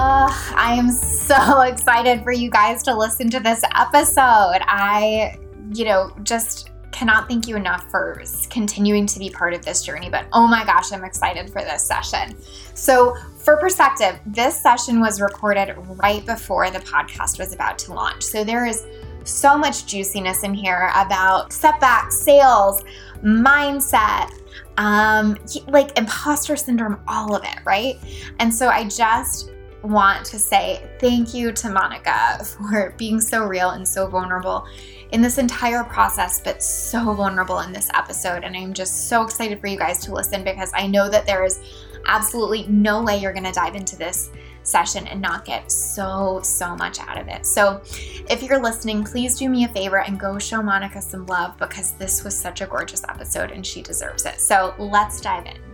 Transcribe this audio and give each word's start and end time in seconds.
I 0.00 0.76
am 0.78 0.90
so 0.90 1.60
excited 1.62 2.22
for 2.22 2.30
you 2.30 2.50
guys 2.50 2.82
to 2.84 2.96
listen 2.96 3.28
to 3.30 3.40
this 3.40 3.62
episode. 3.74 4.60
I, 4.62 5.36
you 5.72 5.84
know, 5.84 6.12
just 6.22 6.70
cannot 6.92 7.28
thank 7.28 7.48
you 7.48 7.56
enough 7.56 7.84
for 7.90 8.22
continuing 8.48 9.06
to 9.06 9.18
be 9.18 9.28
part 9.28 9.54
of 9.54 9.64
this 9.64 9.84
journey. 9.84 10.08
But 10.08 10.26
oh 10.32 10.46
my 10.46 10.64
gosh, 10.64 10.92
I'm 10.92 11.04
excited 11.04 11.50
for 11.50 11.62
this 11.62 11.84
session. 11.84 12.36
So, 12.74 13.16
for 13.38 13.56
perspective, 13.56 14.20
this 14.24 14.60
session 14.62 15.00
was 15.00 15.20
recorded 15.20 15.74
right 16.02 16.24
before 16.24 16.70
the 16.70 16.80
podcast 16.80 17.38
was 17.38 17.52
about 17.52 17.78
to 17.80 17.92
launch. 17.92 18.22
So, 18.22 18.44
there 18.44 18.66
is 18.66 18.86
so 19.24 19.58
much 19.58 19.86
juiciness 19.86 20.44
in 20.44 20.54
here 20.54 20.92
about 20.94 21.52
setbacks, 21.52 22.16
sales, 22.20 22.82
mindset, 23.22 24.30
um, 24.76 25.36
like 25.66 25.98
imposter 25.98 26.54
syndrome, 26.54 27.00
all 27.08 27.34
of 27.34 27.42
it, 27.42 27.58
right? 27.64 27.96
And 28.38 28.54
so 28.54 28.68
I 28.68 28.84
just 28.84 29.50
want 29.82 30.24
to 30.26 30.38
say 30.38 30.88
thank 30.98 31.34
you 31.34 31.52
to 31.52 31.70
Monica 31.70 32.44
for 32.44 32.94
being 32.96 33.20
so 33.20 33.44
real 33.46 33.70
and 33.70 33.86
so 33.86 34.06
vulnerable 34.06 34.66
in 35.12 35.22
this 35.22 35.38
entire 35.38 35.84
process, 35.84 36.40
but 36.40 36.62
so 36.62 37.14
vulnerable 37.14 37.60
in 37.60 37.72
this 37.72 37.88
episode. 37.94 38.44
And 38.44 38.56
I'm 38.56 38.74
just 38.74 39.08
so 39.08 39.22
excited 39.22 39.60
for 39.60 39.66
you 39.66 39.78
guys 39.78 40.04
to 40.04 40.12
listen 40.12 40.44
because 40.44 40.70
I 40.74 40.86
know 40.86 41.08
that 41.08 41.26
there 41.26 41.44
is 41.44 41.60
absolutely 42.06 42.66
no 42.66 43.02
way 43.02 43.18
you're 43.18 43.32
going 43.32 43.44
to 43.44 43.52
dive 43.52 43.74
into 43.74 43.96
this 43.96 44.30
session 44.62 45.06
and 45.06 45.20
not 45.20 45.44
get 45.44 45.70
so, 45.72 46.40
so 46.42 46.76
much 46.76 47.00
out 47.00 47.18
of 47.18 47.28
it. 47.28 47.46
So, 47.46 47.80
if 48.28 48.42
you're 48.42 48.62
listening, 48.62 49.02
please 49.02 49.38
do 49.38 49.48
me 49.48 49.64
a 49.64 49.68
favor 49.68 50.00
and 50.00 50.20
go 50.20 50.38
show 50.38 50.62
Monica 50.62 51.00
some 51.00 51.24
love 51.26 51.56
because 51.58 51.92
this 51.92 52.22
was 52.22 52.38
such 52.38 52.60
a 52.60 52.66
gorgeous 52.66 53.02
episode 53.04 53.50
and 53.50 53.64
she 53.64 53.80
deserves 53.80 54.26
it. 54.26 54.40
So, 54.40 54.74
let's 54.78 55.20
dive 55.22 55.46
in. 55.46 55.67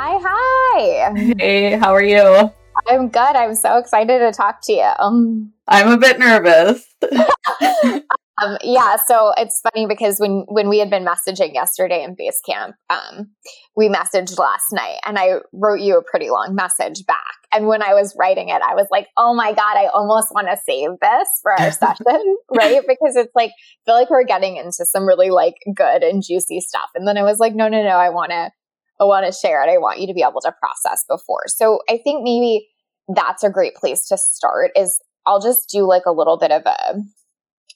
Hi, 0.00 0.16
hi. 0.22 1.12
Hey, 1.40 1.76
how 1.76 1.92
are 1.92 2.04
you? 2.04 2.52
I'm 2.86 3.08
good. 3.08 3.18
I'm 3.18 3.56
so 3.56 3.78
excited 3.78 4.20
to 4.20 4.30
talk 4.30 4.60
to 4.62 4.72
you. 4.72 4.88
Um, 5.00 5.52
I'm 5.66 5.88
a 5.90 5.96
bit 5.96 6.20
nervous. 6.20 6.86
um, 7.12 8.58
yeah, 8.62 8.94
so 9.08 9.32
it's 9.36 9.60
funny 9.60 9.86
because 9.86 10.20
when 10.20 10.44
when 10.46 10.68
we 10.68 10.78
had 10.78 10.88
been 10.88 11.04
messaging 11.04 11.52
yesterday 11.52 12.04
in 12.04 12.14
Basecamp, 12.14 12.74
um, 12.88 13.30
we 13.74 13.88
messaged 13.88 14.38
last 14.38 14.66
night, 14.72 15.00
and 15.04 15.18
I 15.18 15.40
wrote 15.52 15.80
you 15.80 15.98
a 15.98 16.04
pretty 16.08 16.30
long 16.30 16.54
message 16.54 17.04
back. 17.04 17.34
And 17.52 17.66
when 17.66 17.82
I 17.82 17.94
was 17.94 18.14
writing 18.16 18.50
it, 18.50 18.62
I 18.62 18.76
was 18.76 18.86
like, 18.92 19.08
"Oh 19.16 19.34
my 19.34 19.52
god, 19.52 19.76
I 19.76 19.88
almost 19.92 20.28
want 20.32 20.46
to 20.46 20.56
save 20.64 20.90
this 21.02 21.28
for 21.42 21.60
our 21.60 21.72
session, 21.72 22.36
right?" 22.56 22.82
Because 22.86 23.16
it's 23.16 23.34
like 23.34 23.50
I 23.50 23.80
feel 23.84 23.94
like 23.96 24.10
we're 24.10 24.22
getting 24.22 24.58
into 24.58 24.86
some 24.86 25.08
really 25.08 25.30
like 25.30 25.56
good 25.74 26.04
and 26.04 26.22
juicy 26.22 26.60
stuff. 26.60 26.90
And 26.94 27.04
then 27.04 27.18
I 27.18 27.24
was 27.24 27.40
like, 27.40 27.56
"No, 27.56 27.66
no, 27.66 27.82
no, 27.82 27.96
I 27.96 28.10
want 28.10 28.30
to." 28.30 28.52
I 29.00 29.04
want 29.04 29.26
to 29.26 29.32
share 29.32 29.62
it. 29.62 29.70
I 29.70 29.78
want 29.78 30.00
you 30.00 30.06
to 30.06 30.14
be 30.14 30.22
able 30.22 30.40
to 30.40 30.52
process 30.52 31.04
before. 31.08 31.44
So 31.46 31.80
I 31.88 32.00
think 32.02 32.22
maybe 32.24 32.68
that's 33.14 33.42
a 33.42 33.50
great 33.50 33.74
place 33.74 34.06
to 34.08 34.18
start 34.18 34.72
is 34.76 35.00
I'll 35.26 35.40
just 35.40 35.68
do 35.68 35.86
like 35.86 36.04
a 36.06 36.12
little 36.12 36.38
bit 36.38 36.50
of 36.50 36.62
a 36.66 36.94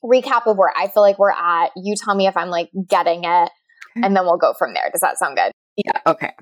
recap 0.05 0.47
of 0.47 0.57
where 0.57 0.73
I 0.77 0.89
feel 0.89 1.03
like 1.03 1.19
we're 1.19 1.31
at. 1.31 1.71
You 1.77 1.95
tell 1.97 2.15
me 2.15 2.27
if 2.27 2.37
I'm 2.37 2.51
like 2.51 2.71
getting 2.89 3.25
it 3.25 3.51
and 3.97 4.17
then 4.17 4.25
we'll 4.25 4.39
go 4.39 4.55
from 4.59 4.75
there. 4.75 4.91
Does 4.91 5.01
that 5.01 5.19
sound 5.19 5.37
good? 5.37 5.53
Yeah, 5.77 6.01
okay. 6.07 6.33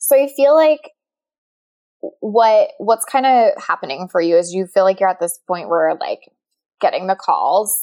So 0.00 0.16
I 0.16 0.28
feel 0.34 0.54
like 0.54 0.80
what 2.20 2.70
what's 2.78 3.04
kind 3.04 3.26
of 3.26 3.62
happening 3.62 4.08
for 4.10 4.20
you 4.20 4.36
is 4.36 4.52
you 4.52 4.66
feel 4.66 4.84
like 4.84 5.00
you're 5.00 5.08
at 5.08 5.20
this 5.20 5.38
point 5.46 5.68
where 5.68 5.94
like 6.00 6.20
getting 6.80 7.06
the 7.06 7.16
calls 7.16 7.78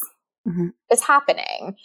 mm-hmm. 0.47 0.69
is 0.91 1.03
happening. 1.03 1.75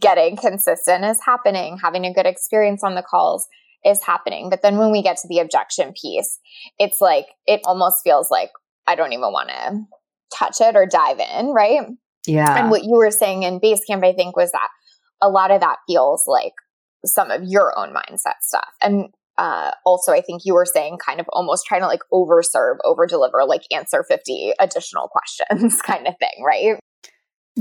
Getting 0.00 0.36
consistent 0.36 1.04
is 1.04 1.20
happening. 1.24 1.78
Having 1.82 2.06
a 2.06 2.12
good 2.12 2.26
experience 2.26 2.82
on 2.82 2.94
the 2.94 3.02
calls 3.02 3.46
is 3.86 4.02
happening. 4.02 4.50
But 4.50 4.62
then 4.62 4.78
when 4.78 4.90
we 4.90 5.02
get 5.02 5.16
to 5.18 5.28
the 5.28 5.38
objection 5.38 5.92
piece, 6.00 6.38
it's 6.78 7.00
like, 7.00 7.26
it 7.46 7.60
almost 7.64 7.98
feels 8.02 8.30
like 8.30 8.50
I 8.86 8.94
don't 8.94 9.12
even 9.12 9.32
want 9.32 9.50
to 9.50 9.84
touch 10.36 10.60
it 10.60 10.76
or 10.76 10.86
dive 10.86 11.20
in, 11.20 11.48
right? 11.48 11.86
Yeah. 12.26 12.58
And 12.58 12.70
what 12.70 12.84
you 12.84 12.96
were 12.96 13.10
saying 13.10 13.44
in 13.44 13.60
Basecamp, 13.60 14.04
I 14.04 14.12
think, 14.12 14.36
was 14.36 14.52
that 14.52 14.68
a 15.22 15.28
lot 15.28 15.50
of 15.50 15.60
that 15.60 15.78
feels 15.86 16.24
like 16.26 16.52
some 17.04 17.30
of 17.30 17.42
your 17.44 17.78
own 17.78 17.94
mindset 17.94 18.40
stuff. 18.42 18.68
And 18.82 19.08
uh, 19.38 19.70
also, 19.84 20.12
I 20.12 20.20
think 20.20 20.42
you 20.44 20.54
were 20.54 20.66
saying 20.66 20.98
kind 21.04 21.20
of 21.20 21.26
almost 21.28 21.66
trying 21.66 21.82
to 21.82 21.86
like 21.86 22.00
overserve, 22.12 22.76
over 22.84 23.06
deliver, 23.06 23.44
like 23.46 23.62
answer 23.70 24.04
50 24.08 24.54
additional 24.58 25.08
questions 25.48 25.80
kind 25.82 26.06
of 26.06 26.14
thing, 26.18 26.44
right? 26.44 26.78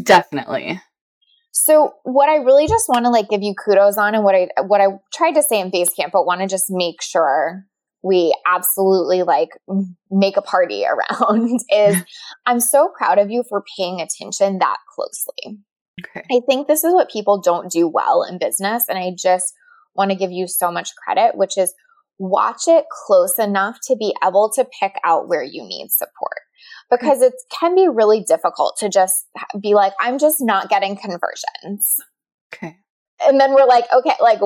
Definitely. 0.01 0.81
So 1.57 1.93
what 2.03 2.27
I 2.27 2.35
really 2.35 2.67
just 2.67 2.89
want 2.89 3.05
to 3.05 3.09
like 3.09 3.29
give 3.29 3.41
you 3.41 3.55
kudos 3.55 3.97
on 3.97 4.13
and 4.13 4.25
what 4.25 4.35
I 4.35 4.49
what 4.63 4.81
I 4.81 4.87
tried 5.13 5.35
to 5.35 5.41
say 5.41 5.61
in 5.61 5.71
Basecamp, 5.71 6.11
but 6.11 6.25
want 6.25 6.41
to 6.41 6.47
just 6.47 6.65
make 6.69 7.01
sure 7.01 7.65
we 8.03 8.35
absolutely 8.45 9.23
like 9.23 9.51
make 10.11 10.35
a 10.35 10.41
party 10.41 10.83
around 10.85 11.61
is 11.73 11.95
I'm 12.45 12.59
so 12.59 12.91
proud 12.95 13.19
of 13.19 13.31
you 13.31 13.45
for 13.47 13.63
paying 13.77 14.01
attention 14.01 14.59
that 14.59 14.77
closely. 14.93 15.59
Okay. 16.05 16.25
I 16.29 16.41
think 16.45 16.67
this 16.67 16.83
is 16.83 16.93
what 16.93 17.09
people 17.09 17.39
don't 17.39 17.71
do 17.71 17.87
well 17.87 18.23
in 18.23 18.37
business 18.37 18.89
and 18.89 18.99
I 18.99 19.13
just 19.17 19.53
want 19.95 20.11
to 20.11 20.17
give 20.17 20.33
you 20.33 20.49
so 20.49 20.69
much 20.69 20.89
credit, 21.01 21.37
which 21.37 21.57
is 21.57 21.73
watch 22.19 22.67
it 22.67 22.83
close 23.07 23.39
enough 23.39 23.77
to 23.87 23.95
be 23.95 24.13
able 24.21 24.51
to 24.55 24.67
pick 24.77 24.95
out 25.05 25.29
where 25.29 25.43
you 25.43 25.63
need 25.63 25.89
support 25.89 26.41
because 26.89 27.21
it 27.21 27.33
can 27.51 27.75
be 27.75 27.87
really 27.87 28.21
difficult 28.21 28.75
to 28.79 28.89
just 28.89 29.25
be 29.59 29.73
like, 29.73 29.93
I'm 29.99 30.17
just 30.17 30.37
not 30.39 30.69
getting 30.69 30.95
conversions. 30.95 31.95
Okay. 32.53 32.77
And 33.25 33.39
then 33.39 33.53
we're 33.53 33.65
like, 33.65 33.85
okay, 33.93 34.15
like, 34.21 34.39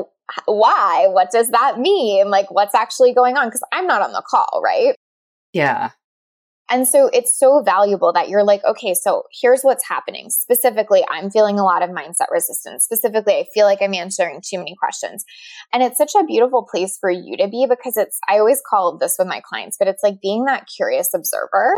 why? 0.46 1.08
What 1.10 1.32
does 1.32 1.50
that 1.50 1.80
mean? 1.80 2.30
Like, 2.30 2.52
what's 2.52 2.76
actually 2.76 3.14
going 3.14 3.36
on? 3.36 3.48
Because 3.48 3.64
I'm 3.74 3.88
not 3.88 4.02
on 4.02 4.12
the 4.12 4.24
call, 4.28 4.62
right? 4.64 4.96
Yeah. 5.54 5.92
And 6.72 6.88
so 6.88 7.10
it's 7.12 7.38
so 7.38 7.64
valuable 7.64 8.14
that 8.14 8.30
you're 8.30 8.44
like, 8.44 8.64
okay, 8.64 8.94
so 8.94 9.24
here's 9.42 9.64
what's 9.64 9.88
happening. 9.88 10.30
Specifically, 10.30 11.04
I'm 11.10 11.32
feeling 11.32 11.58
a 11.58 11.64
lot 11.64 11.82
of 11.82 11.90
mindset 11.90 12.30
resistance. 12.32 12.84
Specifically, 12.84 13.34
I 13.34 13.46
feel 13.56 13.66
like 13.66 13.80
I'm 13.82 13.96
answering 13.96 14.42
too 14.48 14.60
many 14.60 14.76
questions. 14.80 15.26
And 15.74 15.82
it's 15.82 15.98
such 15.98 16.14
a 16.16 16.24
beautiful 16.24 16.68
place 16.70 16.96
for 17.02 17.10
you 17.10 17.38
to 17.38 17.48
be 17.48 17.66
because 17.68 17.98
it's, 17.98 18.20
I 18.30 18.38
always 18.38 18.62
call 18.70 19.00
this 19.00 19.16
with 19.18 19.28
my 19.28 19.42
clients, 19.44 19.78
but 19.80 19.88
it's 19.88 20.04
like 20.04 20.22
being 20.22 20.46
that 20.46 20.68
curious 20.76 21.10
observer 21.16 21.76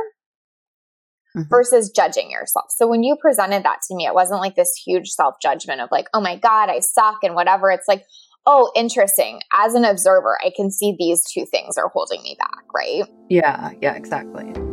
mm-hmm. 1.36 1.48
versus 1.50 1.92
judging 1.96 2.32
yourself. 2.32 2.66
So 2.70 2.88
when 2.88 3.04
you 3.04 3.16
presented 3.20 3.64
that 3.64 3.80
to 3.88 3.96
me, 3.96 4.06
it 4.06 4.14
wasn't 4.14 4.42
like 4.42 4.56
this 4.56 4.74
huge 4.86 5.10
self 5.10 5.36
judgment 5.42 5.82
of 5.82 5.90
like, 5.92 6.08
oh 6.14 6.22
my 6.22 6.38
God, 6.38 6.70
I 6.70 6.80
suck 6.80 7.18
and 7.24 7.36
whatever. 7.36 7.72
It's 7.72 7.88
like, 7.88 8.06
oh, 8.46 8.72
interesting. 8.76 9.42
As 9.54 9.74
an 9.74 9.86
observer, 9.86 10.38
I 10.44 10.52
can 10.56 10.72
see 10.72 10.96
these 10.98 11.24
two 11.32 11.46
things 11.46 11.78
are 11.78 11.90
holding 11.90 12.22
me 12.24 12.36
back, 12.38 12.64
right? 12.74 13.04
Yeah, 13.30 13.72
yeah, 13.82 13.96
exactly. 13.96 14.71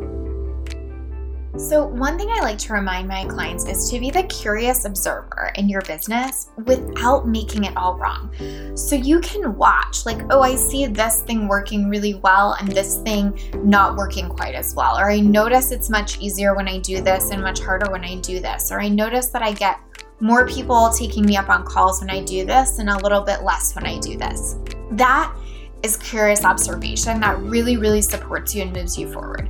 So, 1.58 1.84
one 1.84 2.16
thing 2.16 2.30
I 2.30 2.38
like 2.40 2.58
to 2.58 2.72
remind 2.72 3.08
my 3.08 3.24
clients 3.24 3.66
is 3.66 3.90
to 3.90 3.98
be 3.98 4.12
the 4.12 4.22
curious 4.22 4.84
observer 4.84 5.50
in 5.56 5.68
your 5.68 5.80
business 5.82 6.50
without 6.64 7.26
making 7.26 7.64
it 7.64 7.76
all 7.76 7.96
wrong. 7.96 8.30
So, 8.76 8.94
you 8.94 9.18
can 9.18 9.56
watch, 9.56 10.06
like, 10.06 10.22
oh, 10.30 10.40
I 10.40 10.54
see 10.54 10.86
this 10.86 11.22
thing 11.22 11.48
working 11.48 11.88
really 11.88 12.14
well 12.14 12.52
and 12.60 12.70
this 12.70 12.98
thing 12.98 13.36
not 13.64 13.96
working 13.96 14.28
quite 14.28 14.54
as 14.54 14.76
well. 14.76 14.96
Or 14.96 15.10
I 15.10 15.18
notice 15.18 15.72
it's 15.72 15.90
much 15.90 16.20
easier 16.20 16.54
when 16.54 16.68
I 16.68 16.78
do 16.78 17.00
this 17.00 17.30
and 17.30 17.42
much 17.42 17.58
harder 17.58 17.90
when 17.90 18.04
I 18.04 18.20
do 18.20 18.38
this. 18.38 18.70
Or 18.70 18.80
I 18.80 18.88
notice 18.88 19.26
that 19.30 19.42
I 19.42 19.52
get 19.52 19.80
more 20.20 20.46
people 20.46 20.90
taking 20.90 21.26
me 21.26 21.36
up 21.36 21.48
on 21.48 21.64
calls 21.64 22.00
when 22.00 22.08
I 22.08 22.22
do 22.22 22.46
this 22.46 22.78
and 22.78 22.88
a 22.88 22.98
little 22.98 23.22
bit 23.22 23.42
less 23.42 23.74
when 23.74 23.84
I 23.84 23.98
do 23.98 24.16
this. 24.16 24.54
That 24.92 25.34
is 25.82 25.96
curious 25.96 26.44
observation 26.44 27.18
that 27.20 27.36
really, 27.40 27.76
really 27.76 28.02
supports 28.02 28.54
you 28.54 28.62
and 28.62 28.72
moves 28.72 28.96
you 28.96 29.12
forward 29.12 29.48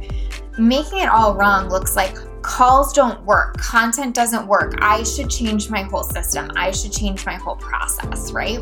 making 0.58 0.98
it 0.98 1.08
all 1.08 1.34
wrong 1.34 1.68
looks 1.68 1.96
like 1.96 2.16
calls 2.42 2.92
don't 2.92 3.22
work, 3.24 3.56
content 3.58 4.14
doesn't 4.14 4.46
work. 4.46 4.74
I 4.78 5.02
should 5.02 5.28
change 5.28 5.70
my 5.70 5.82
whole 5.82 6.02
system. 6.02 6.50
I 6.56 6.70
should 6.70 6.92
change 6.92 7.26
my 7.26 7.34
whole 7.34 7.56
process, 7.56 8.32
right? 8.32 8.58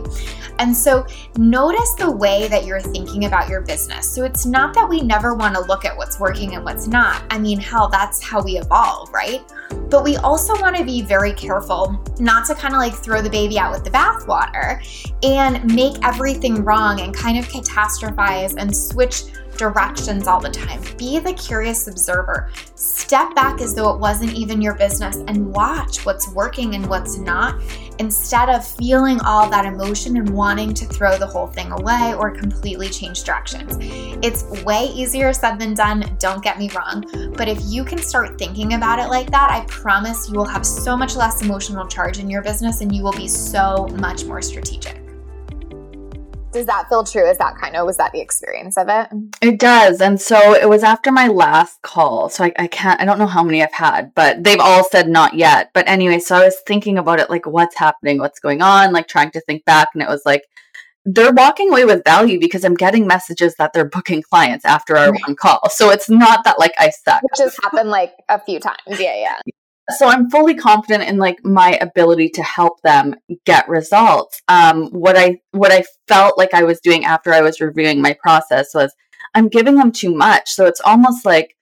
And 0.58 0.76
so 0.76 1.06
notice 1.36 1.94
the 1.94 2.10
way 2.10 2.48
that 2.48 2.64
you're 2.64 2.80
thinking 2.80 3.26
about 3.26 3.48
your 3.48 3.60
business. 3.60 4.10
So 4.10 4.24
it's 4.24 4.46
not 4.46 4.74
that 4.74 4.88
we 4.88 5.00
never 5.02 5.34
want 5.34 5.54
to 5.54 5.60
look 5.60 5.84
at 5.84 5.96
what's 5.96 6.18
working 6.18 6.54
and 6.54 6.64
what's 6.64 6.86
not. 6.86 7.22
I 7.30 7.38
mean, 7.38 7.60
hell, 7.60 7.88
that's 7.88 8.22
how 8.22 8.42
we 8.42 8.58
evolve, 8.58 9.12
right? 9.12 9.42
But 9.88 10.04
we 10.04 10.16
also 10.16 10.60
want 10.60 10.76
to 10.76 10.84
be 10.84 11.02
very 11.02 11.32
careful 11.32 12.02
not 12.18 12.46
to 12.46 12.54
kind 12.54 12.74
of 12.74 12.78
like 12.78 12.94
throw 12.94 13.22
the 13.22 13.30
baby 13.30 13.58
out 13.58 13.72
with 13.72 13.84
the 13.84 13.90
bathwater 13.90 14.82
and 15.22 15.74
make 15.74 15.96
everything 16.04 16.64
wrong 16.64 17.00
and 17.00 17.14
kind 17.14 17.38
of 17.38 17.46
catastrophize 17.46 18.54
and 18.56 18.74
switch 18.74 19.24
directions 19.56 20.26
all 20.26 20.40
the 20.40 20.50
time. 20.50 20.80
Be 20.96 21.18
the 21.18 21.32
curious 21.32 21.86
observer. 21.88 22.50
Step 22.74 23.34
back 23.34 23.60
as 23.60 23.74
though 23.74 23.94
it 23.94 24.00
wasn't 24.00 24.34
even 24.34 24.60
your 24.60 24.74
business 24.74 25.16
and 25.28 25.52
watch 25.52 26.04
what's 26.04 26.28
working 26.32 26.74
and 26.74 26.86
what's 26.86 27.18
not 27.18 27.60
instead 27.98 28.48
of 28.48 28.66
feeling 28.66 29.20
all 29.22 29.48
that 29.48 29.64
emotion 29.64 30.16
and 30.16 30.28
wanting 30.30 30.74
to 30.74 30.84
throw 30.84 31.16
the 31.18 31.26
whole 31.26 31.46
thing 31.46 31.72
away 31.72 32.14
or 32.18 32.30
completely 32.30 32.88
change 32.88 33.24
directions. 33.24 33.78
It's 34.22 34.44
way 34.64 34.86
easier 34.94 35.32
said 35.32 35.58
than 35.58 35.74
done, 35.74 36.16
don't 36.18 36.42
get 36.42 36.58
me 36.58 36.70
wrong. 36.70 37.04
But 37.36 37.48
if 37.48 37.58
you 37.64 37.84
can 37.84 37.98
start 37.98 38.38
thinking 38.38 38.74
about 38.74 38.98
it 38.98 39.08
like 39.08 39.30
that, 39.30 39.50
I 39.50 39.64
promise 39.66 40.28
you 40.28 40.36
will 40.36 40.44
have 40.44 40.66
so 40.66 40.96
much 40.96 41.16
less 41.16 41.42
emotional 41.42 41.86
charge 41.86 42.18
in 42.18 42.28
your 42.28 42.42
business 42.42 42.80
and 42.80 42.94
you 42.94 43.02
will 43.02 43.12
be 43.12 43.28
so 43.28 43.88
much 43.96 44.24
more 44.24 44.42
strategic. 44.42 45.05
Does 46.56 46.64
that 46.64 46.88
feel 46.88 47.04
true? 47.04 47.28
Is 47.28 47.36
that 47.36 47.58
kind 47.58 47.76
of 47.76 47.84
was 47.84 47.98
that 47.98 48.12
the 48.12 48.20
experience 48.20 48.78
of 48.78 48.88
it? 48.88 49.08
It 49.42 49.60
does. 49.60 50.00
And 50.00 50.18
so 50.18 50.54
it 50.54 50.66
was 50.66 50.82
after 50.82 51.12
my 51.12 51.28
last 51.28 51.82
call. 51.82 52.30
So 52.30 52.44
I, 52.44 52.52
I 52.58 52.66
can't, 52.66 52.98
I 52.98 53.04
don't 53.04 53.18
know 53.18 53.26
how 53.26 53.44
many 53.44 53.62
I've 53.62 53.74
had, 53.74 54.14
but 54.14 54.42
they've 54.42 54.58
all 54.58 54.82
said 54.82 55.06
not 55.06 55.34
yet. 55.34 55.68
But 55.74 55.86
anyway, 55.86 56.18
so 56.18 56.34
I 56.34 56.46
was 56.46 56.56
thinking 56.66 56.96
about 56.96 57.20
it 57.20 57.28
like, 57.28 57.44
what's 57.44 57.76
happening? 57.76 58.20
What's 58.20 58.40
going 58.40 58.62
on? 58.62 58.94
Like 58.94 59.06
trying 59.06 59.32
to 59.32 59.40
think 59.42 59.66
back. 59.66 59.88
And 59.92 60.02
it 60.02 60.08
was 60.08 60.22
like, 60.24 60.44
they're 61.04 61.30
walking 61.30 61.68
away 61.68 61.84
with 61.84 62.02
value 62.04 62.40
because 62.40 62.64
I'm 62.64 62.74
getting 62.74 63.06
messages 63.06 63.54
that 63.56 63.74
they're 63.74 63.84
booking 63.84 64.22
clients 64.22 64.64
after 64.64 64.96
our 64.96 65.12
one 65.12 65.36
call. 65.36 65.68
So 65.68 65.90
it's 65.90 66.08
not 66.08 66.42
that 66.44 66.58
like 66.58 66.72
I 66.78 66.88
suck. 66.88 67.22
Which 67.22 67.38
has 67.38 67.58
happened 67.62 67.90
like 67.90 68.14
a 68.30 68.40
few 68.40 68.60
times. 68.60 68.78
Yeah, 68.98 69.14
yeah 69.14 69.40
so 69.90 70.08
i'm 70.08 70.28
fully 70.30 70.54
confident 70.54 71.08
in 71.08 71.16
like 71.16 71.44
my 71.44 71.78
ability 71.80 72.28
to 72.28 72.42
help 72.42 72.80
them 72.82 73.14
get 73.44 73.68
results. 73.68 74.42
Um 74.48 74.88
what 74.90 75.16
i 75.16 75.40
what 75.52 75.72
i 75.72 75.84
felt 76.08 76.36
like 76.38 76.54
i 76.54 76.64
was 76.64 76.80
doing 76.80 77.04
after 77.04 77.32
i 77.32 77.40
was 77.40 77.60
reviewing 77.60 78.00
my 78.02 78.16
process 78.20 78.74
was 78.74 78.94
i'm 79.34 79.48
giving 79.48 79.76
them 79.76 79.92
too 79.92 80.14
much. 80.14 80.50
So 80.50 80.66
it's 80.66 80.80
almost 80.80 81.24
like 81.24 81.56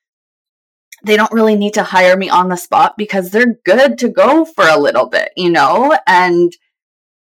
they 1.05 1.17
don't 1.17 1.33
really 1.33 1.55
need 1.57 1.75
to 1.75 1.83
hire 1.83 2.17
me 2.17 2.31
on 2.31 2.49
the 2.49 2.57
spot 2.57 2.95
because 2.97 3.31
they're 3.31 3.59
good 3.65 3.99
to 3.99 4.09
go 4.09 4.45
for 4.47 4.67
a 4.67 4.81
little 4.81 5.09
bit 5.09 5.31
you 5.37 5.51
know? 5.51 5.97
And 6.07 6.53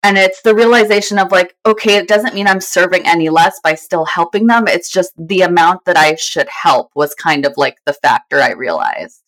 and 0.04 0.18
it's 0.18 0.42
the 0.42 0.54
realization 0.54 1.18
of 1.18 1.32
like 1.32 1.56
okay 1.66 1.96
it 1.96 2.08
doesn't 2.08 2.34
mean 2.34 2.46
i'm 2.46 2.60
serving 2.60 3.06
any 3.06 3.30
less 3.30 3.58
by 3.64 3.74
still 3.74 4.04
helping 4.04 4.46
them. 4.46 4.68
It's 4.68 4.90
just 4.90 5.12
the 5.18 5.42
amount 5.42 5.86
that 5.86 5.96
i 5.96 6.14
should 6.14 6.48
help 6.48 6.92
was 6.94 7.14
kind 7.14 7.44
of 7.46 7.54
like 7.56 7.78
the 7.84 7.94
factor 7.94 8.40
i 8.40 8.52
realized 8.52 9.23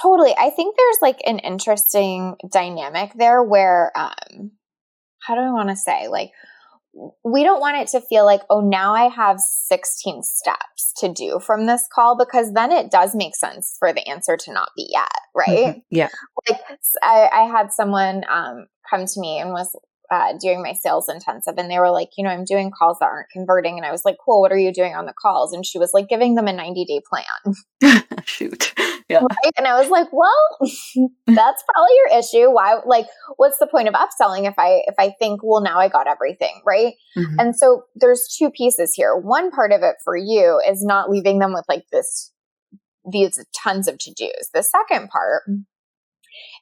Totally. 0.00 0.34
I 0.36 0.50
think 0.50 0.76
there's 0.76 0.98
like 1.00 1.20
an 1.24 1.38
interesting 1.38 2.36
dynamic 2.50 3.12
there 3.14 3.42
where, 3.42 3.92
um, 3.96 4.52
how 5.22 5.34
do 5.34 5.40
I 5.40 5.52
want 5.52 5.70
to 5.70 5.76
say? 5.76 6.08
Like, 6.08 6.32
we 7.24 7.44
don't 7.44 7.60
want 7.60 7.76
it 7.76 7.88
to 7.88 8.00
feel 8.00 8.24
like, 8.24 8.40
oh, 8.48 8.60
now 8.60 8.94
I 8.94 9.08
have 9.08 9.38
16 9.38 10.22
steps 10.22 10.92
to 10.98 11.12
do 11.12 11.40
from 11.40 11.66
this 11.66 11.86
call 11.92 12.16
because 12.16 12.52
then 12.52 12.72
it 12.72 12.90
does 12.90 13.14
make 13.14 13.36
sense 13.36 13.76
for 13.78 13.92
the 13.92 14.06
answer 14.08 14.36
to 14.36 14.52
not 14.52 14.70
be 14.76 14.88
yet, 14.90 15.08
right? 15.34 15.48
Mm-hmm. 15.48 15.78
Yeah. 15.90 16.08
Like, 16.48 16.60
I, 17.02 17.28
I 17.32 17.42
had 17.50 17.72
someone 17.72 18.24
um, 18.30 18.66
come 18.88 19.04
to 19.04 19.20
me 19.20 19.38
and 19.38 19.50
was 19.50 19.76
uh, 20.10 20.34
doing 20.40 20.62
my 20.62 20.72
sales 20.72 21.08
intensive 21.08 21.54
and 21.56 21.70
they 21.70 21.78
were 21.78 21.90
like, 21.90 22.10
you 22.16 22.24
know, 22.24 22.30
I'm 22.30 22.44
doing 22.44 22.70
calls 22.76 22.98
that 23.00 23.06
aren't 23.06 23.30
converting. 23.30 23.76
And 23.76 23.86
I 23.86 23.90
was 23.90 24.04
like, 24.04 24.16
cool, 24.24 24.40
what 24.40 24.52
are 24.52 24.58
you 24.58 24.72
doing 24.72 24.94
on 24.94 25.06
the 25.06 25.12
calls? 25.12 25.52
And 25.52 25.64
she 25.64 25.78
was 25.78 25.90
like, 25.92 26.08
giving 26.08 26.34
them 26.34 26.46
a 26.46 26.52
90 26.52 26.84
day 26.84 27.00
plan. 27.08 28.02
Shoot. 28.24 28.74
Yeah. 29.08 29.20
Right? 29.20 29.52
And 29.56 29.66
I 29.66 29.80
was 29.80 29.88
like, 29.90 30.08
well, 30.12 30.58
that's 31.26 31.64
probably 31.72 31.94
your 31.96 32.18
issue. 32.18 32.50
Why, 32.50 32.80
like, 32.84 33.06
what's 33.36 33.58
the 33.58 33.66
point 33.66 33.88
of 33.88 33.94
upselling 33.94 34.48
if 34.48 34.54
I, 34.58 34.82
if 34.86 34.94
I 34.98 35.14
think, 35.18 35.40
well, 35.42 35.62
now 35.62 35.78
I 35.78 35.88
got 35.88 36.08
everything. 36.08 36.60
Right. 36.66 36.94
Mm-hmm. 37.16 37.38
And 37.38 37.56
so 37.56 37.84
there's 37.94 38.34
two 38.38 38.50
pieces 38.50 38.94
here. 38.94 39.16
One 39.16 39.50
part 39.50 39.72
of 39.72 39.82
it 39.82 39.96
for 40.04 40.16
you 40.16 40.60
is 40.68 40.84
not 40.84 41.10
leaving 41.10 41.38
them 41.38 41.52
with 41.52 41.64
like 41.68 41.84
this, 41.92 42.32
these 43.10 43.38
tons 43.56 43.86
of 43.86 43.98
to 43.98 44.12
dos. 44.12 44.50
The 44.52 44.62
second 44.62 45.08
part 45.08 45.42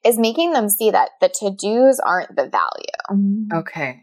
is 0.04 0.18
making 0.18 0.52
them 0.52 0.68
see 0.68 0.90
that 0.90 1.10
the 1.20 1.28
to 1.28 1.50
dos 1.50 1.98
aren't 2.00 2.36
the 2.36 2.48
value. 2.48 3.48
Okay. 3.52 4.00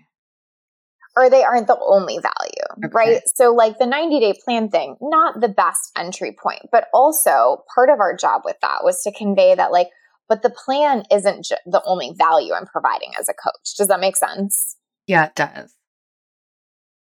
Or 1.16 1.30
they 1.30 1.44
aren't 1.44 1.68
the 1.68 1.78
only 1.80 2.20
value, 2.20 2.86
okay. 2.86 2.92
right? 2.94 3.22
So, 3.36 3.54
like 3.54 3.78
the 3.78 3.86
90 3.86 4.20
day 4.20 4.34
plan 4.46 4.70
thing, 4.70 4.96
not 5.02 5.42
the 5.42 5.50
best 5.50 5.92
entry 5.98 6.36
point, 6.42 6.62
but 6.72 6.88
also 6.94 7.64
part 7.76 7.90
of 7.90 8.00
our 8.00 8.16
job 8.16 8.44
with 8.46 8.56
that 8.62 8.84
was 8.84 9.02
to 9.04 9.12
convey 9.12 9.54
that, 9.54 9.72
like, 9.72 9.90
but 10.30 10.42
the 10.42 10.50
plan 10.50 11.04
isn't 11.12 11.46
ju- 11.46 11.56
the 11.66 11.82
only 11.86 12.14
value 12.18 12.54
I'm 12.54 12.66
providing 12.66 13.12
as 13.20 13.28
a 13.28 13.34
coach. 13.34 13.76
Does 13.78 13.90
that 13.90 14.00
make 14.00 14.16
sense? 14.16 14.78
Yeah, 15.06 15.26
it 15.26 15.36
does. 15.36 15.76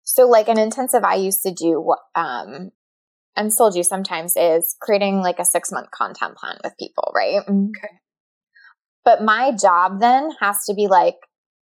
So, 0.02 0.26
like 0.26 0.48
an 0.48 0.58
intensive 0.58 1.04
I 1.04 1.16
used 1.16 1.42
to 1.42 1.52
do, 1.52 1.94
um, 2.14 2.70
and 3.36 3.52
still 3.52 3.70
do 3.70 3.82
sometimes, 3.82 4.32
is 4.34 4.74
creating 4.80 5.20
like 5.20 5.38
a 5.38 5.44
six 5.44 5.70
month 5.70 5.90
content 5.90 6.36
plan 6.36 6.56
with 6.64 6.72
people, 6.78 7.12
right? 7.14 7.42
Okay. 7.46 8.00
But 9.04 9.22
my 9.22 9.52
job 9.52 10.00
then 10.00 10.30
has 10.40 10.64
to 10.66 10.74
be 10.74 10.86
like, 10.86 11.16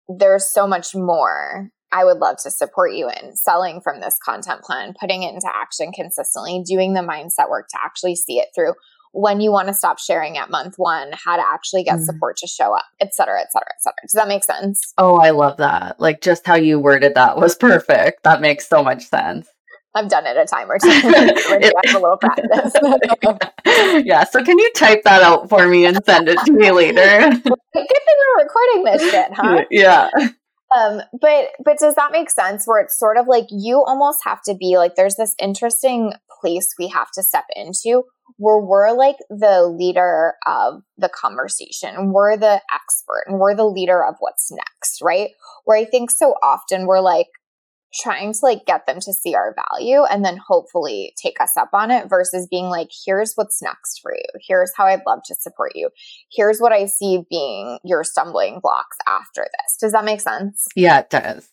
there's 0.09 0.53
so 0.53 0.67
much 0.67 0.95
more 0.95 1.71
I 1.93 2.05
would 2.05 2.19
love 2.19 2.37
to 2.43 2.51
support 2.51 2.95
you 2.95 3.09
in 3.09 3.37
selling 3.37 3.81
from 3.83 4.01
this 4.01 4.17
content 4.25 4.63
plan, 4.63 4.95
putting 4.99 5.23
it 5.23 5.35
into 5.35 5.51
action 5.55 5.93
consistently, 5.93 6.63
doing 6.67 6.95
the 6.95 7.01
mindset 7.01 7.51
work 7.51 7.69
to 7.69 7.79
actually 7.85 8.17
see 8.17 8.39
it 8.39 8.49
through. 8.55 8.73
When 9.13 9.43
you 9.43 9.53
want 9.53 9.69
to 9.69 9.75
stop 9.75 9.99
sharing 9.99 10.39
at 10.39 10.51
month 10.51 10.77
one, 10.79 11.11
how 11.13 11.37
to 11.37 11.43
actually 11.47 11.85
get 11.85 11.99
mm. 11.99 12.05
support 12.05 12.39
to 12.39 12.47
show 12.47 12.75
up, 12.75 12.87
et 12.99 13.15
cetera, 13.15 13.43
et 13.43 13.53
cetera, 13.53 13.69
et 13.69 13.83
cetera. 13.83 14.03
Does 14.03 14.13
that 14.13 14.27
make 14.27 14.43
sense? 14.43 14.95
Oh, 14.97 15.17
I 15.17 15.31
love 15.31 15.59
that. 15.59 16.01
Like 16.01 16.23
just 16.23 16.47
how 16.47 16.55
you 16.55 16.81
worded 16.81 17.15
that 17.15 17.37
was 17.37 17.55
perfect. 17.61 18.23
That 18.23 18.41
makes 18.41 18.67
so 18.67 18.83
much 18.83 19.05
sense. 19.05 19.49
I've 19.95 20.09
done 20.09 20.27
it 20.27 20.37
a 20.37 20.47
time 20.47 20.71
or 20.71 20.79
two. 20.79 20.89
I 20.91 21.71
have 21.87 21.97
a 21.97 21.99
little 21.99 22.17
practice. 22.17 22.73
yeah. 24.05 24.25
So 24.25 24.43
can 24.43 24.59
you 24.59 24.71
type 24.75 25.03
that 25.05 25.23
out 25.23 25.49
for 25.49 25.69
me 25.69 25.85
and 25.85 25.99
send 26.05 26.29
it 26.29 26.39
to 26.47 26.53
me 26.53 26.71
later? 26.71 27.31
Good 27.31 27.43
thing 27.43 27.55
we're 27.75 28.45
recording 28.45 28.85
this 28.85 29.11
shit, 29.11 29.33
huh? 29.33 29.65
Yeah. 29.71 30.09
Um, 30.75 31.03
but 31.21 31.49
but 31.63 31.79
does 31.79 31.95
that 31.97 32.13
make 32.13 32.31
sense? 32.31 32.67
Where 32.67 32.81
it's 32.81 32.99
sort 32.99 33.19
of 33.19 33.27
like 33.27 33.47
you 33.51 33.85
almost 33.85 34.21
have 34.25 34.41
to 34.47 34.55
be 34.55 34.79
like 34.79 34.95
there's 34.95 35.17
this 35.17 35.35
interesting 35.39 36.15
place 36.41 36.75
we 36.79 36.89
have 36.89 37.11
to 37.15 37.23
step 37.23 37.45
into 37.55 38.05
where 38.39 38.59
we're 38.59 38.93
like 38.93 39.17
the 39.29 39.67
leader 39.67 40.35
of 40.47 40.83
the 40.97 41.11
conversation. 41.11 42.13
We're 42.13 42.37
the 42.37 42.61
expert 42.73 43.25
and 43.27 43.39
we're 43.39 43.55
the 43.55 43.67
leader 43.69 44.05
of 44.05 44.15
what's 44.21 44.51
next, 44.51 45.03
right? 45.03 45.31
Where 45.65 45.77
I 45.77 45.85
think 45.85 46.11
so 46.11 46.35
often 46.43 46.87
we're 46.87 47.01
like, 47.01 47.29
trying 47.95 48.33
to 48.33 48.39
like 48.43 48.65
get 48.67 48.87
them 48.87 49.01
to 49.01 49.13
see 49.13 49.35
our 49.35 49.55
value 49.71 50.03
and 50.05 50.25
then 50.25 50.39
hopefully 50.39 51.13
take 51.21 51.41
us 51.41 51.57
up 51.59 51.71
on 51.73 51.91
it 51.91 52.09
versus 52.09 52.49
being 52.51 52.67
like, 52.67 52.89
here's 53.05 53.35
what's 53.35 53.63
next 53.63 54.01
for 54.01 54.15
you. 54.15 54.41
Here's 54.47 54.73
how 54.77 54.87
I'd 54.87 55.03
love 55.07 55.21
to 55.27 55.35
support 55.35 55.73
you. 55.75 55.91
Here's 56.31 56.59
what 56.59 56.73
I 56.73 56.87
see 56.87 57.23
being 57.29 57.79
your 57.85 58.05
stumbling 58.05 58.61
blocks 58.63 58.97
after 59.07 59.43
this. 59.43 59.77
Does 59.81 59.93
that 59.93 60.05
make 60.05 60.21
sense? 60.21 60.67
Yeah, 60.75 61.01
it 61.01 61.11
does. 61.11 61.51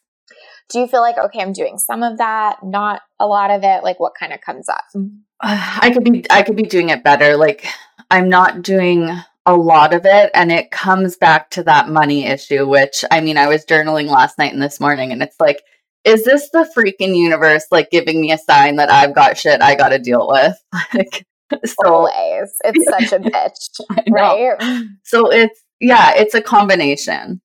Do 0.70 0.80
you 0.80 0.88
feel 0.88 1.02
like, 1.02 1.18
okay, 1.18 1.42
I'm 1.42 1.54
doing 1.54 1.78
some 1.78 2.04
of 2.04 2.20
that, 2.20 2.58
not 2.64 3.02
a 3.20 3.26
lot 3.26 3.52
of 3.52 3.64
it? 3.64 3.84
Like 3.84 4.00
what 4.00 4.14
kind 4.18 4.34
of 4.34 4.42
comes 4.42 4.70
up? 4.70 4.84
I 5.42 5.92
could 5.94 6.04
be, 6.04 6.26
I 6.30 6.44
could 6.44 6.56
be 6.56 6.64
doing 6.64 6.90
it 6.90 7.04
better. 7.04 7.36
Like 7.36 7.66
I'm 8.10 8.30
not 8.30 8.62
doing 8.62 9.10
a 9.46 9.56
lot 9.56 9.94
of 9.94 10.06
it 10.06 10.30
and 10.36 10.52
it 10.52 10.70
comes 10.70 11.18
back 11.18 11.50
to 11.50 11.64
that 11.64 11.90
money 11.90 12.26
issue 12.26 12.68
which 12.68 13.04
i 13.10 13.20
mean 13.20 13.36
i 13.38 13.48
was 13.48 13.66
journaling 13.66 14.06
last 14.06 14.38
night 14.38 14.54
and 14.54 14.62
this 14.62 14.80
morning 14.80 15.12
and 15.12 15.24
it's 15.24 15.40
like 15.40 15.64
is 16.04 16.24
this 16.26 16.50
the 16.52 16.70
freaking 16.76 17.16
universe 17.16 17.66
like 17.72 17.90
giving 17.92 18.22
me 18.22 18.32
a 18.32 18.38
sign 18.38 18.78
that 18.78 18.90
I've 18.90 19.14
got 19.14 19.38
shit 19.38 19.62
I 19.62 19.76
got 19.76 19.90
to 19.90 20.00
deal 20.00 20.28
with? 20.30 20.56
Like, 20.94 21.26
so 21.66 21.94
always, 21.94 22.56
it's 22.64 23.10
such 23.10 23.20
a 23.20 23.24
bitch, 23.24 24.12
right? 24.12 24.86
So 25.04 25.32
it's 25.32 25.60
yeah, 25.80 26.14
it's 26.16 26.36
a 26.36 26.42
combination. 26.42 27.42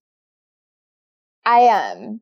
I 1.43 1.67
um 1.67 2.21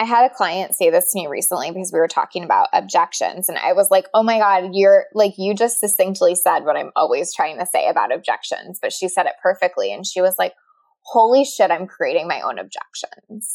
I 0.00 0.04
had 0.04 0.30
a 0.30 0.34
client 0.34 0.74
say 0.74 0.90
this 0.90 1.12
to 1.12 1.18
me 1.18 1.26
recently 1.26 1.70
because 1.70 1.92
we 1.92 1.98
were 1.98 2.08
talking 2.08 2.44
about 2.44 2.68
objections 2.72 3.48
and 3.48 3.58
I 3.58 3.74
was 3.74 3.90
like, 3.90 4.06
"Oh 4.14 4.22
my 4.22 4.38
god, 4.38 4.70
you're 4.72 5.06
like 5.12 5.34
you 5.36 5.54
just 5.54 5.80
succinctly 5.80 6.34
said 6.34 6.60
what 6.60 6.76
I'm 6.76 6.92
always 6.96 7.34
trying 7.34 7.58
to 7.58 7.66
say 7.66 7.88
about 7.88 8.14
objections." 8.14 8.78
But 8.80 8.92
she 8.92 9.08
said 9.08 9.26
it 9.26 9.34
perfectly 9.42 9.92
and 9.92 10.06
she 10.06 10.22
was 10.22 10.36
like, 10.38 10.54
"Holy 11.02 11.44
shit, 11.44 11.70
I'm 11.70 11.86
creating 11.86 12.28
my 12.28 12.40
own 12.40 12.58
objections." 12.58 13.52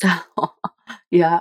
yeah 1.12 1.40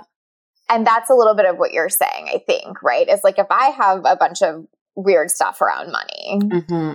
and 0.73 0.87
that's 0.87 1.09
a 1.09 1.13
little 1.13 1.35
bit 1.35 1.45
of 1.45 1.57
what 1.57 1.71
you're 1.71 1.89
saying, 1.89 2.29
I 2.33 2.39
think, 2.45 2.81
right? 2.81 3.07
Is 3.07 3.23
like 3.23 3.37
if 3.37 3.47
I 3.51 3.67
have 3.69 4.01
a 4.05 4.15
bunch 4.15 4.41
of 4.41 4.65
weird 4.95 5.29
stuff 5.29 5.61
around 5.61 5.91
money, 5.91 6.39
mm-hmm. 6.41 6.93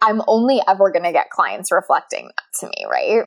I'm 0.00 0.22
only 0.28 0.60
ever 0.68 0.90
going 0.90 1.04
to 1.04 1.12
get 1.12 1.30
clients 1.30 1.72
reflecting 1.72 2.26
that 2.26 2.60
to 2.60 2.66
me, 2.66 2.86
right? 2.88 3.24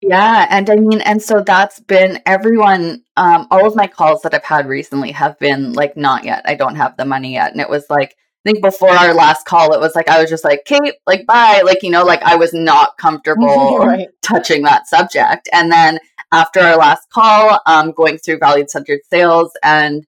Yeah. 0.00 0.46
And 0.50 0.68
I 0.68 0.76
mean, 0.76 1.00
and 1.02 1.22
so 1.22 1.42
that's 1.42 1.78
been 1.78 2.20
everyone, 2.26 3.02
um, 3.16 3.46
all 3.50 3.66
of 3.66 3.76
my 3.76 3.86
calls 3.86 4.22
that 4.22 4.34
I've 4.34 4.44
had 4.44 4.66
recently 4.66 5.12
have 5.12 5.38
been 5.38 5.74
like, 5.74 5.96
not 5.96 6.24
yet. 6.24 6.42
I 6.46 6.54
don't 6.54 6.76
have 6.76 6.96
the 6.96 7.04
money 7.04 7.34
yet. 7.34 7.52
And 7.52 7.60
it 7.60 7.68
was 7.68 7.84
like, 7.90 8.16
I 8.44 8.50
think 8.50 8.62
before 8.62 8.90
our 8.90 9.14
last 9.14 9.46
call, 9.46 9.72
it 9.72 9.80
was 9.80 9.94
like 9.94 10.08
I 10.08 10.20
was 10.20 10.28
just 10.28 10.42
like, 10.42 10.64
Kate, 10.64 10.94
like 11.06 11.26
bye, 11.26 11.62
like 11.64 11.84
you 11.84 11.90
know, 11.90 12.02
like 12.02 12.22
I 12.24 12.34
was 12.34 12.52
not 12.52 12.96
comfortable 12.98 13.78
right. 13.78 14.08
touching 14.20 14.62
that 14.62 14.88
subject. 14.88 15.48
And 15.52 15.70
then 15.70 16.00
after 16.32 16.60
our 16.60 16.76
last 16.76 17.08
call, 17.10 17.60
um, 17.66 17.92
going 17.92 18.18
through 18.18 18.38
value 18.38 18.64
centered 18.68 19.00
sales 19.10 19.52
and 19.62 20.06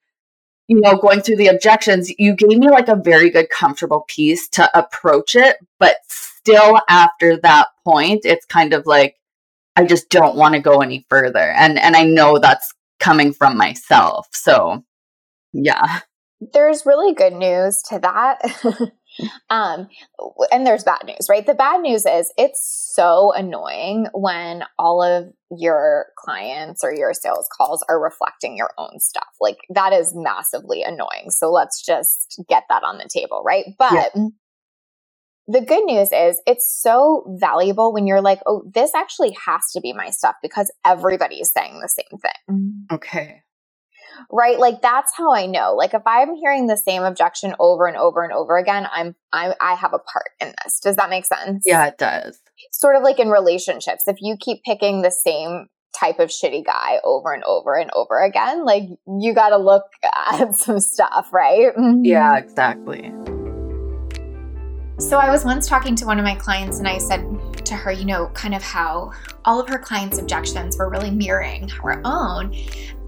you 0.69 0.81
know 0.81 0.97
going 0.97 1.21
through 1.21 1.37
the 1.37 1.49
objections, 1.49 2.11
you 2.19 2.35
gave 2.35 2.59
me 2.59 2.71
like 2.71 2.88
a 2.88 2.97
very 2.97 3.31
good, 3.31 3.50
comfortable 3.50 4.04
piece 4.09 4.49
to 4.50 4.78
approach 4.78 5.37
it. 5.37 5.57
But 5.78 5.97
still, 6.09 6.81
after 6.88 7.37
that 7.38 7.69
point, 7.85 8.23
it's 8.25 8.47
kind 8.47 8.73
of 8.73 8.87
like 8.87 9.16
I 9.76 9.85
just 9.85 10.09
don't 10.11 10.37
want 10.37 10.54
to 10.54 10.61
go 10.61 10.81
any 10.81 11.07
further, 11.09 11.52
and 11.57 11.78
and 11.78 11.97
I 11.97 12.04
know 12.04 12.38
that's 12.38 12.73
coming 13.00 13.33
from 13.33 13.57
myself. 13.57 14.28
So 14.33 14.85
yeah 15.52 16.00
there's 16.52 16.87
really 16.87 17.14
good 17.14 17.33
news 17.33 17.83
to 17.88 17.99
that. 18.00 18.38
um, 19.50 19.88
and 20.50 20.66
there's 20.66 20.85
bad 20.85 21.02
news, 21.04 21.26
right? 21.28 21.47
The 21.47 21.54
bad 21.54 21.80
news 21.80 22.06
is 22.06 22.33
it's 22.37 22.92
so 22.94 23.33
annoying 23.33 24.09
when 24.12 24.64
all 24.78 25.02
of 25.02 25.33
your 25.50 26.06
clients 26.18 26.83
or 26.83 26.94
your 26.94 27.12
sales 27.14 27.49
calls 27.56 27.85
are 27.88 28.00
reflecting 28.00 28.56
your 28.56 28.71
own 28.78 28.99
stuff. 28.99 29.28
Like 29.40 29.59
that 29.71 29.92
is 29.92 30.12
massively 30.14 30.83
annoying. 30.83 31.30
So 31.30 31.50
let's 31.50 31.85
just 31.85 32.42
get 32.49 32.64
that 32.68 32.83
on 32.83 32.99
the 32.99 33.09
table, 33.12 33.42
right? 33.44 33.66
But 33.78 34.11
yeah. 34.14 34.26
the 35.47 35.61
good 35.61 35.85
news 35.85 36.11
is 36.12 36.40
it's 36.47 36.68
so 36.68 37.25
valuable 37.38 37.92
when 37.92 38.06
you're 38.06 38.23
like, 38.23 38.40
oh, 38.47 38.64
this 38.73 38.94
actually 38.94 39.37
has 39.47 39.71
to 39.73 39.80
be 39.80 39.92
my 39.92 40.11
stuff 40.11 40.37
because 40.42 40.73
everybody's 40.85 41.52
saying 41.52 41.80
the 41.80 41.88
same 41.88 42.18
thing. 42.18 42.87
Okay 42.90 43.42
right? 44.30 44.59
Like 44.59 44.83
that's 44.83 45.12
how 45.16 45.35
i 45.35 45.47
know. 45.47 45.75
Like 45.75 45.94
if 45.94 46.02
i'm 46.06 46.35
hearing 46.35 46.66
the 46.66 46.76
same 46.76 47.02
objection 47.02 47.54
over 47.59 47.87
and 47.87 47.97
over 47.97 48.23
and 48.23 48.33
over 48.33 48.56
again 48.56 48.87
i'm 48.92 49.14
i 49.33 49.54
i 49.61 49.75
have 49.75 49.92
a 49.94 49.99
part 49.99 50.30
in 50.40 50.54
this. 50.64 50.80
Does 50.80 50.97
that 50.97 51.11
make 51.11 51.25
sense? 51.25 51.64
Yeah 51.66 51.87
it 51.87 51.99
does. 51.99 52.40
Sort 52.73 52.97
of 52.97 53.02
like 53.02 53.18
in 53.18 53.28
relationships 53.28 54.04
if 54.06 54.16
you 54.21 54.37
keep 54.38 54.62
picking 54.64 55.02
the 55.02 55.11
same 55.11 55.66
type 55.99 56.18
of 56.18 56.28
shitty 56.28 56.64
guy 56.64 56.99
over 57.04 57.33
and 57.33 57.44
over 57.44 57.76
and 57.76 57.90
over 57.94 58.21
again 58.21 58.64
like 58.64 58.83
you 59.21 59.33
got 59.33 59.50
to 59.50 59.59
look 59.59 59.85
at 60.33 60.54
some 60.54 60.80
stuff 60.80 61.28
right? 61.33 61.75
Mm-hmm. 61.76 62.04
Yeah 62.04 62.37
exactly. 62.37 63.12
So 64.99 65.18
I 65.18 65.28
was 65.28 65.44
once 65.44 65.66
talking 65.66 65.97
to 65.97 66.06
one 66.06 66.18
of 66.18 66.25
my 66.25 66.37
clients 66.37 66.78
and 66.78 66.87
I 66.87 66.99
said 66.99 67.21
to 67.66 67.75
her, 67.75 67.92
you 67.92 68.04
know, 68.04 68.28
kind 68.28 68.54
of 68.54 68.62
how 68.62 69.12
all 69.44 69.61
of 69.61 69.68
her 69.68 69.78
clients' 69.78 70.18
objections 70.18 70.76
were 70.78 70.88
really 70.88 71.11
mirroring 71.11 71.71
our 71.83 72.00
own. 72.04 72.54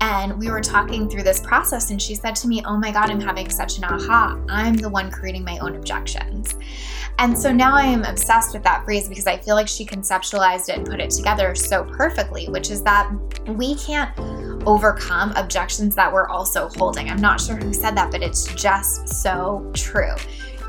And 0.01 0.39
we 0.39 0.51
were 0.51 0.61
talking 0.61 1.09
through 1.09 1.23
this 1.23 1.41
process, 1.41 1.91
and 1.91 2.01
she 2.01 2.15
said 2.15 2.37
to 2.37 2.49
me, 2.49 2.63
Oh 2.67 2.77
my 2.77 2.91
God, 2.91 3.11
I'm 3.11 3.21
having 3.21 3.49
such 3.51 3.79
an 3.79 3.85
aha. 3.85 4.39
I'm 4.49 4.77
the 4.77 4.91
one 4.91 5.11
creating 5.11 5.45
my 5.45 5.59
own 5.59 5.77
objections. 5.77 6.55
And 7.19 7.37
so 7.37 7.51
now 7.51 7.75
I 7.75 7.85
am 7.85 8.05
obsessed 8.05 8.53
with 8.53 8.63
that 8.65 8.85
phrase 8.85 9.09
because 9.09 9.27
I 9.27 9.39
feel 9.39 9.55
like 9.55 9.69
she 9.69 9.87
conceptualized 9.87 10.69
it 10.69 10.77
and 10.77 10.87
put 10.87 11.01
it 11.01 11.11
together 11.11 11.55
so 11.55 11.85
perfectly, 11.85 12.49
which 12.49 12.71
is 12.71 12.83
that 12.83 13.11
we 13.47 13.75
can't 13.77 14.11
overcome 14.67 15.33
objections 15.33 15.95
that 15.95 16.13
we're 16.13 16.29
also 16.29 16.69
holding. 16.77 17.09
I'm 17.09 17.21
not 17.21 17.41
sure 17.41 17.57
who 17.57 17.73
said 17.73 17.97
that, 17.97 18.11
but 18.11 18.23
it's 18.23 18.53
just 18.55 19.09
so 19.09 19.71
true 19.73 20.15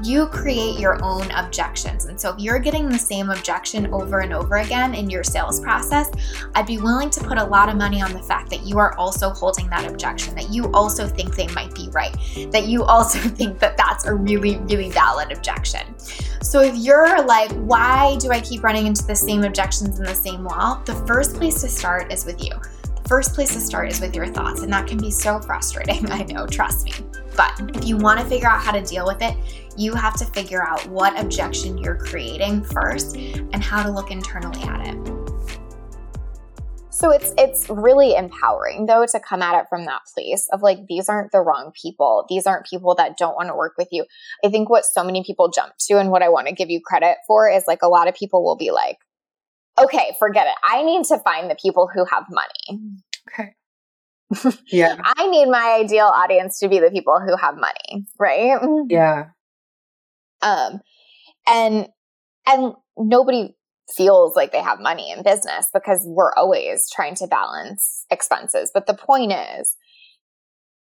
you 0.03 0.27
create 0.27 0.79
your 0.79 1.03
own 1.03 1.29
objections. 1.31 2.05
And 2.05 2.19
so 2.19 2.33
if 2.33 2.39
you're 2.39 2.59
getting 2.59 2.89
the 2.89 2.99
same 2.99 3.29
objection 3.29 3.93
over 3.93 4.19
and 4.19 4.33
over 4.33 4.57
again 4.57 4.93
in 4.93 5.09
your 5.09 5.23
sales 5.23 5.59
process, 5.59 6.09
I'd 6.55 6.67
be 6.67 6.77
willing 6.77 7.09
to 7.11 7.23
put 7.23 7.37
a 7.37 7.43
lot 7.43 7.69
of 7.69 7.75
money 7.75 8.01
on 8.01 8.13
the 8.13 8.21
fact 8.21 8.49
that 8.51 8.65
you 8.65 8.77
are 8.77 8.97
also 8.97 9.29
holding 9.29 9.69
that 9.69 9.89
objection, 9.89 10.35
that 10.35 10.49
you 10.49 10.71
also 10.71 11.07
think 11.07 11.35
they 11.35 11.47
might 11.47 11.73
be 11.73 11.89
right, 11.89 12.15
that 12.51 12.67
you 12.67 12.83
also 12.83 13.19
think 13.37 13.59
that 13.59 13.77
that's 13.77 14.05
a 14.05 14.13
really, 14.13 14.57
really 14.57 14.89
valid 14.89 15.31
objection. 15.31 15.81
So 16.41 16.61
if 16.61 16.75
you're 16.75 17.23
like, 17.25 17.51
why 17.51 18.17
do 18.19 18.31
I 18.31 18.39
keep 18.39 18.63
running 18.63 18.87
into 18.87 19.05
the 19.05 19.15
same 19.15 19.43
objections 19.43 19.99
in 19.99 20.05
the 20.05 20.15
same 20.15 20.43
wall? 20.43 20.81
The 20.85 20.95
first 21.05 21.35
place 21.35 21.61
to 21.61 21.67
start 21.67 22.11
is 22.11 22.25
with 22.25 22.43
you 22.43 22.51
The 22.51 23.09
first 23.09 23.33
place 23.33 23.53
to 23.53 23.59
start 23.59 23.91
is 23.91 23.99
with 23.99 24.15
your 24.15 24.27
thoughts, 24.27 24.61
and 24.61 24.71
that 24.71 24.87
can 24.87 24.97
be 24.97 25.11
so 25.11 25.39
frustrating. 25.39 26.09
I 26.11 26.23
know, 26.23 26.45
trust 26.45 26.85
me. 26.85 26.93
But 27.37 27.75
if 27.75 27.85
you 27.85 27.95
want 27.95 28.19
to 28.19 28.25
figure 28.25 28.49
out 28.49 28.61
how 28.61 28.71
to 28.71 28.81
deal 28.81 29.05
with 29.05 29.21
it, 29.21 29.35
you 29.77 29.93
have 29.93 30.17
to 30.17 30.25
figure 30.25 30.67
out 30.67 30.85
what 30.87 31.17
objection 31.19 31.77
you're 31.77 31.95
creating 31.95 32.63
first 32.63 33.15
and 33.15 33.63
how 33.63 33.83
to 33.83 33.91
look 33.91 34.11
internally 34.11 34.63
at 34.63 34.87
it. 34.87 35.17
So 36.89 37.11
it's 37.11 37.31
it's 37.37 37.69
really 37.69 38.15
empowering 38.15 38.87
though 38.87 39.05
to 39.05 39.19
come 39.19 39.43
at 39.43 39.61
it 39.61 39.67
from 39.69 39.85
that 39.85 40.01
place 40.15 40.49
of 40.51 40.63
like 40.63 40.79
these 40.89 41.07
aren't 41.07 41.31
the 41.31 41.41
wrong 41.41 41.71
people. 41.79 42.25
These 42.27 42.47
aren't 42.47 42.65
people 42.65 42.95
that 42.95 43.17
don't 43.17 43.35
want 43.35 43.49
to 43.49 43.55
work 43.55 43.73
with 43.77 43.89
you. 43.91 44.03
I 44.43 44.49
think 44.49 44.67
what 44.67 44.83
so 44.83 45.03
many 45.03 45.23
people 45.23 45.51
jump 45.51 45.73
to 45.81 45.99
and 45.99 46.09
what 46.09 46.23
I 46.23 46.29
want 46.29 46.47
to 46.47 46.55
give 46.55 46.71
you 46.71 46.81
credit 46.83 47.17
for 47.27 47.47
is 47.47 47.65
like 47.67 47.83
a 47.83 47.87
lot 47.87 48.07
of 48.07 48.15
people 48.15 48.43
will 48.43 48.57
be 48.57 48.71
like, 48.71 48.97
okay, 49.79 50.15
forget 50.17 50.47
it. 50.47 50.55
I 50.63 50.81
need 50.81 51.05
to 51.05 51.19
find 51.19 51.51
the 51.51 51.55
people 51.61 51.87
who 51.93 52.03
have 52.05 52.25
money. 52.31 52.81
Okay. 53.31 53.53
Yeah. 54.71 54.97
I 55.03 55.27
need 55.29 55.47
my 55.47 55.79
ideal 55.83 56.05
audience 56.05 56.59
to 56.59 56.69
be 56.69 56.79
the 56.79 56.91
people 56.91 57.19
who 57.19 57.35
have 57.37 57.55
money, 57.55 58.05
right? 58.19 58.59
Yeah. 58.89 59.25
Um 60.41 60.81
and 61.47 61.87
and 62.45 62.73
nobody 62.97 63.55
feels 63.95 64.35
like 64.35 64.51
they 64.51 64.61
have 64.61 64.79
money 64.79 65.11
in 65.11 65.23
business 65.23 65.67
because 65.73 66.01
we're 66.05 66.33
always 66.33 66.89
trying 66.93 67.15
to 67.15 67.27
balance 67.27 68.05
expenses. 68.11 68.71
But 68.73 68.85
the 68.85 68.93
point 68.93 69.31
is 69.31 69.75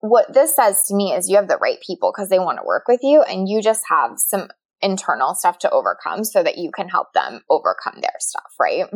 what 0.00 0.32
this 0.32 0.54
says 0.54 0.84
to 0.86 0.94
me 0.94 1.12
is 1.12 1.28
you 1.28 1.36
have 1.36 1.48
the 1.48 1.58
right 1.58 1.78
people 1.84 2.12
because 2.12 2.28
they 2.28 2.38
want 2.38 2.58
to 2.58 2.66
work 2.66 2.84
with 2.88 3.00
you 3.02 3.22
and 3.22 3.48
you 3.48 3.62
just 3.62 3.82
have 3.88 4.12
some 4.16 4.48
internal 4.80 5.34
stuff 5.34 5.58
to 5.58 5.70
overcome 5.70 6.24
so 6.24 6.42
that 6.42 6.58
you 6.58 6.70
can 6.72 6.88
help 6.88 7.12
them 7.12 7.40
overcome 7.48 8.00
their 8.00 8.16
stuff, 8.18 8.52
right? 8.60 8.86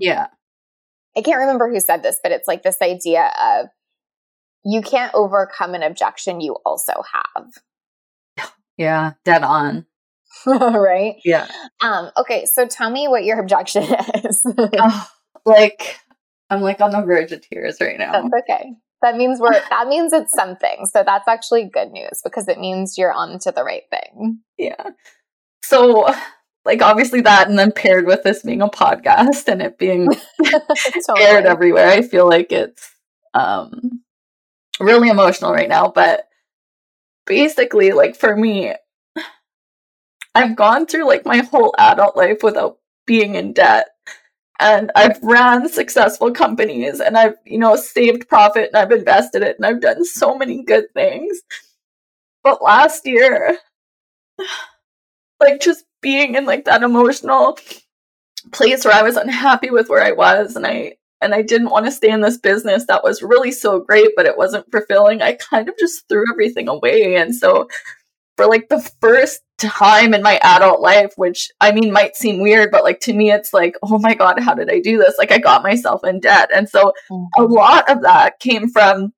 Yeah. 0.00 0.26
I 1.16 1.22
can't 1.22 1.38
remember 1.38 1.70
who 1.70 1.80
said 1.80 2.02
this, 2.02 2.18
but 2.22 2.32
it's 2.32 2.48
like 2.48 2.62
this 2.62 2.78
idea 2.82 3.32
of 3.40 3.66
you 4.66 4.82
can't 4.82 5.14
overcome 5.14 5.74
an 5.74 5.82
objection 5.82 6.40
you 6.40 6.56
also 6.64 6.92
have. 7.12 8.48
Yeah, 8.76 9.12
dead 9.24 9.42
on. 9.42 9.86
right? 10.46 11.16
Yeah. 11.24 11.46
Um, 11.80 12.10
okay, 12.18 12.44
so 12.44 12.66
tell 12.66 12.90
me 12.90 13.08
what 13.08 13.24
your 13.24 13.40
objection 13.40 13.84
is. 14.24 14.42
oh, 14.58 15.08
like 15.46 15.98
I'm 16.50 16.60
like 16.60 16.80
on 16.80 16.90
the 16.90 17.02
verge 17.02 17.32
of 17.32 17.40
tears 17.40 17.78
right 17.80 17.98
now. 17.98 18.12
That's 18.12 18.44
okay. 18.48 18.74
That 19.02 19.16
means 19.16 19.40
we're 19.40 19.52
that 19.52 19.88
means 19.88 20.12
it's 20.12 20.32
something. 20.32 20.86
So 20.86 21.02
that's 21.04 21.28
actually 21.28 21.70
good 21.72 21.92
news 21.92 22.20
because 22.22 22.48
it 22.48 22.58
means 22.58 22.98
you're 22.98 23.12
on 23.12 23.38
to 23.40 23.52
the 23.52 23.64
right 23.64 23.84
thing. 23.90 24.40
Yeah 24.58 24.90
so 25.66 26.08
like 26.64 26.82
obviously 26.82 27.20
that 27.20 27.48
and 27.48 27.58
then 27.58 27.72
paired 27.72 28.06
with 28.06 28.22
this 28.22 28.42
being 28.42 28.62
a 28.62 28.68
podcast 28.68 29.48
and 29.48 29.60
it 29.60 29.78
being 29.78 30.08
totally. 31.06 31.24
aired 31.24 31.46
everywhere 31.46 31.88
i 31.88 32.02
feel 32.02 32.28
like 32.28 32.52
it's 32.52 32.90
um 33.34 34.00
really 34.80 35.08
emotional 35.08 35.52
right 35.52 35.68
now 35.68 35.88
but 35.88 36.28
basically 37.26 37.92
like 37.92 38.16
for 38.16 38.36
me 38.36 38.74
i've 40.34 40.56
gone 40.56 40.86
through 40.86 41.06
like 41.06 41.24
my 41.24 41.38
whole 41.38 41.74
adult 41.78 42.16
life 42.16 42.38
without 42.42 42.78
being 43.06 43.34
in 43.34 43.52
debt 43.52 43.88
and 44.58 44.90
i've 44.94 45.22
ran 45.22 45.68
successful 45.68 46.30
companies 46.32 47.00
and 47.00 47.16
i've 47.16 47.34
you 47.44 47.58
know 47.58 47.76
saved 47.76 48.28
profit 48.28 48.68
and 48.68 48.76
i've 48.76 48.92
invested 48.92 49.42
it 49.42 49.56
and 49.56 49.66
i've 49.66 49.80
done 49.80 50.04
so 50.04 50.36
many 50.36 50.62
good 50.62 50.84
things. 50.94 51.40
But 52.42 52.62
last 52.62 53.06
year 53.06 53.58
like 55.40 55.60
just 55.60 55.84
being 56.00 56.34
in 56.34 56.46
like 56.46 56.64
that 56.66 56.82
emotional 56.82 57.58
place 58.52 58.84
where 58.84 58.94
I 58.94 59.02
was 59.02 59.16
unhappy 59.16 59.70
with 59.70 59.88
where 59.88 60.02
I 60.02 60.12
was 60.12 60.56
and 60.56 60.66
I 60.66 60.96
and 61.20 61.34
I 61.34 61.42
didn't 61.42 61.70
want 61.70 61.86
to 61.86 61.92
stay 61.92 62.10
in 62.10 62.20
this 62.20 62.38
business 62.38 62.86
that 62.86 63.04
was 63.04 63.22
really 63.22 63.52
so 63.52 63.80
great 63.80 64.10
but 64.16 64.26
it 64.26 64.36
wasn't 64.36 64.70
fulfilling. 64.70 65.22
I 65.22 65.32
kind 65.34 65.68
of 65.68 65.76
just 65.78 66.08
threw 66.08 66.24
everything 66.32 66.68
away 66.68 67.16
and 67.16 67.34
so 67.34 67.68
for 68.36 68.46
like 68.46 68.68
the 68.68 68.80
first 69.00 69.40
time 69.58 70.12
in 70.12 70.22
my 70.22 70.38
adult 70.42 70.80
life 70.80 71.12
which 71.16 71.50
I 71.60 71.72
mean 71.72 71.90
might 71.92 72.16
seem 72.16 72.42
weird 72.42 72.70
but 72.70 72.84
like 72.84 73.00
to 73.00 73.14
me 73.14 73.32
it's 73.32 73.54
like 73.54 73.74
oh 73.82 73.98
my 73.98 74.12
god 74.12 74.38
how 74.38 74.54
did 74.54 74.70
I 74.70 74.80
do 74.80 74.98
this? 74.98 75.16
Like 75.18 75.32
I 75.32 75.38
got 75.38 75.62
myself 75.62 76.04
in 76.04 76.20
debt. 76.20 76.50
And 76.54 76.68
so 76.68 76.92
mm-hmm. 77.10 77.42
a 77.42 77.44
lot 77.44 77.90
of 77.90 78.02
that 78.02 78.38
came 78.38 78.68
from 78.68 79.12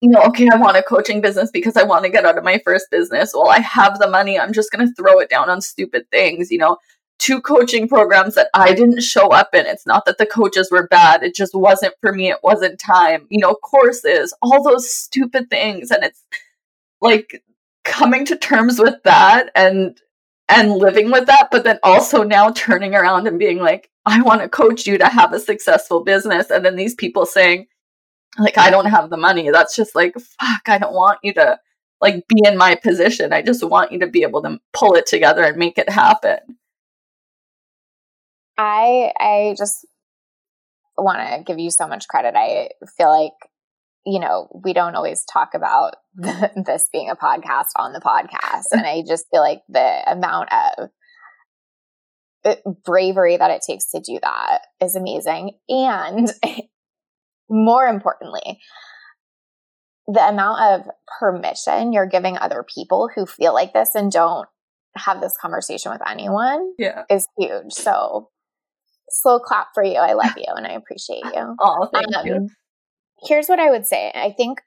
you 0.00 0.10
know, 0.10 0.22
okay, 0.22 0.48
I 0.52 0.56
want 0.56 0.76
a 0.76 0.82
coaching 0.82 1.20
business 1.20 1.50
because 1.50 1.76
I 1.76 1.82
want 1.82 2.04
to 2.04 2.10
get 2.10 2.24
out 2.24 2.38
of 2.38 2.44
my 2.44 2.60
first 2.64 2.86
business. 2.90 3.32
Well, 3.34 3.48
I 3.48 3.58
have 3.58 3.98
the 3.98 4.08
money. 4.08 4.38
I'm 4.38 4.52
just 4.52 4.70
going 4.70 4.86
to 4.86 4.94
throw 4.94 5.18
it 5.18 5.28
down 5.28 5.50
on 5.50 5.60
stupid 5.60 6.08
things, 6.10 6.50
you 6.50 6.58
know, 6.58 6.76
two 7.18 7.40
coaching 7.40 7.88
programs 7.88 8.34
that 8.36 8.48
I 8.54 8.72
didn't 8.74 9.02
show 9.02 9.28
up 9.28 9.54
in. 9.54 9.66
It's 9.66 9.86
not 9.86 10.04
that 10.06 10.18
the 10.18 10.26
coaches 10.26 10.70
were 10.70 10.86
bad. 10.86 11.22
It 11.22 11.34
just 11.34 11.54
wasn't 11.54 11.94
for 12.00 12.12
me. 12.12 12.30
It 12.30 12.38
wasn't 12.42 12.78
time, 12.78 13.26
you 13.28 13.40
know, 13.40 13.54
courses, 13.54 14.34
all 14.40 14.62
those 14.62 14.90
stupid 14.90 15.50
things. 15.50 15.90
And 15.90 16.04
it's 16.04 16.22
like 17.00 17.42
coming 17.84 18.24
to 18.26 18.36
terms 18.36 18.78
with 18.78 19.02
that 19.04 19.50
and, 19.54 20.00
and 20.48 20.72
living 20.72 21.10
with 21.10 21.26
that, 21.26 21.48
but 21.50 21.64
then 21.64 21.78
also 21.82 22.22
now 22.22 22.50
turning 22.50 22.94
around 22.94 23.26
and 23.26 23.38
being 23.38 23.58
like, 23.58 23.90
I 24.06 24.22
want 24.22 24.40
to 24.40 24.48
coach 24.48 24.86
you 24.86 24.96
to 24.98 25.08
have 25.08 25.32
a 25.32 25.40
successful 25.40 26.04
business. 26.04 26.50
And 26.50 26.64
then 26.64 26.76
these 26.76 26.94
people 26.94 27.26
saying, 27.26 27.66
like 28.38 28.56
I 28.56 28.70
don't 28.70 28.86
have 28.86 29.10
the 29.10 29.16
money. 29.16 29.50
That's 29.50 29.74
just 29.74 29.94
like 29.94 30.14
fuck. 30.14 30.68
I 30.68 30.78
don't 30.78 30.94
want 30.94 31.18
you 31.22 31.34
to 31.34 31.58
like 32.00 32.26
be 32.28 32.42
in 32.44 32.56
my 32.56 32.74
position. 32.76 33.32
I 33.32 33.42
just 33.42 33.62
want 33.62 33.92
you 33.92 33.98
to 34.00 34.06
be 34.06 34.22
able 34.22 34.42
to 34.42 34.58
pull 34.72 34.94
it 34.94 35.06
together 35.06 35.42
and 35.42 35.56
make 35.56 35.78
it 35.78 35.90
happen. 35.90 36.38
I 38.58 39.12
I 39.18 39.54
just 39.56 39.86
want 40.96 41.18
to 41.20 41.44
give 41.44 41.58
you 41.58 41.70
so 41.70 41.86
much 41.86 42.08
credit. 42.08 42.34
I 42.36 42.70
feel 42.96 43.08
like 43.08 43.32
you 44.08 44.20
know, 44.20 44.48
we 44.64 44.72
don't 44.72 44.94
always 44.94 45.24
talk 45.24 45.50
about 45.54 45.96
this 46.14 46.88
being 46.92 47.10
a 47.10 47.16
podcast 47.16 47.68
on 47.76 47.92
the 47.92 48.00
podcast. 48.00 48.66
And 48.72 48.86
I 48.86 49.02
just 49.06 49.26
feel 49.30 49.42
like 49.42 49.60
the 49.68 50.10
amount 50.10 50.48
of 50.50 50.88
uh, 52.44 52.54
bravery 52.84 53.36
that 53.36 53.50
it 53.50 53.62
takes 53.66 53.90
to 53.90 54.00
do 54.00 54.18
that 54.22 54.60
is 54.80 54.96
amazing. 54.96 55.58
And 55.68 56.32
more 57.50 57.86
importantly, 57.86 58.60
the 60.06 60.26
amount 60.26 60.62
of 60.62 60.90
permission 61.20 61.92
you're 61.92 62.06
giving 62.06 62.38
other 62.38 62.64
people 62.74 63.10
who 63.14 63.26
feel 63.26 63.52
like 63.52 63.74
this 63.74 63.94
and 63.94 64.10
don't 64.10 64.48
have 64.96 65.20
this 65.20 65.36
conversation 65.38 65.92
with 65.92 66.00
anyone 66.08 66.72
yeah. 66.78 67.02
is 67.10 67.28
huge. 67.38 67.72
So 67.72 68.30
slow 69.10 69.38
clap 69.38 69.68
for 69.74 69.82
you. 69.82 69.96
I 69.96 70.12
love 70.12 70.32
you 70.36 70.46
and 70.48 70.66
I 70.66 70.72
appreciate 70.72 71.24
you. 71.24 71.56
Oh, 71.60 71.88
thank 71.92 72.16
um, 72.16 72.26
you. 72.26 72.48
Here's 73.22 73.48
what 73.48 73.58
I 73.58 73.70
would 73.70 73.86
say. 73.86 74.12
I 74.14 74.32
think, 74.36 74.60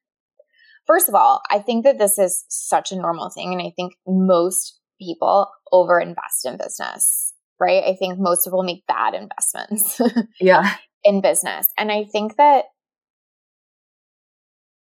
first 0.85 1.07
of 1.07 1.15
all, 1.15 1.41
I 1.49 1.59
think 1.59 1.85
that 1.85 1.97
this 1.97 2.17
is 2.19 2.45
such 2.49 2.91
a 2.91 2.95
normal 2.97 3.29
thing. 3.29 3.53
And 3.53 3.61
I 3.61 3.71
think 3.75 3.93
most 4.05 4.79
people 4.99 5.49
over 5.71 5.99
invest 5.99 6.45
in 6.45 6.57
business, 6.57 7.33
right? 7.59 7.83
I 7.83 7.95
think 7.95 8.19
most 8.19 8.45
people 8.45 8.63
make 8.63 8.85
bad 8.87 9.13
investments. 9.13 10.01
yeah. 10.39 10.75
In 11.03 11.21
business. 11.21 11.67
And 11.77 11.91
I 11.91 12.03
think 12.03 12.37
that 12.37 12.65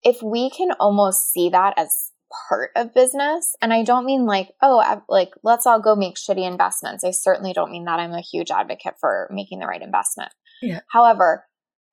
if 0.02 0.23
we 0.23 0.50
can 0.50 0.73
almost 0.80 1.32
see 1.32 1.49
that 1.50 1.75
as 1.76 2.12
part 2.49 2.71
of 2.77 2.95
business, 2.95 3.55
and 3.61 3.73
I 3.73 3.83
don't 3.83 4.07
mean 4.07 4.27
like, 4.27 4.51
oh, 4.62 4.79
I, 4.79 5.01
like, 5.09 5.31
let's 5.43 5.67
all 5.67 5.81
go 5.81 5.95
make 5.95 6.17
shitty 6.17 6.47
investments. 6.47 7.05
I 7.05 7.11
certainly 7.11 7.53
don't 7.53 7.71
mean 7.71 7.85
that. 7.85 8.01
I'm 8.01 8.12
a 8.12 8.21
huge 8.21 8.51
advocate 8.51 8.95
for 9.01 9.29
making 9.31 9.59
the 9.59 9.67
right 9.67 9.83
investment. 9.83 10.33
Yeah. 10.61 10.81
However, 10.91 11.45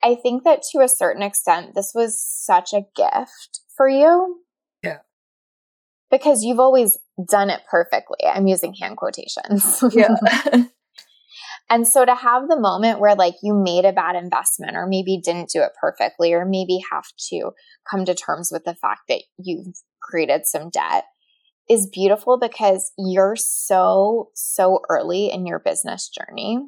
I 0.03 0.15
think 0.15 0.43
that 0.43 0.63
to 0.71 0.79
a 0.79 0.87
certain 0.87 1.21
extent, 1.21 1.75
this 1.75 1.91
was 1.93 2.21
such 2.21 2.73
a 2.73 2.85
gift 2.95 3.61
for 3.75 3.89
you. 3.89 4.41
Yeah. 4.83 4.99
Because 6.09 6.43
you've 6.43 6.59
always 6.59 6.97
done 7.27 7.49
it 7.49 7.61
perfectly. 7.69 8.17
I'm 8.25 8.47
using 8.47 8.73
hand 8.73 8.97
quotations. 8.97 9.83
Yeah. 9.93 10.15
and 11.69 11.87
so 11.87 12.05
to 12.05 12.15
have 12.15 12.47
the 12.47 12.59
moment 12.59 12.99
where 12.99 13.15
like 13.15 13.35
you 13.43 13.53
made 13.53 13.85
a 13.85 13.93
bad 13.93 14.15
investment 14.15 14.77
or 14.77 14.87
maybe 14.87 15.19
didn't 15.23 15.49
do 15.49 15.61
it 15.61 15.71
perfectly 15.79 16.33
or 16.33 16.45
maybe 16.45 16.79
have 16.91 17.05
to 17.29 17.51
come 17.89 18.05
to 18.05 18.15
terms 18.15 18.49
with 18.51 18.63
the 18.63 18.75
fact 18.75 19.01
that 19.09 19.23
you've 19.37 19.75
created 20.09 20.45
some 20.45 20.69
debt 20.69 21.05
is 21.69 21.87
beautiful 21.87 22.39
because 22.39 22.91
you're 22.97 23.35
so, 23.35 24.29
so 24.33 24.81
early 24.89 25.31
in 25.31 25.45
your 25.45 25.59
business 25.59 26.09
journey 26.09 26.59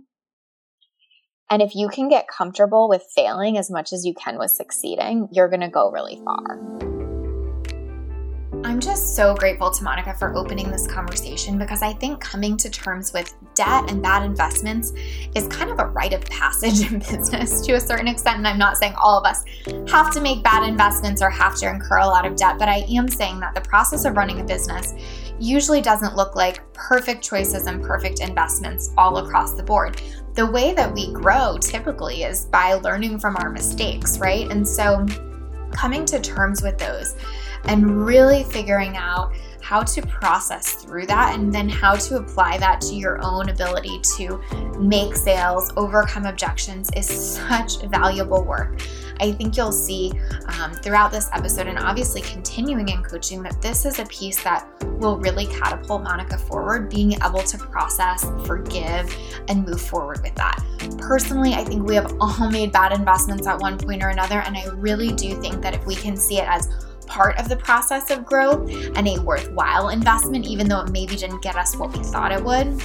and 1.52 1.62
if 1.62 1.76
you 1.76 1.90
can 1.90 2.08
get 2.08 2.30
comfortable 2.30 2.88
with 2.88 3.06
failing 3.14 3.58
as 3.58 3.70
much 3.70 3.92
as 3.92 4.06
you 4.06 4.14
can 4.14 4.40
with 4.40 4.52
succeeding, 4.52 5.28
you're 5.34 5.50
going 5.50 5.60
to 5.60 5.68
go 5.68 5.92
really 5.92 6.22
far. 6.24 6.91
I'm 8.64 8.80
just 8.80 9.16
so 9.16 9.34
grateful 9.34 9.72
to 9.72 9.84
Monica 9.84 10.14
for 10.14 10.36
opening 10.36 10.70
this 10.70 10.86
conversation 10.86 11.58
because 11.58 11.82
I 11.82 11.94
think 11.94 12.22
coming 12.22 12.58
to 12.58 12.70
terms 12.70 13.12
with 13.12 13.34
debt 13.56 13.90
and 13.90 14.04
bad 14.04 14.24
investments 14.24 14.94
is 15.36 15.48
kind 15.48 15.72
of 15.72 15.80
a 15.80 15.88
rite 15.88 16.14
of 16.14 16.24
passage 16.26 16.92
in 16.92 17.00
business 17.12 17.62
to 17.62 17.74
a 17.74 17.80
certain 17.80 18.08
extent. 18.08 18.38
And 18.38 18.48
I'm 18.48 18.60
not 18.60 18.78
saying 18.78 18.94
all 19.02 19.18
of 19.18 19.26
us 19.26 19.44
have 19.90 20.12
to 20.14 20.22
make 20.22 20.44
bad 20.44 20.68
investments 20.68 21.24
or 21.24 21.32
have 21.32 21.56
to 21.58 21.70
incur 21.70 21.98
a 21.98 22.06
lot 22.06 22.24
of 22.24 22.36
debt, 22.36 22.60
but 22.60 22.70
I 22.70 22.86
am 22.90 23.08
saying 23.08 23.40
that 23.40 23.56
the 23.56 23.62
process 23.62 24.06
of 24.06 24.16
running 24.16 24.42
a 24.42 24.44
business 24.44 24.94
usually 25.40 25.82
doesn't 25.82 26.16
look 26.16 26.36
like 26.36 26.62
perfect 26.74 27.24
choices 27.24 27.66
and 27.66 27.84
perfect 27.84 28.20
investments 28.20 28.94
all 28.96 29.18
across 29.18 29.54
the 29.54 29.64
board. 29.64 30.00
The 30.36 30.46
way 30.46 30.74
that 30.76 30.94
we 30.94 31.12
grow 31.12 31.58
typically 31.60 32.24
is 32.24 32.46
by 32.46 32.76
learning 32.76 33.20
from 33.20 33.38
our 33.38 33.50
mistakes, 33.50 34.20
right? 34.20 34.50
And 34.52 34.68
so 34.68 35.08
coming 35.72 36.06
to 36.06 36.20
terms 36.20 36.62
with 36.62 36.78
those 36.78 37.16
and 37.66 38.06
really 38.06 38.44
figuring 38.44 38.98
out 38.98 39.34
how 39.62 39.84
to 39.84 40.02
process 40.02 40.74
through 40.74 41.06
that 41.06 41.38
and 41.38 41.54
then 41.54 41.70
how 41.70 41.96
to 41.96 42.18
apply 42.18 42.58
that 42.58 42.82
to 42.82 42.96
your 42.96 43.20
own 43.24 43.50
ability 43.50 44.00
to 44.18 44.42
make 44.80 45.16
sales, 45.16 45.72
overcome 45.78 46.26
objections 46.26 46.90
is 46.96 47.08
such 47.08 47.82
valuable 47.84 48.44
work. 48.44 48.82
I 49.22 49.32
think 49.32 49.56
you'll 49.56 49.72
see 49.72 50.12
um, 50.60 50.74
throughout 50.74 51.12
this 51.12 51.30
episode 51.32 51.68
and 51.68 51.78
obviously 51.78 52.22
continuing 52.22 52.90
in 52.90 53.04
coaching 53.04 53.44
that 53.44 53.62
this 53.62 53.86
is 53.86 54.00
a 54.00 54.06
piece 54.08 54.44
that 54.44 54.68
will 55.00 55.18
really 55.20 55.46
catapult 55.46 56.04
Monica 56.04 56.40
forward, 56.40 56.90
being 56.90 57.14
able 57.24 57.44
to 57.44 57.58
process, 57.58 58.26
forgive, 58.46 59.16
and 59.48 59.66
move 59.66 59.80
forward 59.80 60.22
with 60.24 60.34
that. 60.36 60.60
Personally, 60.98 61.54
I 61.54 61.64
think 61.64 61.88
we 61.88 61.94
have 61.96 62.16
all 62.20 62.50
made 62.50 62.72
bad 62.72 62.94
investments 62.94 63.46
at 63.46 63.60
one 63.60 63.78
point 63.78 64.04
or 64.04 64.10
another, 64.10 64.40
and 64.40 64.58
I 64.58 64.66
really 64.70 65.14
do 65.14 65.40
think 65.40 65.62
that 65.62 65.76
if 65.76 65.86
we 65.86 65.96
can 65.96 66.18
see 66.18 66.40
it 66.40 66.48
as 66.48 66.68
part 67.12 67.38
of 67.38 67.50
the 67.50 67.58
process 67.58 68.10
of 68.10 68.26
growth 68.26 68.72
and 68.96 69.06
a 69.06 69.20
worthwhile 69.20 69.90
investment, 69.90 70.46
even 70.46 70.70
though 70.70 70.80
it 70.80 70.92
maybe 70.92 71.18
didn't 71.18 71.42
get 71.42 71.58
us 71.58 71.76
what 71.76 71.96
we 71.96 72.02
thought 72.06 72.32
it 72.32 72.42
would, 72.42 72.82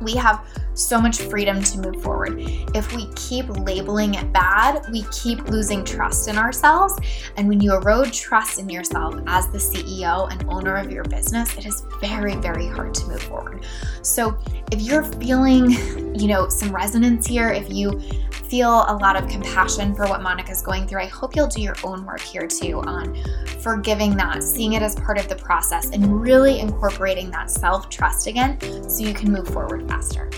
we 0.00 0.14
have 0.14 0.46
so 0.74 1.00
much 1.00 1.18
freedom 1.22 1.62
to 1.62 1.78
move 1.78 2.02
forward. 2.02 2.34
If 2.74 2.94
we 2.94 3.08
keep 3.14 3.48
labeling 3.48 4.14
it 4.14 4.32
bad, 4.32 4.86
we 4.92 5.04
keep 5.10 5.48
losing 5.48 5.84
trust 5.84 6.28
in 6.28 6.38
ourselves. 6.38 6.94
And 7.36 7.48
when 7.48 7.60
you 7.60 7.74
erode 7.74 8.12
trust 8.12 8.58
in 8.58 8.68
yourself 8.68 9.16
as 9.26 9.48
the 9.48 9.58
CEO 9.58 10.30
and 10.30 10.44
owner 10.48 10.76
of 10.76 10.90
your 10.90 11.04
business, 11.04 11.56
it 11.56 11.66
is 11.66 11.84
very, 12.00 12.36
very 12.36 12.68
hard 12.68 12.94
to 12.94 13.06
move 13.08 13.22
forward. 13.22 13.64
So 14.02 14.38
if 14.70 14.80
you're 14.80 15.04
feeling, 15.04 15.70
you 16.18 16.28
know, 16.28 16.48
some 16.48 16.74
resonance 16.74 17.26
here, 17.26 17.50
if 17.50 17.70
you 17.72 18.00
feel 18.48 18.84
a 18.88 18.96
lot 18.96 19.14
of 19.16 19.28
compassion 19.28 19.94
for 19.94 20.06
what 20.06 20.22
Monica's 20.22 20.62
going 20.62 20.86
through, 20.86 21.00
I 21.02 21.06
hope 21.06 21.36
you'll 21.36 21.48
do 21.48 21.60
your 21.60 21.76
own 21.84 22.04
work 22.06 22.20
here 22.20 22.46
too 22.46 22.80
on 22.80 23.16
forgiving 23.60 24.16
that, 24.16 24.42
seeing 24.42 24.74
it 24.74 24.82
as 24.82 24.94
part 24.94 25.18
of 25.18 25.28
the 25.28 25.36
process, 25.36 25.90
and 25.90 26.20
really 26.20 26.60
incorporating 26.60 27.30
that 27.32 27.50
self 27.50 27.88
trust 27.88 28.26
again 28.26 28.58
so 28.88 29.04
you 29.04 29.12
can 29.12 29.30
move 29.30 29.48
forward 29.48 29.87
faster. 29.88 30.30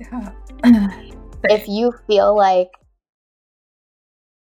Yeah. 0.00 0.32
if 1.44 1.68
you 1.68 1.92
feel 2.06 2.36
like, 2.36 2.70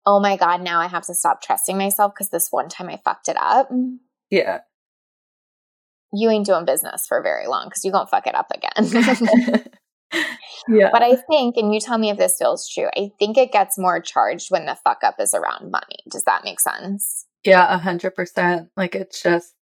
oh 0.06 0.20
my 0.20 0.36
God, 0.36 0.62
now 0.62 0.80
I 0.80 0.88
have 0.88 1.04
to 1.06 1.14
stop 1.14 1.42
trusting 1.42 1.76
myself 1.76 2.12
because 2.14 2.30
this 2.30 2.48
one 2.50 2.68
time 2.68 2.88
I 2.88 3.00
fucked 3.04 3.28
it 3.28 3.36
up. 3.38 3.70
Yeah. 4.30 4.60
You 6.12 6.30
ain't 6.30 6.46
doing 6.46 6.64
business 6.64 7.06
for 7.06 7.22
very 7.22 7.46
long 7.46 7.66
because 7.66 7.84
you 7.84 7.92
won't 7.92 8.10
fuck 8.10 8.26
it 8.26 8.34
up 8.34 8.50
again. 8.50 9.64
yeah. 10.68 10.88
But 10.92 11.02
I 11.02 11.16
think, 11.16 11.56
and 11.56 11.72
you 11.72 11.80
tell 11.80 11.98
me 11.98 12.10
if 12.10 12.18
this 12.18 12.36
feels 12.38 12.68
true, 12.68 12.88
I 12.96 13.10
think 13.18 13.36
it 13.36 13.52
gets 13.52 13.78
more 13.78 14.00
charged 14.00 14.50
when 14.50 14.66
the 14.66 14.76
fuck 14.82 15.04
up 15.04 15.16
is 15.20 15.34
around 15.34 15.70
money. 15.70 15.98
Does 16.10 16.24
that 16.24 16.42
make 16.44 16.58
sense? 16.58 17.26
Yeah, 17.44 17.72
a 17.72 17.78
hundred 17.78 18.14
percent. 18.14 18.70
Like 18.76 18.94
it's 18.94 19.22
just, 19.22 19.54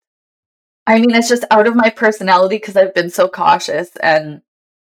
I 0.88 0.98
mean, 0.98 1.14
it's 1.14 1.28
just 1.28 1.44
out 1.50 1.66
of 1.66 1.76
my 1.76 1.90
personality 1.90 2.56
because 2.56 2.74
I've 2.76 2.94
been 2.94 3.10
so 3.10 3.28
cautious 3.28 3.90
and, 4.02 4.40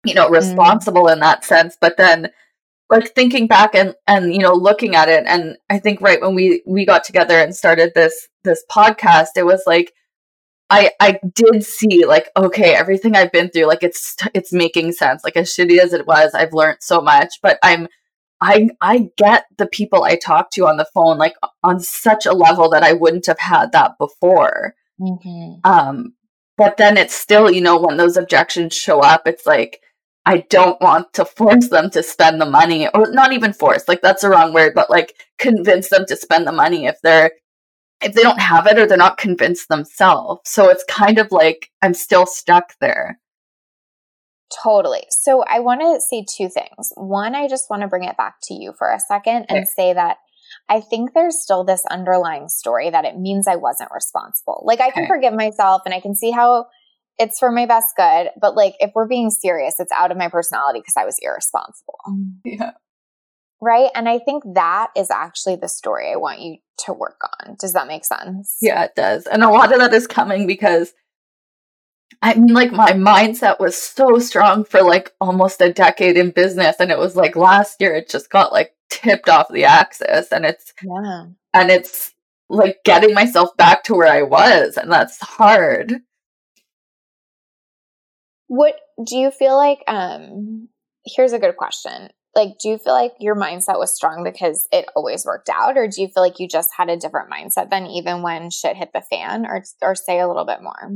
you 0.05 0.15
know, 0.15 0.27
mm-hmm. 0.27 0.35
responsible 0.35 1.05
mm. 1.05 1.15
in 1.15 1.21
that 1.21 1.45
sense. 1.45 1.77
But 1.81 1.97
then, 1.97 2.31
like 2.89 3.15
thinking 3.15 3.47
back 3.47 3.75
and 3.75 3.95
and 4.09 4.33
you 4.33 4.41
know 4.41 4.53
looking 4.53 4.97
at 4.97 5.09
it, 5.09 5.25
and 5.27 5.57
I 5.69 5.79
think 5.79 6.01
right 6.01 6.21
when 6.21 6.35
we 6.35 6.63
we 6.67 6.85
got 6.85 7.05
together 7.05 7.39
and 7.39 7.55
started 7.55 7.93
this 7.95 8.29
this 8.45 8.65
podcast, 8.71 9.29
it 9.37 9.45
was 9.45 9.63
like 9.67 9.93
I 10.71 10.91
I 11.01 11.19
did 11.35 11.65
see 11.65 12.07
like 12.07 12.31
okay 12.37 12.75
everything 12.75 13.17
I've 13.17 13.33
been 13.33 13.51
through 13.51 13.67
like 13.67 13.83
it's 13.83 14.17
it's 14.35 14.53
making 14.53 14.93
sense 14.93 15.23
like 15.25 15.37
as 15.37 15.51
shitty 15.51 15.79
as 15.79 15.93
it 15.93 16.07
was 16.07 16.35
I've 16.35 16.53
learned 16.53 16.79
so 16.81 17.01
much 17.01 17.35
but 17.43 17.59
I'm 17.63 17.89
I 18.41 18.71
I 18.81 19.11
get 19.17 19.45
the 19.59 19.67
people 19.67 20.05
I 20.05 20.17
talk 20.17 20.51
to 20.53 20.67
on 20.67 20.77
the 20.77 20.87
phone 20.95 21.19
like 21.19 21.35
on 21.63 21.81
such 21.81 22.27
a 22.27 22.33
level 22.33 22.71
that 22.71 22.83
I 22.83 22.93
wouldn't 22.93 23.27
have 23.27 23.39
had 23.39 23.73
that 23.73 23.99
before 23.99 24.75
mm-hmm. 25.01 25.55
um 25.65 26.15
but 26.57 26.77
then 26.77 26.97
it's 26.97 27.15
still 27.15 27.51
you 27.51 27.61
know 27.61 27.79
when 27.79 27.97
those 27.97 28.17
objections 28.17 28.75
show 28.75 29.01
up 29.01 29.23
it's 29.27 29.47
like 29.47 29.81
I 30.27 30.45
don't 30.51 30.81
want 30.83 31.15
to 31.15 31.25
force 31.25 31.69
them 31.69 31.91
to 31.91 32.03
spend 32.03 32.41
the 32.41 32.47
money 32.47 32.89
or 32.89 33.11
not 33.11 33.33
even 33.33 33.53
force 33.53 33.89
like 33.89 34.03
that's 34.03 34.23
the 34.23 34.29
wrong 34.29 34.53
word 34.53 34.73
but 34.75 34.91
like 34.91 35.15
convince 35.39 35.89
them 35.89 36.05
to 36.07 36.17
spend 36.17 36.47
the 36.47 36.53
money 36.53 36.87
if 36.87 37.01
they're 37.03 37.31
if 38.01 38.15
they 38.15 38.23
don't 38.23 38.41
have 38.41 38.67
it 38.67 38.79
or 38.79 38.87
they're 38.87 38.97
not 38.97 39.19
convinced 39.19 39.69
themselves. 39.69 40.41
So 40.45 40.71
it's 40.71 40.85
kind 40.85 41.19
of 41.19 41.31
like 41.31 41.71
I'm 41.83 41.95
still 41.95 42.27
stuck 42.27 42.75
there. 42.81 43.21
Totally. 44.63 45.05
So 45.11 45.45
I 45.45 45.61
want 45.61 45.81
to 45.81 46.01
say 46.01 46.25
two 46.29 46.49
things. 46.49 46.93
One, 46.97 47.35
I 47.35 47.47
just 47.47 47.71
want 47.71 47.83
to 47.83 47.89
bring 47.89 48.05
it 48.05 48.17
back 48.17 48.37
to 48.45 48.55
you 48.55 48.73
for 48.77 48.91
a 48.91 48.99
second 48.99 49.47
and 49.49 49.59
okay. 49.61 49.65
say 49.65 49.93
that 49.93 50.17
I 50.71 50.81
think 50.81 51.13
there's 51.13 51.43
still 51.43 51.65
this 51.65 51.85
underlying 51.91 52.49
story 52.49 52.91
that 52.91 53.05
it 53.05 53.19
means 53.19 53.49
I 53.49 53.57
wasn't 53.57 53.91
responsible. 53.93 54.63
Like 54.65 54.81
I 54.81 54.91
can 54.91 55.03
okay. 55.03 55.09
forgive 55.09 55.35
myself 55.35 55.83
and 55.85 55.93
I 55.93 55.99
can 55.99 56.15
see 56.15 56.31
how 56.31 56.67
it's 57.19 57.41
for 57.41 57.51
my 57.51 57.67
best 57.67 57.89
good, 57.97 58.31
but 58.41 58.55
like 58.55 58.75
if 58.79 58.93
we're 58.95 59.09
being 59.09 59.31
serious, 59.31 59.81
it's 59.81 59.93
out 59.93 60.13
of 60.13 60.17
my 60.17 60.29
personality 60.29 60.79
because 60.79 60.95
I 60.97 61.05
was 61.05 61.19
irresponsible. 61.21 61.99
Mm, 62.09 62.35
yeah. 62.45 62.71
Right. 63.61 63.91
And 63.97 64.09
I 64.09 64.21
think 64.21 64.45
that 64.55 64.91
is 64.97 65.11
actually 65.11 65.57
the 65.57 65.69
story 65.69 66.13
I 66.13 66.17
want 66.17 66.41
you 66.41 66.59
to 66.87 66.93
work 66.93 67.21
on. 67.41 67.57
Does 67.61 67.73
that 67.73 67.89
make 67.89 68.05
sense? 68.05 68.57
Yeah, 68.63 68.85
it 68.85 68.95
does. 68.95 69.27
And 69.27 69.43
a 69.43 69.51
lot 69.51 69.73
of 69.73 69.81
that 69.81 69.93
is 69.93 70.07
coming 70.07 70.47
because 70.47 70.95
I 72.23 72.35
mean, 72.35 72.55
like 72.55 72.71
my 72.71 72.93
mindset 72.93 73.59
was 73.59 73.77
so 73.77 74.19
strong 74.19 74.65
for 74.65 74.83
like 74.83 75.13
almost 75.21 75.61
a 75.61 75.73
decade 75.73 76.17
in 76.17 76.31
business. 76.31 76.77
And 76.79 76.91
it 76.91 76.99
was 76.99 77.17
like 77.17 77.35
last 77.35 77.81
year, 77.81 77.95
it 77.95 78.09
just 78.09 78.31
got 78.31 78.53
like 78.53 78.73
tipped 78.91 79.29
off 79.29 79.49
the 79.51 79.65
axis. 79.65 80.31
And 80.33 80.45
it's, 80.45 80.73
Yeah. 80.83 81.27
and 81.55 81.71
it's 81.71 82.13
like 82.49 82.79
getting 82.85 83.15
myself 83.15 83.57
back 83.57 83.85
to 83.85 83.95
where 83.95 84.13
I 84.13 84.23
was. 84.23 84.77
And 84.77 84.91
that's 84.91 85.19
hard. 85.21 86.01
What 88.49 88.75
do 89.05 89.17
you 89.17 89.31
feel 89.31 89.57
like? 89.57 89.79
Um, 89.87 90.69
here's 91.05 91.33
a 91.33 91.39
good 91.39 91.57
question. 91.57 92.11
Like, 92.35 92.59
do 92.61 92.69
you 92.69 92.79
feel 92.79 92.93
like 92.93 93.13
your 93.19 93.35
mindset 93.35 93.79
was 93.79 93.95
strong 93.95 94.23
because 94.25 94.69
it 94.73 94.87
always 94.95 95.25
worked 95.25 95.49
out, 95.49 95.77
or 95.77 95.89
do 95.89 96.01
you 96.01 96.09
feel 96.09 96.23
like 96.23 96.39
you 96.39 96.47
just 96.49 96.71
had 96.77 96.89
a 96.89 96.97
different 96.97 97.31
mindset 97.31 97.71
than 97.71 97.87
even 97.87 98.23
when 98.23 98.51
shit 98.51 98.77
hit 98.77 98.91
the 98.93 99.03
fan, 99.03 99.47
or 99.47 99.63
or 99.83 99.95
say 99.95 100.21
a 100.21 100.29
little 100.29 100.45
bit 100.45 100.63
more? 100.63 100.91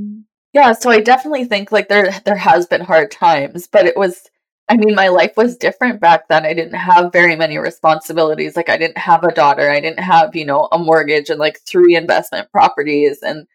Yeah, 0.53 0.73
so 0.73 0.91
I 0.91 1.01
definitely 1.01 1.45
think 1.45 1.73
like 1.73 1.89
there 1.89 2.13
there 2.25 2.37
has 2.37 2.67
been 2.67 2.83
hard 2.83 3.11
times, 3.11 3.67
but 3.67 3.87
it 3.87 3.97
was 3.97 4.23
I 4.69 4.77
mean 4.77 4.95
my 4.95 5.09
life 5.09 5.37
was 5.37 5.57
different 5.57 6.01
back 6.01 6.27
then. 6.29 6.47
I 6.47 6.55
didn't 6.55 6.75
have 6.75 7.13
very 7.13 7.37
many 7.37 7.59
responsibilities. 7.59 8.57
Like 8.57 8.71
I 8.71 8.79
didn't 8.79 8.97
have 8.99 9.23
a 9.25 9.33
daughter. 9.33 9.71
I 9.71 9.81
didn't 9.81 10.01
have, 10.03 10.35
you 10.35 10.47
know, 10.47 10.69
a 10.73 10.79
mortgage 10.79 11.29
and 11.31 11.39
like 11.39 11.61
three 11.61 11.97
investment 11.97 12.51
properties 12.51 13.23
and 13.23 13.47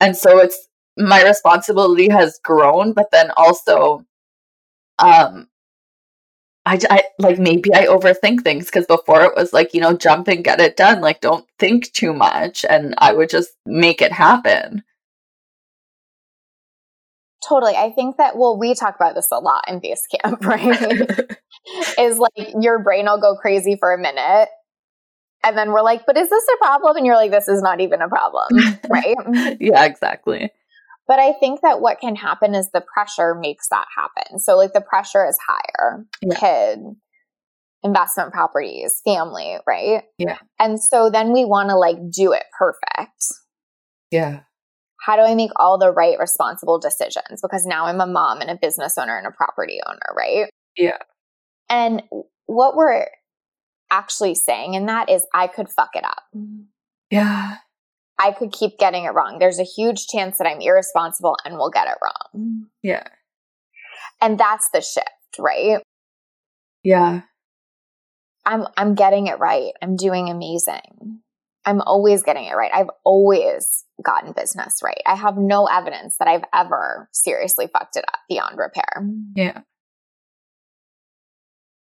and 0.00 0.16
so 0.16 0.38
it's 0.38 0.68
my 0.98 1.22
responsibility 1.24 2.08
has 2.10 2.38
grown, 2.44 2.92
but 2.92 3.10
then 3.12 3.30
also 3.36 4.04
um 4.98 5.48
I, 6.66 6.78
I 6.90 7.02
like 7.18 7.38
maybe 7.38 7.72
I 7.74 7.86
overthink 7.86 8.42
things 8.42 8.66
because 8.66 8.86
before 8.86 9.22
it 9.22 9.34
was 9.36 9.52
like, 9.52 9.72
you 9.72 9.80
know, 9.80 9.94
jump 9.96 10.28
and 10.28 10.44
get 10.44 10.60
it 10.60 10.76
done. 10.76 11.00
Like, 11.00 11.20
don't 11.20 11.46
think 11.58 11.92
too 11.92 12.12
much. 12.12 12.64
And 12.68 12.94
I 12.98 13.12
would 13.12 13.30
just 13.30 13.50
make 13.64 14.02
it 14.02 14.12
happen. 14.12 14.82
Totally. 17.46 17.76
I 17.76 17.90
think 17.92 18.16
that, 18.16 18.36
well, 18.36 18.58
we 18.58 18.74
talk 18.74 18.96
about 18.96 19.14
this 19.14 19.28
a 19.32 19.38
lot 19.38 19.64
in 19.68 19.80
Basecamp, 19.80 20.40
right? 20.44 21.38
is 21.98 22.18
like 22.18 22.54
your 22.60 22.82
brain 22.82 23.06
will 23.06 23.20
go 23.20 23.36
crazy 23.36 23.76
for 23.78 23.92
a 23.92 23.98
minute. 23.98 24.48
And 25.44 25.56
then 25.56 25.70
we're 25.70 25.82
like, 25.82 26.04
but 26.04 26.16
is 26.16 26.28
this 26.28 26.44
a 26.54 26.64
problem? 26.64 26.96
And 26.96 27.06
you're 27.06 27.14
like, 27.14 27.30
this 27.30 27.46
is 27.48 27.62
not 27.62 27.80
even 27.80 28.02
a 28.02 28.08
problem, 28.08 28.48
right? 28.90 29.56
yeah, 29.60 29.84
exactly. 29.84 30.50
But 31.06 31.20
I 31.20 31.32
think 31.32 31.60
that 31.62 31.80
what 31.80 32.00
can 32.00 32.16
happen 32.16 32.54
is 32.54 32.70
the 32.70 32.82
pressure 32.82 33.34
makes 33.34 33.68
that 33.68 33.86
happen. 33.96 34.40
So, 34.40 34.56
like, 34.56 34.72
the 34.74 34.80
pressure 34.82 35.26
is 35.26 35.38
higher 35.46 36.04
Yeah. 36.20 36.38
kid, 36.38 36.80
investment 37.82 38.32
properties, 38.32 39.00
family, 39.04 39.56
right? 39.66 40.02
Yeah. 40.18 40.38
And 40.58 40.82
so 40.82 41.08
then 41.08 41.32
we 41.32 41.44
want 41.44 41.70
to 41.70 41.76
like 41.76 41.96
do 42.10 42.32
it 42.32 42.44
perfect. 42.58 43.24
Yeah. 44.10 44.40
How 45.00 45.16
do 45.16 45.22
I 45.22 45.34
make 45.34 45.50
all 45.56 45.78
the 45.78 45.90
right 45.90 46.18
responsible 46.18 46.78
decisions? 46.78 47.40
Because 47.40 47.64
now 47.66 47.86
I'm 47.86 48.00
a 48.00 48.06
mom 48.06 48.40
and 48.40 48.50
a 48.50 48.58
business 48.60 48.98
owner 48.98 49.16
and 49.16 49.26
a 49.26 49.30
property 49.30 49.80
owner, 49.86 50.14
right? 50.16 50.50
Yeah. 50.76 50.98
And 51.70 52.02
what 52.46 52.76
we're 52.76 53.06
actually 53.90 54.34
saying 54.34 54.74
in 54.74 54.86
that 54.86 55.08
is 55.08 55.26
I 55.32 55.46
could 55.46 55.68
fuck 55.68 55.90
it 55.94 56.04
up. 56.04 56.22
Yeah. 57.10 57.56
I 58.18 58.32
could 58.32 58.52
keep 58.52 58.78
getting 58.78 59.04
it 59.04 59.14
wrong. 59.14 59.38
There's 59.38 59.60
a 59.60 59.64
huge 59.64 60.06
chance 60.08 60.38
that 60.38 60.46
I'm 60.46 60.60
irresponsible 60.60 61.36
and 61.44 61.56
will 61.56 61.70
get 61.70 61.86
it 61.86 61.98
wrong. 62.02 62.66
Yeah. 62.82 63.04
And 64.20 64.38
that's 64.38 64.68
the 64.72 64.80
shift, 64.80 65.08
right? 65.38 65.80
Yeah. 66.82 67.22
I'm 68.44 68.66
I'm 68.76 68.94
getting 68.94 69.26
it 69.26 69.38
right. 69.38 69.72
I'm 69.82 69.94
doing 69.94 70.28
amazing. 70.28 71.20
I'm 71.68 71.82
always 71.82 72.22
getting 72.22 72.44
it 72.44 72.54
right. 72.54 72.70
I've 72.72 72.88
always 73.04 73.84
gotten 74.02 74.32
business 74.32 74.80
right. 74.82 75.02
I 75.06 75.16
have 75.16 75.36
no 75.36 75.66
evidence 75.66 76.16
that 76.18 76.26
I've 76.26 76.44
ever 76.54 77.10
seriously 77.12 77.68
fucked 77.70 77.96
it 77.96 78.06
up 78.08 78.20
beyond 78.26 78.56
repair. 78.56 79.06
Yeah. 79.36 79.60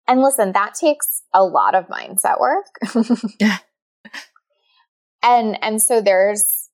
And 0.09 0.21
listen, 0.21 0.51
that 0.51 0.73
takes 0.73 1.21
a 1.33 1.41
lot 1.45 1.73
of 1.73 1.87
mindset 1.87 2.39
work. 2.39 2.65
Yeah. 3.39 3.59
And 5.23 5.63
and 5.63 5.81
so 5.81 6.01
there's 6.01 6.67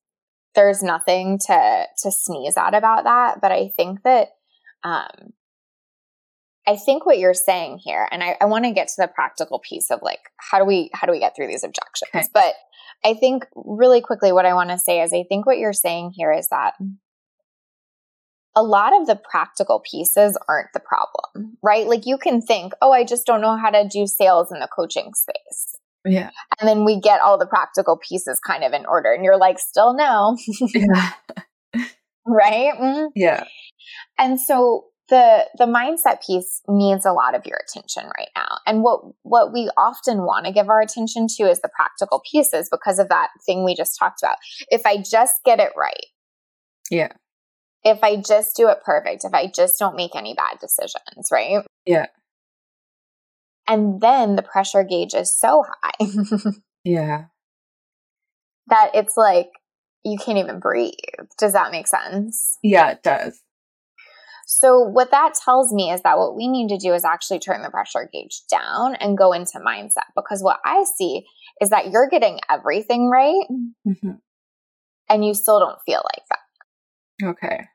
there's 0.56 0.82
nothing 0.82 1.38
to 1.46 1.86
to 2.02 2.12
sneeze 2.12 2.58
at 2.58 2.74
about 2.74 3.04
that, 3.04 3.42
but 3.42 3.52
I 3.52 3.74
think 3.76 4.02
that 4.04 4.30
um 4.84 5.34
I 6.68 6.76
think 6.76 7.06
what 7.06 7.18
you're 7.18 7.34
saying 7.34 7.80
here, 7.84 8.08
and 8.12 8.22
I, 8.22 8.36
I 8.42 8.46
want 8.46 8.66
to 8.66 8.72
get 8.72 8.90
to 8.90 8.96
the 9.00 9.08
practical 9.08 9.60
piece 9.60 9.90
of 9.90 10.02
like 10.02 10.20
how 10.38 10.60
do 10.60 10.66
we 10.66 10.90
how 10.94 11.08
do 11.08 11.14
we 11.14 11.20
get 11.20 11.36
through 11.36 11.48
these 11.48 11.64
objections? 11.64 12.10
Okay. 12.14 12.28
But 12.34 12.54
I 13.06 13.14
think 13.14 13.46
really 13.56 14.02
quickly 14.02 14.32
what 14.32 14.46
I 14.46 14.54
want 14.54 14.70
to 14.72 14.78
say 14.78 15.02
is 15.02 15.14
I 15.14 15.24
think 15.30 15.46
what 15.46 15.60
you're 15.60 15.74
saying 15.74 16.12
here 16.16 16.32
is 16.32 16.50
that 16.50 16.74
a 18.56 18.64
lot 18.64 19.00
of 19.00 19.08
the 19.08 19.16
practical 19.16 19.82
pieces 19.90 20.38
aren't 20.50 20.74
the 20.74 20.80
problem, 20.80 21.58
right? 21.64 21.88
Like 21.88 22.06
you 22.06 22.18
can 22.18 22.42
think, 22.42 22.74
oh, 22.82 22.92
I 22.92 23.04
just 23.04 23.26
don't 23.26 23.40
know 23.40 23.56
how 23.56 23.70
to 23.70 23.88
do 23.88 24.08
sales 24.08 24.52
in 24.52 24.60
the 24.60 24.68
coaching 24.68 25.12
space. 25.14 25.76
Yeah. 26.04 26.32
And 26.60 26.68
then 26.68 26.84
we 26.84 27.00
get 27.00 27.22
all 27.22 27.38
the 27.38 27.46
practical 27.46 27.98
pieces 27.98 28.40
kind 28.46 28.64
of 28.64 28.74
in 28.74 28.86
order. 28.88 29.12
And 29.12 29.24
you're 29.24 29.38
like, 29.38 29.60
still 29.60 29.96
no, 29.96 30.38
Yeah. 30.74 31.12
right? 32.26 32.74
Mhm. 32.80 33.10
Yeah. 33.16 33.44
And 34.18 34.42
so 34.42 34.86
the 35.10 35.46
the 35.58 35.65
mindset 35.65 36.26
piece 36.26 36.62
needs 36.67 37.06
a 37.06 37.13
lot 37.13 37.34
of 37.36 37.46
your 37.46 37.60
attention 37.67 38.04
right 38.17 38.30
now. 38.36 38.58
And 38.65 38.84
what 38.84 39.02
what 39.24 39.54
we 39.54 39.70
often 39.78 40.20
want 40.24 40.46
to 40.46 40.52
give 40.52 40.70
our 40.70 40.82
attention 40.82 41.28
to 41.38 41.43
is 41.43 41.62
the 41.62 41.70
practical 41.74 42.22
pieces 42.30 42.67
because 42.70 43.00
of 43.00 43.10
that 43.10 43.30
thing 43.46 43.63
we 43.63 43.76
just 43.76 43.98
talked 43.98 44.22
about. 44.22 44.36
If 44.70 44.86
I 44.86 44.98
just 44.98 45.36
get 45.46 45.60
it 45.60 45.72
right, 45.78 46.06
Yeah. 46.91 47.13
if 47.84 48.04
I 48.04 48.17
just 48.17 48.56
do 48.58 48.67
it 48.70 48.80
perfect, 48.84 49.24
if 49.24 49.34
I 49.34 49.48
just 49.48 49.80
don't 49.80 49.96
make 49.96 50.15
any 50.15 50.34
bad 50.34 50.60
decisions, 50.60 51.30
right? 51.32 51.63
Yeah. 51.86 52.08
And 53.67 54.00
then 54.02 54.36
the 54.36 54.41
pressure 54.43 54.84
gauge 54.84 55.13
is 55.13 55.38
so 55.38 55.63
high 55.84 56.06
Yeah. 56.84 57.26
that 58.67 58.91
it's 58.93 59.15
like 59.17 59.50
you 60.04 60.17
can't 60.17 60.38
even 60.38 60.60
breathe. 60.60 60.93
Does 61.38 61.54
that 61.54 61.72
make 61.72 61.88
sense? 61.88 62.58
Yeah, 62.63 62.91
it 62.91 63.04
does. 63.04 63.41
So, 64.60 64.80
what 64.80 65.12
that 65.12 65.36
tells 65.36 65.72
me 65.72 65.91
is 65.91 66.02
that 66.02 66.17
what 66.17 66.36
we 66.36 66.48
need 66.48 66.70
to 66.70 66.78
do 66.78 66.96
is 66.96 67.06
actually 67.06 67.38
turn 67.38 67.62
the 67.62 67.70
pressure 67.70 68.10
gauge 68.12 68.41
down 68.50 68.96
and 68.96 69.15
go 69.15 69.32
into 69.32 69.60
mindset 69.60 70.10
because 70.15 70.41
what 70.41 70.60
I 70.65 70.84
see 70.98 71.26
is 71.62 71.70
that 71.70 71.91
you're 71.91 72.10
getting 72.10 72.39
everything 72.50 73.08
right 73.08 73.46
hmm 73.86 74.12
and 75.10 75.24
you 75.24 75.34
still 75.34 75.60
don't 75.60 75.78
feel 75.86 76.04
like 76.04 76.24
that. 76.30 77.30
Okay. 77.30 77.65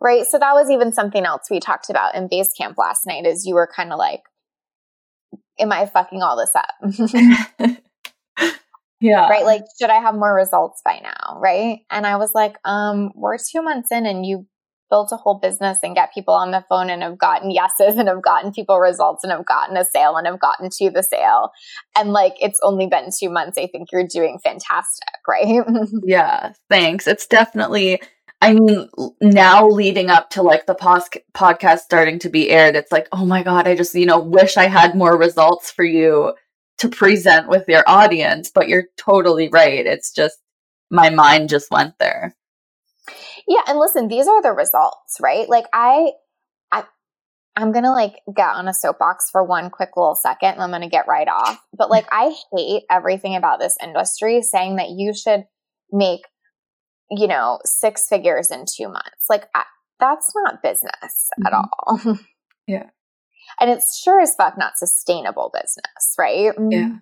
Right. 0.00 0.24
So, 0.24 0.38
that 0.38 0.52
was 0.52 0.70
even 0.70 0.92
something 0.92 1.24
else 1.24 1.48
we 1.50 1.58
talked 1.58 1.90
about 1.90 2.14
in 2.14 2.28
Basecamp 2.28 2.74
last 2.78 3.04
night 3.04 3.26
is 3.26 3.44
you 3.44 3.54
were 3.56 3.68
kind 3.74 3.92
of 3.92 3.98
like, 3.98 4.20
Am 5.58 5.72
I 5.72 5.86
fucking 5.86 6.22
all 6.22 6.36
this 6.36 6.54
up? 6.54 7.78
yeah. 9.00 9.28
right? 9.28 9.44
Like, 9.44 9.64
should 9.80 9.90
I 9.90 10.00
have 10.00 10.14
more 10.14 10.34
results 10.34 10.82
by 10.84 11.00
now? 11.02 11.40
Right. 11.40 11.80
And 11.90 12.06
I 12.06 12.16
was 12.16 12.30
like, 12.32 12.56
um, 12.64 13.10
we're 13.16 13.38
two 13.38 13.60
months 13.60 13.90
in 13.90 14.06
and 14.06 14.24
you 14.24 14.46
built 14.92 15.10
a 15.10 15.16
whole 15.16 15.38
business 15.38 15.78
and 15.82 15.94
get 15.94 16.12
people 16.12 16.34
on 16.34 16.50
the 16.50 16.62
phone 16.68 16.90
and 16.90 17.02
have 17.02 17.16
gotten 17.16 17.50
yeses 17.50 17.96
and 17.96 18.08
have 18.08 18.20
gotten 18.22 18.52
people 18.52 18.78
results 18.78 19.24
and 19.24 19.32
have 19.32 19.46
gotten 19.46 19.74
a 19.74 19.84
sale 19.86 20.16
and 20.16 20.26
have 20.26 20.38
gotten 20.38 20.68
to 20.70 20.90
the 20.90 21.02
sale. 21.02 21.50
And 21.96 22.12
like, 22.12 22.34
it's 22.42 22.60
only 22.62 22.88
been 22.88 23.08
two 23.18 23.30
months. 23.30 23.56
I 23.56 23.68
think 23.68 23.88
you're 23.90 24.06
doing 24.06 24.38
fantastic. 24.44 25.08
Right. 25.26 25.64
Yeah. 26.04 26.52
Thanks. 26.68 27.06
It's 27.06 27.26
definitely. 27.26 28.02
I 28.42 28.54
mean, 28.54 28.88
now 29.20 29.68
leading 29.68 30.10
up 30.10 30.30
to 30.30 30.42
like 30.42 30.66
the 30.66 30.74
pos- 30.74 31.08
podcast 31.32 31.78
starting 31.78 32.18
to 32.20 32.28
be 32.28 32.50
aired, 32.50 32.76
it's 32.76 32.92
like, 32.92 33.08
oh 33.12 33.24
my 33.24 33.42
god, 33.42 33.68
I 33.68 33.74
just 33.76 33.94
you 33.94 34.04
know 34.04 34.18
wish 34.18 34.56
I 34.56 34.66
had 34.66 34.96
more 34.96 35.16
results 35.16 35.70
for 35.70 35.84
you 35.84 36.34
to 36.78 36.88
present 36.88 37.48
with 37.48 37.64
your 37.68 37.84
audience. 37.86 38.50
But 38.52 38.68
you're 38.68 38.86
totally 38.98 39.48
right. 39.48 39.86
It's 39.86 40.12
just 40.12 40.38
my 40.90 41.08
mind 41.08 41.48
just 41.48 41.70
went 41.70 41.94
there. 41.98 42.34
Yeah. 43.48 43.62
And 43.66 43.78
listen, 43.78 44.08
these 44.08 44.26
are 44.28 44.42
the 44.42 44.52
results, 44.52 45.16
right? 45.20 45.48
Like 45.48 45.66
I, 45.72 46.12
I, 46.70 46.84
I'm 47.56 47.72
going 47.72 47.84
to 47.84 47.90
like 47.90 48.14
get 48.34 48.48
on 48.48 48.68
a 48.68 48.74
soapbox 48.74 49.30
for 49.30 49.44
one 49.44 49.70
quick 49.70 49.90
little 49.96 50.14
second 50.14 50.50
and 50.54 50.62
I'm 50.62 50.70
going 50.70 50.82
to 50.82 50.88
get 50.88 51.08
right 51.08 51.28
off. 51.28 51.58
But 51.76 51.90
like, 51.90 52.06
I 52.10 52.34
hate 52.56 52.84
everything 52.90 53.36
about 53.36 53.60
this 53.60 53.76
industry 53.82 54.42
saying 54.42 54.76
that 54.76 54.90
you 54.90 55.12
should 55.14 55.44
make, 55.90 56.22
you 57.10 57.26
know, 57.26 57.58
six 57.64 58.06
figures 58.08 58.50
in 58.50 58.64
two 58.66 58.88
months. 58.88 59.26
Like, 59.28 59.44
I, 59.54 59.64
that's 60.00 60.32
not 60.34 60.62
business 60.62 61.28
at 61.44 61.52
Mhm. 61.52 61.68
all. 61.86 62.18
Yeah. 62.68 62.90
And 63.60 63.68
it's 63.70 63.98
sure 64.00 64.20
as 64.20 64.34
fuck 64.36 64.56
not 64.56 64.78
sustainable 64.78 65.50
business, 65.52 66.14
right? 66.16 66.52
Yeah. 66.70 66.96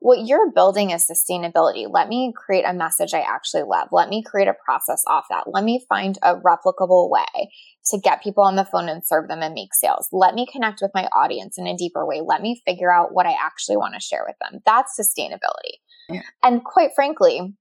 What 0.00 0.26
you're 0.26 0.50
building 0.50 0.90
is 0.90 1.06
sustainability. 1.06 1.86
Let 1.88 2.08
me 2.08 2.32
create 2.34 2.64
a 2.66 2.72
message 2.72 3.14
I 3.14 3.20
actually 3.20 3.64
love. 3.64 3.88
Let 3.92 4.08
me 4.08 4.22
create 4.22 4.48
a 4.48 4.56
process 4.64 5.04
off 5.06 5.26
that. 5.30 5.44
Let 5.52 5.62
me 5.62 5.84
find 5.88 6.18
a 6.22 6.36
replicable 6.36 7.10
way 7.10 7.50
to 7.86 7.98
get 7.98 8.22
people 8.22 8.42
on 8.42 8.56
the 8.56 8.64
phone 8.64 8.88
and 8.88 9.06
serve 9.06 9.28
them 9.28 9.42
and 9.42 9.54
make 9.54 9.74
sales. 9.74 10.08
Let 10.10 10.34
me 10.34 10.46
connect 10.50 10.80
with 10.80 10.90
my 10.94 11.04
audience 11.14 11.58
in 11.58 11.66
a 11.66 11.76
deeper 11.76 12.06
way. 12.06 12.22
Let 12.24 12.40
me 12.40 12.62
figure 12.66 12.92
out 12.92 13.12
what 13.12 13.26
I 13.26 13.36
actually 13.42 13.76
want 13.76 13.94
to 13.94 14.00
share 14.00 14.24
with 14.26 14.36
them. 14.40 14.60
That's 14.64 14.98
sustainability. 14.98 15.78
Yeah. 16.08 16.22
And 16.42 16.64
quite 16.64 16.90
frankly, 16.94 17.54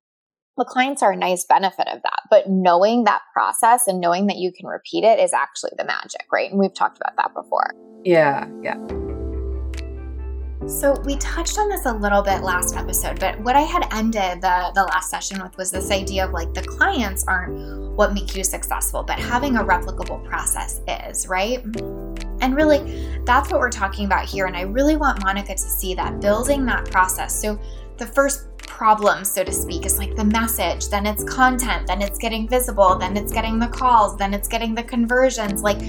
the 0.58 0.65
clients 0.65 1.04
are 1.04 1.12
a 1.12 1.17
nice 1.17 1.45
benefit 1.45 1.88
of 1.88 2.02
that. 2.04 2.19
But 2.30 2.49
knowing 2.49 3.04
that 3.04 3.21
process 3.34 3.88
and 3.88 3.99
knowing 3.99 4.28
that 4.28 4.38
you 4.38 4.52
can 4.52 4.67
repeat 4.67 5.04
it 5.04 5.19
is 5.19 5.34
actually 5.34 5.71
the 5.78 5.86
magic, 5.86 6.25
right? 6.32 6.49
And 6.49 6.60
we've 6.60 6.73
talked 6.73 6.99
about 6.99 7.15
that 7.17 7.34
before. 7.34 7.73
Yeah, 8.04 8.47
yeah. 8.62 8.78
So 10.69 10.93
we 11.03 11.15
touched 11.15 11.58
on 11.58 11.67
this 11.67 11.88
a 11.88 11.93
little 11.93 12.21
bit 12.21 12.43
last 12.43 12.75
episode, 12.75 13.19
but 13.19 13.39
what 13.39 13.55
I 13.55 13.62
had 13.62 13.91
ended 13.91 14.39
the 14.41 14.71
the 14.75 14.84
last 14.84 15.10
session 15.10 15.41
with 15.41 15.58
was 15.58 15.71
this 15.71 15.89
idea 15.89 16.25
of 16.25 16.32
like 16.32 16.53
the 16.53 16.62
clients 16.62 17.25
aren't 17.27 17.91
what 17.95 18.13
make 18.13 18.36
you 18.36 18.43
successful, 18.43 19.01
but 19.01 19.17
having 19.17 19.58
a 19.58 19.63
replicable 19.63 20.23
process 20.29 20.82
is, 20.88 21.27
right? 21.27 21.63
And 22.41 22.55
really 22.55 23.19
that's 23.25 23.51
what 23.51 23.60
we're 23.60 23.71
talking 23.71 24.05
about 24.05 24.25
here 24.25 24.45
and 24.45 24.55
I 24.55 24.62
really 24.62 24.95
want 24.95 25.23
Monica 25.23 25.53
to 25.53 25.58
see 25.58 25.95
that 25.95 26.21
building 26.21 26.65
that 26.67 26.86
process. 26.91 27.34
So 27.41 27.60
the 27.97 28.05
first 28.05 28.48
problem, 28.69 29.25
so 29.25 29.43
to 29.43 29.51
speak, 29.51 29.86
is 29.86 29.97
like 29.97 30.15
the 30.15 30.23
message, 30.23 30.88
then 30.88 31.05
it's 31.05 31.23
content, 31.23 31.88
then 31.88 32.01
it's 32.01 32.17
getting 32.17 32.47
visible, 32.47 32.95
then 32.97 33.17
it's 33.17 33.34
getting 33.34 33.60
the 33.60 33.67
calls, 33.67 34.15
then 34.15 34.34
it's 34.34 34.47
getting 34.47 34.73
the 34.73 34.84
conversions. 34.84 35.62
Like 35.62 35.79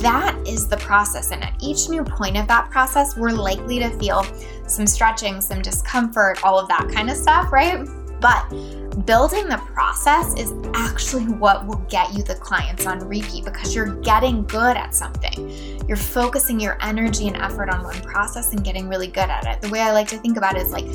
that 0.00 0.34
is 0.46 0.66
the 0.68 0.78
process. 0.78 1.32
And 1.32 1.42
at 1.42 1.54
each 1.60 1.88
new 1.88 2.02
point 2.02 2.38
of 2.38 2.46
that 2.48 2.70
process, 2.70 3.16
we're 3.16 3.32
likely 3.32 3.78
to 3.80 3.90
feel 3.98 4.24
some 4.66 4.86
stretching, 4.86 5.40
some 5.40 5.60
discomfort, 5.60 6.42
all 6.42 6.58
of 6.58 6.68
that 6.68 6.88
kind 6.90 7.10
of 7.10 7.16
stuff, 7.16 7.52
right? 7.52 7.86
But 8.20 8.50
building 8.90 9.48
the 9.48 9.58
process 9.58 10.34
is 10.38 10.52
actually 10.74 11.24
what 11.24 11.66
will 11.66 11.84
get 11.88 12.12
you 12.12 12.22
the 12.22 12.34
clients 12.34 12.86
on 12.86 13.00
repeat 13.00 13.44
because 13.44 13.74
you're 13.74 13.94
getting 14.02 14.44
good 14.44 14.76
at 14.76 14.94
something. 14.94 15.86
You're 15.86 15.96
focusing 15.96 16.60
your 16.60 16.76
energy 16.82 17.28
and 17.28 17.36
effort 17.36 17.70
on 17.70 17.82
one 17.82 18.00
process 18.02 18.52
and 18.52 18.64
getting 18.64 18.88
really 18.88 19.06
good 19.06 19.30
at 19.30 19.46
it. 19.46 19.60
The 19.60 19.68
way 19.68 19.80
I 19.80 19.92
like 19.92 20.08
to 20.08 20.18
think 20.18 20.36
about 20.36 20.56
it 20.56 20.66
is 20.66 20.72
like, 20.72 20.86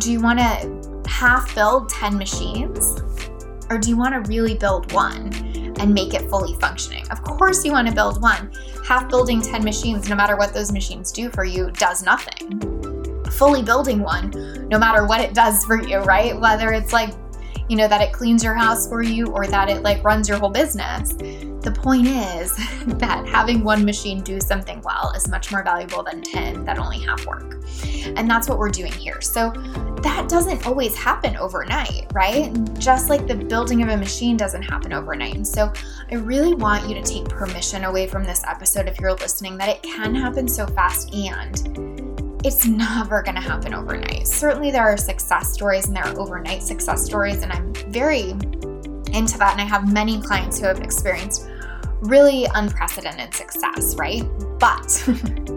do 0.00 0.12
you 0.12 0.20
want 0.20 0.38
to 0.38 1.08
half 1.08 1.54
build 1.54 1.88
10 1.90 2.16
machines? 2.16 3.00
Or 3.70 3.78
do 3.78 3.88
you 3.88 3.96
want 3.96 4.14
to 4.14 4.28
really 4.28 4.54
build 4.54 4.92
one 4.92 5.32
and 5.78 5.94
make 5.94 6.14
it 6.14 6.28
fully 6.28 6.54
functioning? 6.58 7.08
Of 7.10 7.22
course, 7.22 7.64
you 7.64 7.72
want 7.72 7.86
to 7.88 7.94
build 7.94 8.20
one. 8.20 8.50
Half 8.84 9.08
building 9.08 9.40
10 9.40 9.62
machines, 9.62 10.08
no 10.08 10.16
matter 10.16 10.36
what 10.36 10.52
those 10.52 10.72
machines 10.72 11.12
do 11.12 11.30
for 11.30 11.44
you, 11.44 11.70
does 11.72 12.02
nothing. 12.02 12.99
Fully 13.40 13.62
building 13.62 14.00
one, 14.00 14.30
no 14.68 14.78
matter 14.78 15.06
what 15.06 15.22
it 15.22 15.32
does 15.32 15.64
for 15.64 15.82
you, 15.82 15.98
right? 16.00 16.38
Whether 16.38 16.72
it's 16.72 16.92
like, 16.92 17.14
you 17.70 17.76
know, 17.76 17.88
that 17.88 18.02
it 18.02 18.12
cleans 18.12 18.44
your 18.44 18.52
house 18.52 18.86
for 18.86 19.02
you 19.02 19.28
or 19.28 19.46
that 19.46 19.70
it 19.70 19.82
like 19.82 20.04
runs 20.04 20.28
your 20.28 20.38
whole 20.38 20.50
business 20.50 21.14
the 21.62 21.70
point 21.70 22.06
is 22.06 22.56
that 22.98 23.26
having 23.26 23.62
one 23.62 23.84
machine 23.84 24.22
do 24.22 24.40
something 24.40 24.80
well 24.82 25.12
is 25.14 25.28
much 25.28 25.52
more 25.52 25.62
valuable 25.62 26.02
than 26.02 26.22
10 26.22 26.64
that 26.64 26.78
only 26.78 27.00
half 27.00 27.26
work. 27.26 27.62
And 28.16 28.28
that's 28.28 28.48
what 28.48 28.58
we're 28.58 28.70
doing 28.70 28.92
here. 28.92 29.20
So 29.20 29.50
that 30.02 30.26
doesn't 30.28 30.66
always 30.66 30.96
happen 30.96 31.36
overnight, 31.36 32.10
right? 32.14 32.50
Just 32.78 33.10
like 33.10 33.26
the 33.26 33.34
building 33.34 33.82
of 33.82 33.90
a 33.90 33.96
machine 33.96 34.36
doesn't 34.36 34.62
happen 34.62 34.92
overnight. 34.92 35.34
And 35.34 35.46
so 35.46 35.72
I 36.10 36.14
really 36.14 36.54
want 36.54 36.88
you 36.88 36.94
to 36.94 37.02
take 37.02 37.28
permission 37.28 37.84
away 37.84 38.06
from 38.06 38.24
this 38.24 38.42
episode 38.46 38.88
if 38.88 38.98
you're 38.98 39.14
listening 39.14 39.58
that 39.58 39.68
it 39.68 39.82
can 39.82 40.14
happen 40.14 40.48
so 40.48 40.66
fast 40.66 41.12
and 41.14 41.89
it's 42.44 42.66
never 42.66 43.22
going 43.22 43.34
to 43.34 43.40
happen 43.40 43.74
overnight. 43.74 44.26
Certainly, 44.26 44.70
there 44.70 44.82
are 44.82 44.96
success 44.96 45.52
stories 45.52 45.86
and 45.86 45.96
there 45.96 46.04
are 46.04 46.18
overnight 46.18 46.62
success 46.62 47.04
stories, 47.04 47.42
and 47.42 47.52
I'm 47.52 47.74
very 47.92 48.30
into 49.12 49.38
that. 49.38 49.52
And 49.52 49.60
I 49.60 49.64
have 49.64 49.92
many 49.92 50.20
clients 50.20 50.58
who 50.58 50.66
have 50.66 50.80
experienced 50.80 51.48
really 52.00 52.46
unprecedented 52.54 53.34
success, 53.34 53.94
right? 53.96 54.22
But 54.60 55.02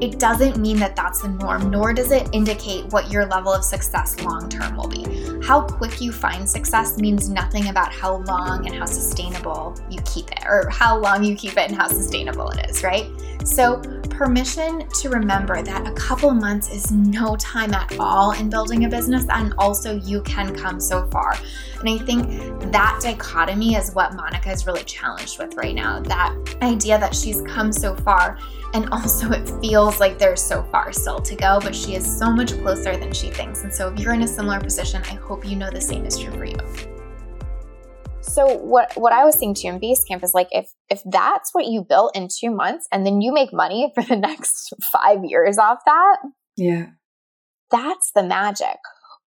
it 0.02 0.18
doesn't 0.18 0.58
mean 0.58 0.80
that 0.80 0.96
that's 0.96 1.22
the 1.22 1.28
norm, 1.28 1.70
nor 1.70 1.94
does 1.94 2.12
it 2.12 2.30
indicate 2.32 2.86
what 2.88 3.12
your 3.12 3.26
level 3.26 3.54
of 3.54 3.64
success 3.64 4.20
long 4.22 4.48
term 4.50 4.78
will 4.78 4.88
be. 4.88 5.06
How 5.46 5.62
quick 5.62 6.00
you 6.00 6.14
find 6.14 6.50
success 6.50 6.98
means 6.98 7.30
nothing 7.30 7.68
about 7.68 7.94
how 7.94 8.18
long 8.24 8.66
and 8.66 8.74
how 8.74 8.86
sustainable 8.86 9.78
you 9.90 10.00
keep 10.06 10.32
it, 10.32 10.46
or 10.46 10.70
how 10.70 10.98
long 10.98 11.22
you 11.24 11.36
keep 11.36 11.58
it 11.58 11.70
and 11.70 11.76
how 11.76 11.90
sustainable 11.90 12.50
it 12.52 12.70
is, 12.70 12.82
right? 12.82 13.06
So, 13.44 13.82
permission 14.10 14.88
to 15.02 15.10
remember 15.10 15.62
that 15.62 15.86
a 15.86 15.92
couple 15.94 16.32
months 16.32 16.72
is 16.72 16.92
no 16.92 17.36
time 17.36 17.74
at 17.74 17.98
all 18.00 18.32
in 18.32 18.50
building 18.50 18.86
a 18.86 18.90
business, 18.90 19.26
and 19.30 19.54
also 19.58 19.98
you 19.98 20.22
can 20.22 20.56
come 20.56 20.80
so 20.80 21.08
far. 21.08 21.36
And 21.82 21.90
I 21.90 21.98
think 22.06 22.72
that 22.72 23.00
dichotomy 23.02 23.76
is 23.76 23.94
what 23.94 24.14
Monica 24.14 24.50
is 24.50 24.66
really 24.66 24.84
challenged 24.84 25.40
with 25.40 25.56
right 25.56 25.76
now 25.76 26.00
that 26.02 26.34
idea 26.62 26.98
that 27.00 27.14
she's 27.14 27.42
come 27.42 27.74
so 27.74 27.96
far, 27.96 28.38
and 28.74 28.90
also 28.92 29.32
it 29.32 29.48
feels 29.62 30.00
like 30.00 30.18
there's 30.18 30.42
so 30.42 30.64
far 30.64 30.92
still 30.92 31.22
to 31.22 31.36
go, 31.36 31.60
but 31.62 31.76
she 31.76 31.96
is 31.96 32.06
so 32.06 32.32
much 32.32 32.54
closer 32.62 32.98
than 32.98 33.14
she 33.14 33.30
thinks. 33.30 33.64
And 33.64 33.74
so, 33.74 33.94
if 33.94 34.00
you're 34.00 34.14
in 34.14 34.24
a 34.24 34.28
similar 34.28 34.60
position, 34.60 35.02
I 35.04 35.16
hope 35.16 35.48
you 35.48 35.56
know 35.56 35.70
the 35.70 35.82
same 35.82 36.06
is 36.06 36.18
true 36.18 36.34
for 36.34 36.46
you. 36.46 36.58
So 38.22 38.58
what 38.58 38.92
what 38.96 39.14
I 39.14 39.26
was 39.26 39.38
saying 39.38 39.56
to 39.56 39.68
you 39.68 39.74
in 39.74 39.80
Basecamp 39.80 40.24
is 40.24 40.34
like 40.34 40.48
if 40.52 40.72
if 40.90 41.02
that's 41.06 41.54
what 41.54 41.68
you 41.68 41.86
built 41.88 42.16
in 42.16 42.30
two 42.30 42.50
months 42.50 42.88
and 42.92 43.06
then 43.06 43.22
you 43.22 43.32
make 43.32 43.54
money 43.54 43.92
for 43.96 44.04
the 44.04 44.16
next 44.16 44.74
five 44.82 45.24
years 45.24 45.58
off 45.58 45.80
that, 45.86 46.18
yeah, 46.58 46.88
that's 47.70 48.12
the 48.16 48.24
magic. 48.24 48.80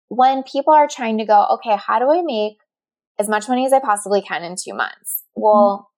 When 0.09 0.43
people 0.43 0.73
are 0.73 0.89
trying 0.89 1.19
to 1.19 1.25
go, 1.25 1.47
okay, 1.55 1.77
how 1.77 1.99
do 1.99 2.11
I 2.11 2.23
make 2.23 2.59
as 3.19 3.29
much 3.29 3.49
money 3.49 3.67
as 3.67 3.73
I 3.73 3.81
possibly 3.81 4.23
can 4.23 4.43
in 4.43 4.57
two 4.57 4.75
months? 4.75 5.25
Well, 5.35 5.89
mm-hmm. 5.89 5.96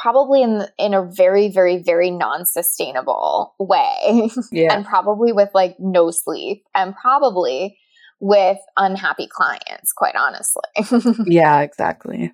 Probably 0.00 0.42
in 0.42 0.64
in 0.78 0.94
a 0.94 1.04
very 1.04 1.48
very 1.48 1.82
very 1.82 2.10
non 2.10 2.44
sustainable 2.44 3.54
way, 3.58 4.30
yeah, 4.52 4.74
and 4.74 4.84
probably 4.84 5.32
with 5.32 5.50
like 5.54 5.76
no 5.78 6.10
sleep, 6.10 6.64
and 6.74 6.94
probably 6.94 7.78
with 8.20 8.58
unhappy 8.76 9.28
clients, 9.28 9.92
quite 9.92 10.14
honestly. 10.14 11.24
yeah, 11.26 11.60
exactly. 11.60 12.32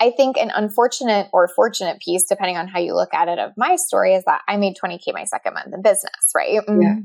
I 0.00 0.10
think 0.10 0.36
an 0.36 0.50
unfortunate 0.54 1.28
or 1.32 1.48
fortunate 1.48 2.00
piece, 2.00 2.24
depending 2.28 2.56
on 2.56 2.68
how 2.68 2.80
you 2.80 2.94
look 2.94 3.14
at 3.14 3.28
it, 3.28 3.38
of 3.38 3.52
my 3.56 3.76
story 3.76 4.14
is 4.14 4.24
that 4.24 4.42
I 4.48 4.56
made 4.56 4.74
20K 4.76 5.12
my 5.12 5.24
second 5.24 5.54
month 5.54 5.72
in 5.72 5.80
business, 5.80 6.32
right? 6.34 6.54
Yeah. 6.54 6.60
Mm-hmm. 6.62 7.00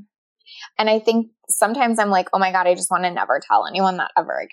And 0.78 0.90
I 0.90 1.00
think 1.00 1.28
sometimes 1.50 2.00
I'm 2.00 2.10
like, 2.10 2.28
oh 2.34 2.40
my 2.40 2.52
God, 2.52 2.68
I 2.68 2.76
just 2.76 2.92
want 2.92 3.04
to 3.04 3.12
never 3.12 3.40
tell 3.48 3.66
anyone 3.66 3.98
that 3.98 4.12
ever 4.18 4.48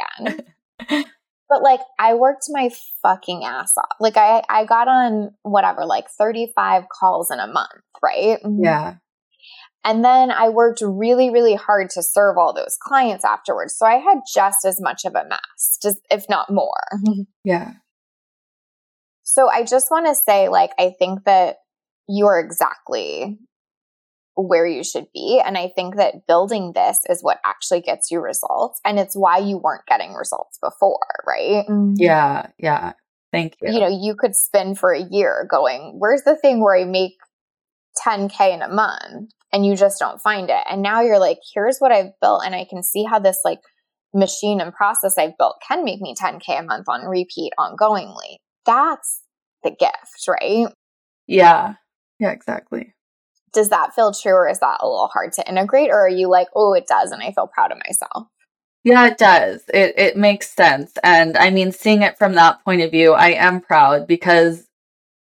again. 0.88 1.04
but 1.48 1.62
like 1.62 1.80
I 1.98 2.14
worked 2.14 2.44
my 2.48 2.70
fucking 3.02 3.44
ass 3.44 3.72
off. 3.76 3.96
Like 4.00 4.16
I, 4.16 4.42
I 4.48 4.64
got 4.64 4.88
on 4.88 5.34
whatever, 5.42 5.84
like 5.84 6.08
35 6.10 6.84
calls 6.88 7.30
in 7.30 7.38
a 7.38 7.46
month, 7.46 7.70
right? 8.02 8.38
Mm-hmm. 8.42 8.64
Yeah. 8.64 8.94
And 9.84 10.02
then 10.02 10.30
I 10.30 10.48
worked 10.48 10.80
really, 10.80 11.28
really 11.30 11.54
hard 11.54 11.90
to 11.90 12.02
serve 12.02 12.38
all 12.38 12.54
those 12.54 12.78
clients 12.80 13.24
afterwards. 13.24 13.76
So 13.76 13.84
I 13.84 13.96
had 13.96 14.20
just 14.32 14.64
as 14.64 14.80
much 14.80 15.04
of 15.04 15.14
a 15.14 15.28
mess, 15.28 15.78
just 15.82 15.98
if 16.10 16.24
not 16.28 16.50
more. 16.50 16.88
Yeah. 17.44 17.72
So 19.22 19.50
I 19.50 19.64
just 19.64 19.90
want 19.90 20.06
to 20.06 20.14
say, 20.14 20.48
like, 20.48 20.70
I 20.78 20.94
think 20.98 21.24
that 21.24 21.56
you're 22.08 22.38
exactly 22.38 23.38
where 24.36 24.66
you 24.66 24.82
should 24.82 25.06
be. 25.12 25.40
And 25.44 25.56
I 25.56 25.68
think 25.74 25.96
that 25.96 26.26
building 26.26 26.72
this 26.74 26.98
is 27.08 27.22
what 27.22 27.38
actually 27.44 27.80
gets 27.80 28.10
you 28.10 28.20
results. 28.20 28.80
And 28.84 28.98
it's 28.98 29.14
why 29.14 29.38
you 29.38 29.58
weren't 29.58 29.86
getting 29.86 30.12
results 30.14 30.58
before, 30.62 30.98
right? 31.26 31.64
Mm-hmm. 31.68 31.94
Yeah. 31.96 32.48
Yeah. 32.58 32.92
Thank 33.32 33.56
you. 33.60 33.72
You 33.72 33.80
know, 33.80 33.88
you 33.88 34.14
could 34.18 34.34
spend 34.34 34.78
for 34.78 34.92
a 34.92 35.02
year 35.02 35.46
going, 35.50 35.96
where's 35.98 36.22
the 36.22 36.36
thing 36.36 36.62
where 36.62 36.76
I 36.76 36.84
make 36.84 37.14
10K 38.04 38.54
in 38.54 38.62
a 38.62 38.68
month? 38.68 39.30
and 39.54 39.64
you 39.64 39.76
just 39.76 40.00
don't 40.00 40.20
find 40.20 40.50
it. 40.50 40.64
And 40.68 40.82
now 40.82 41.00
you're 41.00 41.20
like, 41.20 41.38
here's 41.54 41.78
what 41.78 41.92
I've 41.92 42.18
built, 42.20 42.42
and 42.44 42.56
I 42.56 42.66
can 42.68 42.82
see 42.82 43.04
how 43.04 43.20
this 43.20 43.38
like 43.44 43.60
machine 44.12 44.60
and 44.60 44.74
process 44.74 45.16
I've 45.16 45.38
built 45.38 45.62
can 45.66 45.84
make 45.84 46.00
me 46.00 46.14
10K 46.20 46.58
a 46.58 46.62
month 46.64 46.86
on 46.88 47.06
repeat 47.06 47.52
ongoingly. 47.56 48.38
That's 48.66 49.22
the 49.62 49.70
gift, 49.70 50.26
right? 50.28 50.66
Yeah. 51.28 51.74
Yeah, 52.18 52.30
exactly. 52.30 52.93
Does 53.54 53.70
that 53.70 53.94
feel 53.94 54.12
true 54.12 54.32
or 54.32 54.48
is 54.48 54.60
that 54.60 54.78
a 54.80 54.86
little 54.86 55.08
hard 55.08 55.32
to 55.34 55.48
integrate? 55.48 55.90
Or 55.90 56.00
are 56.00 56.08
you 56.08 56.28
like, 56.28 56.48
oh, 56.54 56.74
it 56.74 56.86
does, 56.86 57.12
and 57.12 57.22
I 57.22 57.32
feel 57.32 57.46
proud 57.46 57.72
of 57.72 57.78
myself? 57.86 58.26
Yeah, 58.84 59.06
it 59.06 59.16
does. 59.16 59.62
It 59.72 59.94
it 59.96 60.16
makes 60.16 60.50
sense. 60.50 60.92
And 61.02 61.38
I 61.38 61.50
mean, 61.50 61.72
seeing 61.72 62.02
it 62.02 62.18
from 62.18 62.34
that 62.34 62.62
point 62.64 62.82
of 62.82 62.90
view, 62.90 63.12
I 63.12 63.30
am 63.30 63.60
proud 63.62 64.06
because 64.06 64.68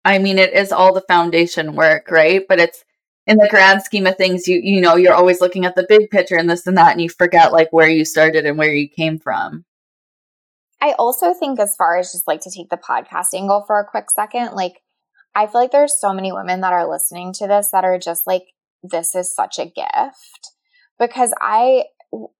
I 0.04 0.18
mean 0.18 0.40
it 0.40 0.54
is 0.54 0.72
all 0.72 0.94
the 0.94 1.02
foundation 1.02 1.76
work, 1.76 2.10
right? 2.10 2.44
But 2.50 2.60
it's 2.60 2.84
in 3.28 3.38
the 3.38 3.48
grand 3.50 3.84
scheme 3.84 4.08
of 4.08 4.18
things, 4.18 4.48
you 4.48 4.60
you 4.64 4.82
know, 4.82 4.96
you're 4.96 5.14
always 5.14 5.42
looking 5.42 5.66
at 5.66 5.76
the 5.76 5.86
big 5.88 6.10
picture 6.10 6.38
and 6.38 6.50
this 6.50 6.66
and 6.66 6.78
that, 6.78 6.94
and 6.94 7.02
you 7.02 7.10
forget 7.10 7.52
like 7.52 7.72
where 7.72 7.90
you 7.90 8.04
started 8.04 8.48
and 8.48 8.58
where 8.58 8.74
you 8.74 8.90
came 8.90 9.20
from. 9.20 9.64
I 10.82 10.94
also 10.94 11.34
think, 11.36 11.60
as 11.60 11.76
far 11.76 11.98
as 11.98 12.12
just 12.12 12.28
like 12.28 12.42
to 12.42 12.52
take 12.52 12.70
the 12.70 12.78
podcast 12.78 13.36
angle 13.36 13.64
for 13.68 13.80
a 13.80 13.86
quick 13.86 14.10
second, 14.10 14.54
like 14.56 14.82
I 15.36 15.48
feel 15.48 15.62
like 15.62 15.72
there's 15.72 16.00
so 16.00 16.14
many 16.14 16.32
women 16.32 16.62
that 16.62 16.74
are 16.74 16.90
listening 16.90 17.34
to 17.34 17.48
this 17.48 17.70
that 17.72 17.86
are 17.86 17.98
just 17.98 18.28
like, 18.28 18.44
this 18.84 19.16
is 19.16 19.34
such 19.34 19.60
a 19.60 19.66
gift. 19.66 20.52
because 21.00 21.34
I, 21.40 21.86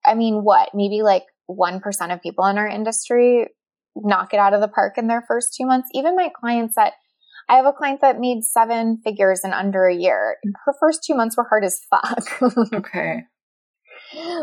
I 0.06 0.16
mean, 0.16 0.44
what, 0.44 0.70
maybe 0.74 1.02
like 1.02 1.24
1% 1.50 2.14
of 2.14 2.22
people 2.22 2.46
in 2.46 2.58
our 2.58 2.68
industry 2.68 3.48
knock 3.96 4.34
it 4.34 4.40
out 4.40 4.54
of 4.54 4.62
the 4.62 4.68
park 4.68 4.98
in 4.98 5.08
their 5.08 5.24
first 5.28 5.54
two 5.56 5.66
months. 5.66 5.90
Even 5.94 6.16
my 6.16 6.30
clients 6.40 6.76
that 6.76 6.94
I 7.50 7.56
have 7.56 7.66
a 7.66 7.74
client 7.74 8.02
that 8.02 8.20
made 8.20 8.44
seven 8.44 9.02
figures 9.04 9.42
in 9.44 9.52
under 9.52 9.86
a 9.86 9.96
year. 9.96 10.38
Her 10.66 10.74
first 10.80 11.04
two 11.06 11.16
months 11.16 11.36
were 11.36 11.46
hard 11.50 11.66
as 11.66 11.82
fuck. 11.90 12.42
okay. 12.74 13.24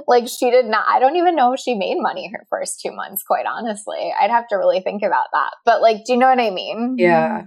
Like 0.06 0.28
she 0.28 0.50
did 0.50 0.66
not, 0.66 0.86
I 0.88 0.98
don't 0.98 1.16
even 1.16 1.36
know 1.36 1.52
if 1.52 1.60
she 1.60 1.74
made 1.74 1.96
money 1.98 2.30
her 2.32 2.46
first 2.50 2.80
two 2.80 2.92
months, 2.92 3.22
quite 3.22 3.46
honestly. 3.46 4.12
I'd 4.18 4.30
have 4.30 4.48
to 4.48 4.56
really 4.56 4.80
think 4.80 5.02
about 5.02 5.26
that. 5.32 5.50
But 5.64 5.80
like, 5.80 6.04
do 6.04 6.12
you 6.12 6.18
know 6.18 6.28
what 6.28 6.40
I 6.40 6.50
mean? 6.50 6.96
Yeah. 6.98 7.44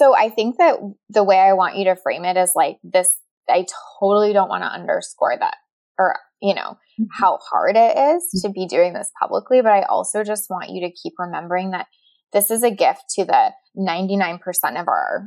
So 0.00 0.16
I 0.16 0.30
think 0.30 0.56
that 0.56 0.76
the 1.10 1.22
way 1.22 1.36
I 1.36 1.52
want 1.52 1.76
you 1.76 1.84
to 1.84 1.94
frame 1.94 2.24
it 2.24 2.38
is 2.38 2.52
like 2.56 2.78
this 2.82 3.14
I 3.50 3.66
totally 4.00 4.32
don't 4.32 4.48
want 4.48 4.62
to 4.62 4.72
underscore 4.72 5.36
that 5.38 5.56
or, 5.98 6.16
you 6.40 6.54
know, 6.54 6.78
mm-hmm. 6.98 7.04
how 7.12 7.38
hard 7.38 7.76
it 7.76 7.98
is 7.98 8.24
mm-hmm. 8.24 8.48
to 8.48 8.52
be 8.54 8.66
doing 8.66 8.94
this 8.94 9.10
publicly. 9.20 9.60
But 9.60 9.72
I 9.72 9.82
also 9.82 10.24
just 10.24 10.48
want 10.48 10.70
you 10.70 10.80
to 10.86 10.94
keep 10.94 11.12
remembering 11.18 11.72
that 11.72 11.86
this 12.32 12.50
is 12.50 12.62
a 12.62 12.70
gift 12.70 13.10
to 13.16 13.26
the 13.26 13.50
99% 13.76 14.40
of 14.80 14.88
our 14.88 15.26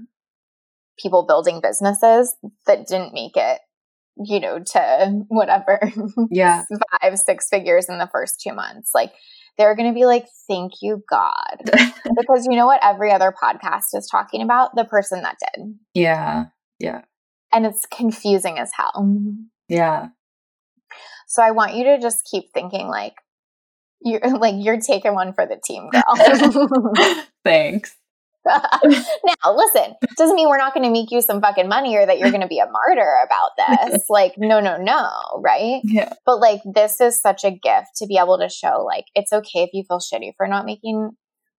people 0.97 1.27
building 1.27 1.61
businesses 1.61 2.35
that 2.65 2.87
didn't 2.87 3.13
make 3.13 3.35
it, 3.35 3.59
you 4.25 4.39
know, 4.39 4.57
to 4.57 5.21
whatever, 5.27 5.81
yeah, 6.31 6.63
five, 7.01 7.19
six 7.19 7.47
figures 7.47 7.89
in 7.89 7.99
the 7.99 8.09
first 8.11 8.41
two 8.41 8.55
months. 8.55 8.89
Like, 8.95 9.13
they're 9.57 9.75
going 9.75 9.89
to 9.89 9.93
be 9.93 10.05
like, 10.05 10.25
thank 10.47 10.73
you, 10.81 11.03
God. 11.09 11.57
because 11.63 12.47
you 12.49 12.55
know 12.55 12.65
what 12.65 12.83
every 12.83 13.11
other 13.11 13.31
podcast 13.31 13.93
is 13.93 14.07
talking 14.11 14.41
about? 14.41 14.75
The 14.75 14.85
person 14.85 15.21
that 15.21 15.37
did. 15.55 15.75
Yeah. 15.93 16.45
Yeah 16.79 17.01
and 17.53 17.65
it's 17.65 17.85
confusing 17.85 18.57
as 18.57 18.71
hell. 18.75 19.07
Yeah. 19.69 20.07
So 21.27 21.41
I 21.41 21.51
want 21.51 21.75
you 21.75 21.85
to 21.85 21.99
just 21.99 22.27
keep 22.29 22.45
thinking 22.53 22.87
like 22.87 23.13
you're 24.01 24.21
like 24.39 24.55
you're 24.57 24.81
taking 24.81 25.13
one 25.13 25.33
for 25.33 25.45
the 25.45 25.61
team, 25.65 25.89
girl. 25.89 27.23
Thanks. 27.45 27.95
now, 28.45 29.55
listen, 29.55 29.93
doesn't 30.17 30.35
mean 30.35 30.49
we're 30.49 30.57
not 30.57 30.73
going 30.73 30.85
to 30.85 30.91
make 30.91 31.11
you 31.11 31.21
some 31.21 31.41
fucking 31.41 31.67
money 31.67 31.95
or 31.95 32.05
that 32.05 32.19
you're 32.19 32.31
going 32.31 32.41
to 32.41 32.47
be 32.47 32.59
a 32.59 32.67
martyr 32.69 33.15
about 33.25 33.89
this. 33.91 34.03
like, 34.09 34.33
no, 34.37 34.59
no, 34.59 34.77
no, 34.77 35.09
right? 35.43 35.81
Yeah. 35.83 36.13
But 36.25 36.39
like, 36.39 36.61
this 36.65 36.99
is 36.99 37.19
such 37.19 37.43
a 37.43 37.51
gift 37.51 37.97
to 37.97 38.07
be 38.07 38.17
able 38.17 38.37
to 38.39 38.49
show, 38.49 38.83
like, 38.85 39.05
it's 39.15 39.31
okay 39.31 39.63
if 39.63 39.69
you 39.73 39.83
feel 39.87 39.99
shitty 39.99 40.33
for 40.37 40.47
not 40.47 40.65
making 40.65 41.11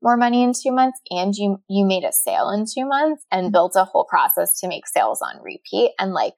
more 0.04 0.18
money 0.18 0.44
in 0.44 0.52
two 0.52 0.72
months 0.72 1.00
and 1.10 1.34
you 1.34 1.58
you 1.70 1.86
made 1.86 2.04
a 2.04 2.12
sale 2.12 2.50
in 2.50 2.66
two 2.66 2.86
months 2.86 3.26
and 3.32 3.46
mm-hmm. 3.46 3.52
built 3.54 3.74
a 3.76 3.86
whole 3.86 4.06
process 4.06 4.60
to 4.60 4.68
make 4.68 4.86
sales 4.86 5.22
on 5.22 5.42
repeat 5.42 5.94
and 5.98 6.12
like 6.12 6.34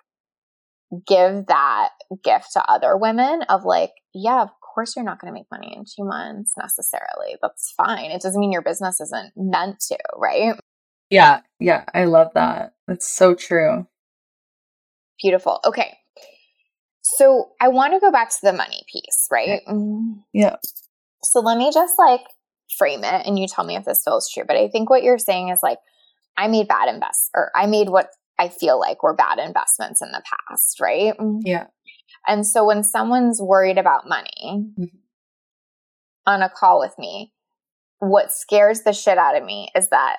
give 1.07 1.47
that 1.47 1.89
gift 2.23 2.53
to 2.53 2.63
other 2.69 2.95
women 2.95 3.41
of 3.49 3.65
like 3.65 3.91
yeah 4.13 4.43
of 4.43 4.49
course 4.75 4.95
you're 4.95 5.05
not 5.05 5.19
going 5.19 5.33
to 5.33 5.37
make 5.37 5.49
money 5.51 5.73
in 5.75 5.85
two 5.85 6.03
months 6.03 6.53
necessarily. 6.57 7.37
That's 7.41 7.73
fine. 7.75 8.11
It 8.11 8.21
doesn't 8.21 8.39
mean 8.39 8.51
your 8.51 8.61
business 8.61 9.01
isn't 9.01 9.33
meant 9.35 9.79
to 9.87 9.97
right? 10.15 10.59
Yeah 11.09 11.41
yeah 11.59 11.85
i 11.93 12.05
love 12.05 12.31
that. 12.35 12.73
That's 12.87 13.07
so 13.07 13.33
true. 13.33 13.87
Beautiful. 15.21 15.59
Okay. 15.65 15.97
So 17.01 17.51
i 17.61 17.69
want 17.69 17.93
to 17.93 17.99
go 17.99 18.11
back 18.11 18.29
to 18.29 18.39
the 18.43 18.53
money 18.53 18.83
piece 18.91 19.27
right? 19.31 19.61
Mm. 19.67 20.23
Yeah. 20.33 20.57
So 21.23 21.39
let 21.39 21.57
me 21.57 21.71
just 21.73 21.95
like 21.97 22.21
frame 22.77 23.03
it 23.03 23.25
and 23.25 23.39
you 23.39 23.47
tell 23.47 23.65
me 23.65 23.75
if 23.75 23.85
this 23.85 24.01
feels 24.03 24.29
true. 24.29 24.43
But 24.45 24.57
I 24.57 24.67
think 24.67 24.89
what 24.89 25.03
you're 25.03 25.17
saying 25.17 25.49
is 25.49 25.59
like, 25.63 25.79
I 26.37 26.47
made 26.47 26.67
bad 26.67 26.93
invest 26.93 27.29
or 27.33 27.51
I 27.55 27.65
made 27.65 27.89
what 27.89 28.09
I 28.37 28.49
feel 28.49 28.79
like 28.79 29.03
were 29.03 29.15
bad 29.15 29.39
investments 29.39 30.01
in 30.01 30.11
the 30.11 30.21
past, 30.49 30.79
right? 30.81 31.17
Mm. 31.17 31.41
Yeah. 31.43 31.67
And 32.27 32.45
so 32.45 32.65
when 32.65 32.83
someone's 32.83 33.41
worried 33.41 33.77
about 33.77 34.07
money 34.07 34.65
mm-hmm. 34.77 34.85
on 36.25 36.41
a 36.41 36.49
call 36.49 36.79
with 36.79 36.93
me, 36.97 37.33
what 37.99 38.31
scares 38.31 38.81
the 38.81 38.93
shit 38.93 39.17
out 39.17 39.37
of 39.37 39.43
me 39.43 39.69
is 39.75 39.89
that 39.89 40.17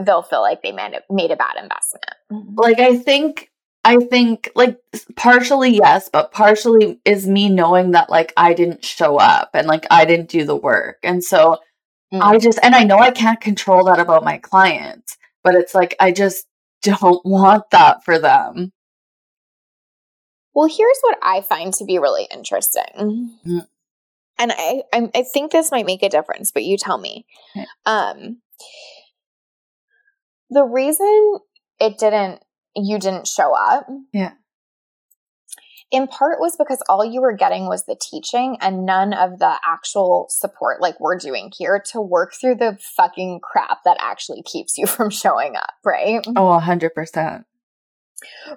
they'll 0.00 0.22
feel 0.22 0.40
like 0.40 0.62
they 0.62 0.72
made 0.72 0.94
a, 0.94 1.12
made 1.12 1.30
a 1.30 1.36
bad 1.36 1.56
investment. 1.56 2.56
Like 2.56 2.78
I 2.78 2.96
think 2.96 3.50
I 3.84 3.96
think 3.96 4.50
like 4.54 4.78
partially 5.16 5.76
yes, 5.76 6.08
but 6.12 6.32
partially 6.32 7.00
is 7.04 7.26
me 7.26 7.48
knowing 7.48 7.92
that 7.92 8.10
like 8.10 8.32
I 8.36 8.54
didn't 8.54 8.84
show 8.84 9.16
up 9.16 9.50
and 9.54 9.66
like 9.66 9.86
I 9.90 10.04
didn't 10.04 10.28
do 10.28 10.44
the 10.44 10.56
work. 10.56 10.98
And 11.02 11.24
so 11.24 11.58
Mm. 12.12 12.20
I 12.22 12.38
just, 12.38 12.58
and 12.62 12.74
I 12.74 12.84
know 12.84 12.98
I 12.98 13.10
can't 13.10 13.40
control 13.40 13.84
that 13.84 14.00
about 14.00 14.24
my 14.24 14.38
clients, 14.38 15.16
but 15.44 15.54
it's 15.54 15.74
like, 15.74 15.94
I 16.00 16.12
just 16.12 16.46
don't 16.82 17.24
want 17.24 17.70
that 17.70 18.04
for 18.04 18.18
them. 18.18 18.72
Well, 20.54 20.68
here's 20.68 20.98
what 21.02 21.18
I 21.22 21.42
find 21.42 21.72
to 21.74 21.84
be 21.84 21.98
really 21.98 22.26
interesting. 22.32 23.32
Mm. 23.46 23.66
And 24.38 24.52
I, 24.52 24.82
I, 24.92 25.10
I 25.14 25.22
think 25.22 25.52
this 25.52 25.70
might 25.70 25.86
make 25.86 26.02
a 26.02 26.08
difference, 26.08 26.50
but 26.50 26.64
you 26.64 26.76
tell 26.76 26.98
me. 26.98 27.26
Okay. 27.56 27.66
Um, 27.86 28.38
the 30.48 30.64
reason 30.64 31.38
it 31.78 31.98
didn't, 31.98 32.42
you 32.74 32.98
didn't 32.98 33.26
show 33.26 33.54
up. 33.54 33.86
Yeah 34.12 34.32
in 35.90 36.06
part 36.06 36.38
was 36.38 36.56
because 36.56 36.82
all 36.88 37.04
you 37.04 37.20
were 37.20 37.32
getting 37.32 37.66
was 37.66 37.84
the 37.84 37.96
teaching 38.00 38.56
and 38.60 38.86
none 38.86 39.12
of 39.12 39.38
the 39.38 39.58
actual 39.64 40.26
support 40.30 40.80
like 40.80 40.98
we're 41.00 41.18
doing 41.18 41.50
here 41.56 41.82
to 41.92 42.00
work 42.00 42.32
through 42.34 42.54
the 42.54 42.78
fucking 42.96 43.40
crap 43.42 43.78
that 43.84 43.96
actually 44.00 44.42
keeps 44.42 44.78
you 44.78 44.86
from 44.86 45.10
showing 45.10 45.56
up, 45.56 45.74
right? 45.84 46.24
Oh, 46.36 46.60
100%. 46.62 47.44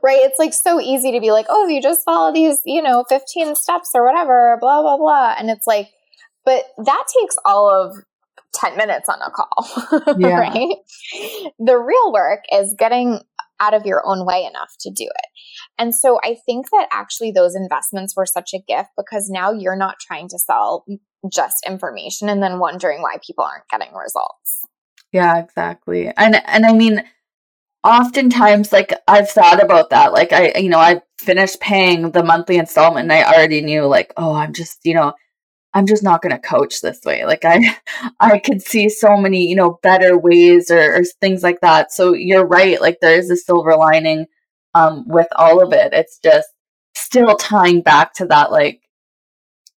Right? 0.01 0.19
It's 0.21 0.39
like 0.39 0.53
so 0.53 0.79
easy 0.79 1.11
to 1.11 1.19
be 1.19 1.31
like, 1.31 1.45
oh, 1.49 1.67
you 1.67 1.81
just 1.81 2.03
follow 2.03 2.33
these, 2.33 2.59
you 2.65 2.81
know, 2.81 3.05
15 3.09 3.55
steps 3.55 3.91
or 3.93 4.05
whatever, 4.05 4.57
blah, 4.59 4.81
blah, 4.81 4.97
blah. 4.97 5.35
And 5.37 5.49
it's 5.49 5.67
like, 5.67 5.89
but 6.45 6.65
that 6.77 7.03
takes 7.19 7.35
all 7.45 7.69
of 7.69 7.95
10 8.55 8.77
minutes 8.77 9.09
on 9.09 9.19
a 9.21 9.31
call, 9.31 10.15
yeah. 10.19 10.39
right? 10.39 10.75
The 11.59 11.77
real 11.77 12.13
work 12.13 12.41
is 12.51 12.75
getting 12.77 13.21
out 13.59 13.73
of 13.73 13.85
your 13.85 14.05
own 14.05 14.25
way 14.25 14.43
enough 14.43 14.73
to 14.81 14.89
do 14.89 15.05
it. 15.05 15.25
And 15.77 15.95
so 15.95 16.19
I 16.23 16.35
think 16.45 16.69
that 16.71 16.87
actually 16.91 17.31
those 17.31 17.55
investments 17.55 18.15
were 18.15 18.25
such 18.25 18.53
a 18.53 18.59
gift 18.67 18.89
because 18.97 19.29
now 19.29 19.51
you're 19.51 19.77
not 19.77 19.99
trying 19.99 20.27
to 20.29 20.39
sell 20.39 20.85
just 21.31 21.65
information 21.65 22.29
and 22.29 22.43
then 22.43 22.59
wondering 22.59 23.01
why 23.01 23.17
people 23.25 23.45
aren't 23.45 23.67
getting 23.69 23.93
results. 23.93 24.65
Yeah, 25.11 25.37
exactly. 25.37 26.11
And 26.17 26.41
and 26.45 26.65
I 26.65 26.73
mean 26.73 27.03
oftentimes 27.83 28.71
like 28.71 28.93
I've 29.07 29.29
thought 29.29 29.63
about 29.63 29.89
that. 29.91 30.13
Like 30.13 30.33
I 30.33 30.53
you 30.57 30.69
know, 30.69 30.79
I 30.79 31.01
finished 31.19 31.59
paying 31.59 32.11
the 32.11 32.23
monthly 32.23 32.57
installment 32.57 33.11
and 33.11 33.13
I 33.13 33.23
already 33.23 33.61
knew 33.61 33.85
like, 33.85 34.13
oh, 34.17 34.33
I'm 34.33 34.53
just, 34.53 34.79
you 34.83 34.93
know, 34.93 35.13
I'm 35.73 35.87
just 35.87 36.03
not 36.03 36.21
going 36.21 36.33
to 36.33 36.39
coach 36.39 36.81
this 36.81 37.01
way. 37.03 37.25
Like 37.25 37.45
I, 37.45 37.77
I 38.19 38.39
could 38.39 38.61
see 38.61 38.89
so 38.89 39.17
many, 39.17 39.47
you 39.47 39.55
know, 39.55 39.79
better 39.81 40.17
ways 40.17 40.69
or, 40.69 40.97
or 40.97 41.03
things 41.21 41.41
like 41.41 41.61
that. 41.61 41.91
So 41.91 42.13
you're 42.13 42.45
right. 42.45 42.79
Like 42.79 42.99
there 43.01 43.17
is 43.17 43.31
a 43.31 43.35
silver 43.35 43.75
lining 43.75 44.27
um, 44.75 45.07
with 45.07 45.27
all 45.35 45.63
of 45.63 45.73
it. 45.73 45.93
It's 45.93 46.19
just 46.19 46.47
still 46.95 47.35
tying 47.37 47.81
back 47.81 48.13
to 48.15 48.27
that, 48.27 48.51
like 48.51 48.81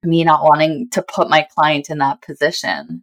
me 0.02 0.22
not 0.22 0.42
wanting 0.42 0.88
to 0.90 1.02
put 1.02 1.30
my 1.30 1.46
client 1.54 1.88
in 1.90 1.98
that 1.98 2.22
position. 2.22 3.02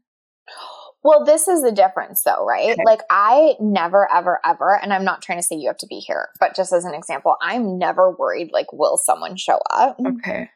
Well, 1.04 1.26
this 1.26 1.48
is 1.48 1.62
the 1.62 1.72
difference 1.72 2.24
though, 2.24 2.46
right? 2.46 2.72
Okay. 2.72 2.82
Like 2.86 3.02
I 3.10 3.56
never 3.60 4.08
ever 4.13 4.39
ever 4.46 4.80
and 4.82 4.94
I'm 4.94 5.04
not 5.04 5.22
trying 5.22 5.39
to 5.39 5.44
say 5.44 5.56
you 5.56 5.68
have 5.68 5.78
to 5.78 5.88
be 5.88 6.00
here, 6.00 6.30
but 6.39 6.56
just 6.56 6.72
as 6.72 6.86
an 6.86 6.94
example, 6.94 7.36
I'm 7.42 7.78
never 7.78 8.12
worried 8.12 8.52
like 8.54 8.72
will 8.72 8.98
someone 8.98 9.36
show 9.36 9.60
up? 9.70 9.98
Okay. 10.06 10.50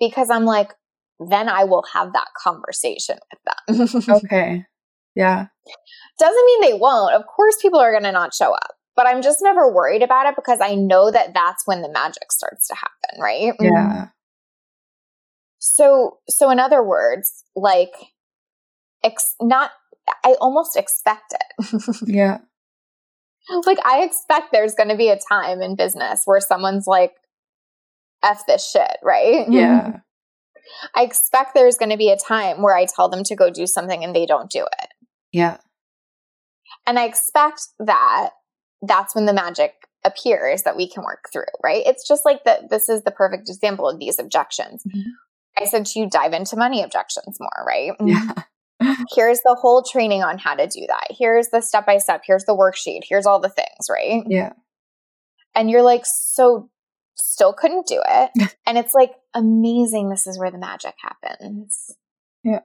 Because 0.00 0.30
I'm 0.30 0.44
like 0.44 0.72
then 1.20 1.48
I 1.48 1.64
will 1.64 1.84
have 1.92 2.12
that 2.12 2.26
conversation 2.36 3.18
with 3.30 3.88
them. 3.96 4.14
okay. 4.24 4.64
Yeah. 5.14 5.46
Doesn't 6.18 6.46
mean 6.46 6.60
they 6.60 6.74
won't. 6.74 7.14
Of 7.14 7.22
course 7.26 7.56
people 7.62 7.78
are 7.78 7.92
going 7.92 8.02
to 8.02 8.10
not 8.10 8.34
show 8.34 8.52
up 8.52 8.72
but 8.96 9.06
I'm 9.06 9.22
just 9.22 9.42
never 9.42 9.70
worried 9.72 10.02
about 10.02 10.26
it 10.26 10.36
because 10.36 10.60
I 10.60 10.74
know 10.74 11.10
that 11.10 11.34
that's 11.34 11.66
when 11.66 11.82
the 11.82 11.90
magic 11.90 12.30
starts 12.30 12.68
to 12.68 12.74
happen, 12.74 13.20
right? 13.20 13.52
Mm. 13.60 13.70
Yeah. 13.70 14.06
So, 15.58 16.18
so 16.28 16.50
in 16.50 16.60
other 16.60 16.82
words, 16.82 17.44
like, 17.56 17.92
ex- 19.02 19.34
not, 19.40 19.72
I 20.24 20.34
almost 20.40 20.76
expect 20.76 21.34
it. 21.34 21.96
yeah. 22.06 22.38
Like, 23.66 23.78
I 23.84 24.02
expect 24.02 24.52
there's 24.52 24.74
going 24.74 24.88
to 24.88 24.96
be 24.96 25.10
a 25.10 25.18
time 25.18 25.60
in 25.60 25.76
business 25.76 26.22
where 26.24 26.40
someone's 26.40 26.86
like, 26.86 27.12
F 28.22 28.44
this 28.46 28.68
shit, 28.70 28.96
right? 29.02 29.46
Yeah. 29.48 29.98
I 30.94 31.02
expect 31.02 31.54
there's 31.54 31.76
going 31.76 31.90
to 31.90 31.98
be 31.98 32.10
a 32.10 32.16
time 32.16 32.62
where 32.62 32.74
I 32.74 32.86
tell 32.86 33.08
them 33.08 33.22
to 33.24 33.36
go 33.36 33.50
do 33.50 33.66
something 33.66 34.02
and 34.02 34.16
they 34.16 34.24
don't 34.24 34.50
do 34.50 34.62
it. 34.80 34.88
Yeah. 35.30 35.58
And 36.86 36.98
I 36.98 37.04
expect 37.04 37.62
that 37.78 38.30
that's 38.80 39.14
when 39.14 39.26
the 39.26 39.32
magic 39.32 39.74
appears 40.04 40.62
that 40.62 40.76
we 40.76 40.88
can 40.88 41.04
work 41.04 41.28
through, 41.32 41.44
right? 41.62 41.82
It's 41.86 42.06
just 42.06 42.24
like 42.24 42.44
that 42.44 42.70
this 42.70 42.88
is 42.88 43.02
the 43.02 43.10
perfect 43.10 43.48
example 43.48 43.88
of 43.88 43.98
these 43.98 44.18
objections. 44.18 44.82
Mm-hmm. 44.84 45.10
I 45.62 45.66
said 45.66 45.86
to 45.86 46.00
you 46.00 46.08
dive 46.08 46.32
into 46.32 46.56
money 46.56 46.82
objections 46.82 47.38
more, 47.40 47.64
right? 47.66 47.92
Yeah. 48.00 48.32
Here's 49.14 49.40
the 49.40 49.56
whole 49.60 49.82
training 49.82 50.22
on 50.22 50.38
how 50.38 50.54
to 50.54 50.66
do 50.66 50.84
that. 50.88 51.08
Here's 51.10 51.48
the 51.48 51.60
step 51.60 51.86
by 51.86 51.98
step. 51.98 52.22
Here's 52.26 52.44
the 52.44 52.56
worksheet. 52.56 53.00
Here's 53.08 53.26
all 53.26 53.40
the 53.40 53.48
things, 53.48 53.88
right? 53.90 54.22
Yeah. 54.26 54.52
And 55.54 55.70
you're 55.70 55.82
like, 55.82 56.02
so 56.04 56.70
still 57.16 57.52
couldn't 57.52 57.86
do 57.86 58.00
it. 58.06 58.56
and 58.66 58.78
it's 58.78 58.94
like 58.94 59.12
amazing. 59.34 60.10
This 60.10 60.26
is 60.26 60.38
where 60.38 60.50
the 60.50 60.58
magic 60.58 60.94
happens. 60.98 61.94
Yeah. 62.42 62.60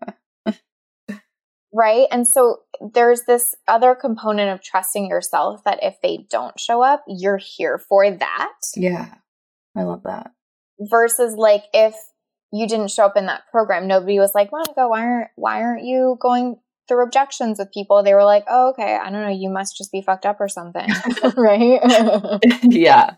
right. 1.73 2.07
And 2.11 2.27
so 2.27 2.57
there's 2.93 3.23
this 3.27 3.55
other 3.67 3.95
component 3.95 4.51
of 4.51 4.63
trusting 4.63 5.07
yourself 5.07 5.63
that 5.65 5.79
if 5.81 5.97
they 6.01 6.25
don't 6.29 6.59
show 6.59 6.81
up, 6.81 7.03
you're 7.07 7.37
here 7.37 7.77
for 7.77 8.09
that. 8.09 8.53
Yeah. 8.75 9.13
I 9.77 9.83
love 9.83 10.03
that. 10.03 10.31
Versus 10.79 11.35
like 11.35 11.63
if 11.73 11.95
you 12.51 12.67
didn't 12.67 12.91
show 12.91 13.05
up 13.05 13.17
in 13.17 13.27
that 13.27 13.43
program, 13.51 13.87
nobody 13.87 14.19
was 14.19 14.33
like, 14.33 14.51
Monica, 14.51 14.87
why 14.87 15.01
aren't 15.01 15.29
why 15.35 15.61
aren't 15.61 15.83
you 15.83 16.17
going 16.19 16.57
through 16.87 17.03
objections 17.03 17.59
with 17.59 17.71
people? 17.71 18.03
They 18.03 18.13
were 18.13 18.23
like, 18.23 18.45
Oh, 18.47 18.69
okay, 18.69 18.95
I 18.95 19.09
don't 19.11 19.21
know, 19.21 19.29
you 19.29 19.49
must 19.49 19.77
just 19.77 19.91
be 19.91 20.01
fucked 20.01 20.25
up 20.25 20.39
or 20.39 20.47
something. 20.47 20.89
right? 21.37 21.79
yeah. 22.63 23.15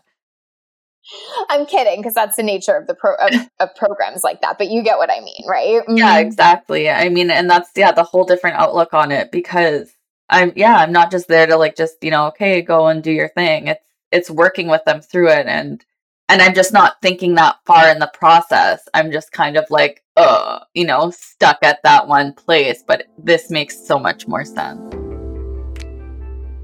I'm 1.48 1.66
kidding 1.66 2.00
because 2.00 2.14
that's 2.14 2.36
the 2.36 2.44
nature 2.44 2.76
of 2.76 2.86
the 2.86 2.94
pro 2.94 3.14
of, 3.14 3.32
of, 3.58 3.74
programs 3.74 4.22
like 4.22 4.40
that. 4.42 4.56
But 4.56 4.68
you 4.68 4.84
get 4.84 4.98
what 4.98 5.10
I 5.10 5.20
mean, 5.20 5.42
right? 5.48 5.82
Yeah, 5.88 6.18
mm-hmm. 6.18 6.26
exactly. 6.26 6.88
I 6.88 7.08
mean, 7.08 7.28
and 7.28 7.50
that's 7.50 7.70
yeah 7.74 7.90
the 7.90 8.04
whole 8.04 8.24
different 8.24 8.56
outlook 8.56 8.94
on 8.94 9.10
it 9.10 9.32
because 9.32 9.92
I'm 10.28 10.52
yeah 10.54 10.76
I'm 10.76 10.92
not 10.92 11.10
just 11.10 11.26
there 11.26 11.46
to 11.46 11.56
like 11.56 11.74
just 11.74 11.96
you 12.02 12.12
know 12.12 12.28
okay 12.28 12.62
go 12.62 12.86
and 12.86 13.02
do 13.02 13.10
your 13.10 13.28
thing. 13.28 13.66
It's 13.66 13.84
it's 14.12 14.30
working 14.30 14.68
with 14.68 14.84
them 14.84 15.00
through 15.00 15.30
it 15.30 15.46
and 15.46 15.84
and 16.32 16.40
I'm 16.40 16.54
just 16.54 16.72
not 16.72 16.96
thinking 17.02 17.34
that 17.34 17.56
far 17.66 17.90
in 17.90 17.98
the 17.98 18.10
process. 18.14 18.88
I'm 18.94 19.12
just 19.12 19.32
kind 19.32 19.58
of 19.58 19.66
like 19.68 20.02
uh 20.16 20.60
you 20.72 20.86
know 20.86 21.10
stuck 21.10 21.58
at 21.62 21.82
that 21.84 22.08
one 22.08 22.32
place. 22.32 22.82
But 22.86 23.04
this 23.18 23.50
makes 23.50 23.86
so 23.86 23.98
much 23.98 24.26
more 24.26 24.42
sense. 24.42 24.80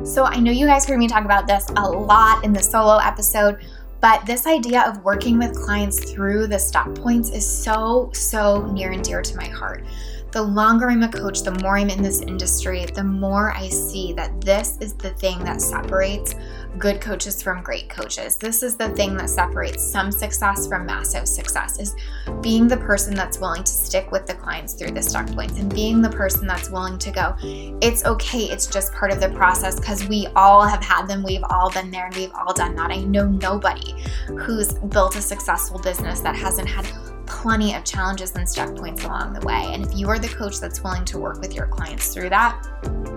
So 0.05 0.25
I 0.25 0.41
know 0.41 0.51
you 0.51 0.65
guys 0.65 0.87
heard 0.87 0.99
me 0.99 1.07
talk 1.07 1.27
about 1.27 1.47
this 1.47 1.69
a 1.77 1.87
lot 1.87 2.45
in 2.45 2.53
the 2.55 2.63
solo 2.63 2.97
episode 2.97 3.59
but 4.01 4.25
this 4.25 4.47
idea 4.47 4.83
of 4.87 5.03
working 5.03 5.39
with 5.39 5.61
clients 5.61 6.13
through 6.13 6.47
the 6.47 6.59
stop 6.59 6.95
points 6.95 7.31
is 7.31 7.45
so, 7.45 8.11
so 8.15 8.65
near 8.67 8.93
and 8.93 9.03
dear 9.03 9.23
to 9.23 9.37
my 9.37 9.49
heart 9.49 9.85
the 10.31 10.43
longer 10.43 10.91
I'm 10.91 11.03
a 11.03 11.09
coach, 11.09 11.43
the 11.43 11.53
more 11.63 11.79
I'm 11.79 11.89
in 11.89 12.03
this 12.03 12.21
industry, 12.21 12.85
the 12.85 13.05
more 13.05 13.53
I 13.53 13.69
see 13.69 14.13
that 14.15 14.41
this 14.43 14.77
is 14.81 14.95
the 14.95 15.11
thing 15.11 15.43
that 15.45 15.61
separates 15.61 16.35
good 16.79 17.01
coaches 17.01 17.43
from 17.43 17.63
great 17.63 17.89
coaches. 17.89 18.37
This 18.37 18.63
is 18.63 18.77
the 18.77 18.89
thing 18.91 19.17
that 19.17 19.29
separates 19.29 19.83
some 19.83 20.13
success 20.13 20.67
from 20.67 20.87
massive 20.87 21.27
success 21.27 21.79
is 21.81 21.97
being 22.41 22.69
the 22.69 22.77
person 22.77 23.15
that's 23.15 23.39
willing 23.39 23.65
to 23.65 23.73
stick 23.73 24.11
with 24.13 24.27
the 24.27 24.35
clients 24.35 24.75
through 24.75 24.93
the 24.93 25.03
stuck 25.03 25.27
points 25.29 25.59
and 25.59 25.73
being 25.75 26.01
the 26.01 26.11
person 26.11 26.47
that's 26.47 26.71
willing 26.71 26.99
to 26.99 27.11
go, 27.11 27.35
it's 27.83 28.05
okay, 28.05 28.45
it's 28.45 28.67
just 28.67 28.93
part 28.93 29.11
of 29.11 29.21
the 29.21 29.31
process 29.31 29.81
because 29.81 30.07
we 30.09 30.29
all 30.37 30.65
have 30.65 30.83
had 30.83 31.07
them, 31.07 31.23
we've 31.23 31.45
all 31.51 31.71
been 31.71 31.91
there, 31.91 32.07
and 32.07 32.15
we've 32.15 32.33
all 32.35 32.55
done 32.55 32.75
that. 32.77 32.91
I 32.91 33.03
know 33.03 33.27
nobody 33.27 33.95
who's 34.39 34.75
built 34.75 35.17
a 35.17 35.23
successful 35.23 35.79
business 35.81 36.21
that 36.21 36.37
hasn't 36.37 36.69
had 36.69 36.87
plenty 37.27 37.75
of 37.75 37.85
challenges 37.85 38.35
and 38.37 38.49
stuck 38.49 38.75
points 38.77 39.05
along 39.05 39.35
the 39.35 39.45
way. 39.47 39.71
And 39.73 39.85
if 39.85 39.97
you 39.97 40.09
are 40.09 40.19
the 40.19 40.29
coach 40.29 40.61
that's 40.61 40.83
willing 40.83 41.05
to 41.07 41.19
work 41.19 41.41
with 41.41 41.55
your 41.55 41.67
clients 41.67 42.15
through 42.15 42.31
that, 42.31 42.65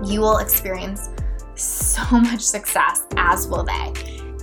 you 0.03 0.19
will 0.19 0.39
experience 0.39 1.09
so 1.63 2.03
much 2.19 2.41
success, 2.41 3.05
as 3.17 3.47
will 3.47 3.63
they. 3.63 3.93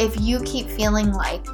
If 0.01 0.21
you 0.21 0.41
keep 0.41 0.69
feeling 0.69 1.12
like 1.12 1.45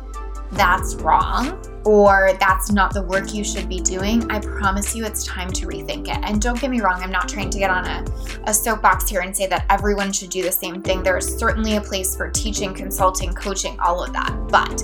that's 0.53 0.95
wrong 0.97 1.59
or 1.85 2.31
that's 2.39 2.71
not 2.71 2.95
the 2.95 3.03
work 3.03 3.35
you 3.35 3.45
should 3.45 3.69
be 3.69 3.81
doing, 3.81 4.31
I 4.31 4.39
promise 4.39 4.95
you 4.95 5.05
it's 5.05 5.25
time 5.25 5.51
to 5.53 5.67
rethink 5.67 6.09
it. 6.09 6.19
And 6.23 6.41
don't 6.41 6.61
get 6.61 6.71
me 6.71 6.81
wrong, 6.81 7.03
I'm 7.03 7.11
not 7.11 7.29
trying 7.29 7.51
to 7.51 7.59
get 7.59 7.71
on 7.71 7.87
a, 7.87 8.05
a 8.45 8.55
soapbox 8.55 9.09
here 9.09 9.21
and 9.21 9.37
say 9.37 9.47
that 9.49 9.67
everyone 9.69 10.13
should 10.13 10.31
do 10.31 10.43
the 10.43 10.53
same 10.53 10.83
thing. 10.83 11.03
There 11.03 11.17
is 11.17 11.39
certainly 11.39 11.77
a 11.77 11.81
place 11.81 12.17
for 12.17 12.31
teaching, 12.31 12.73
consulting, 12.73 13.33
coaching, 13.33 13.79
all 13.81 14.03
of 14.03 14.13
that. 14.13 14.33
But 14.49 14.83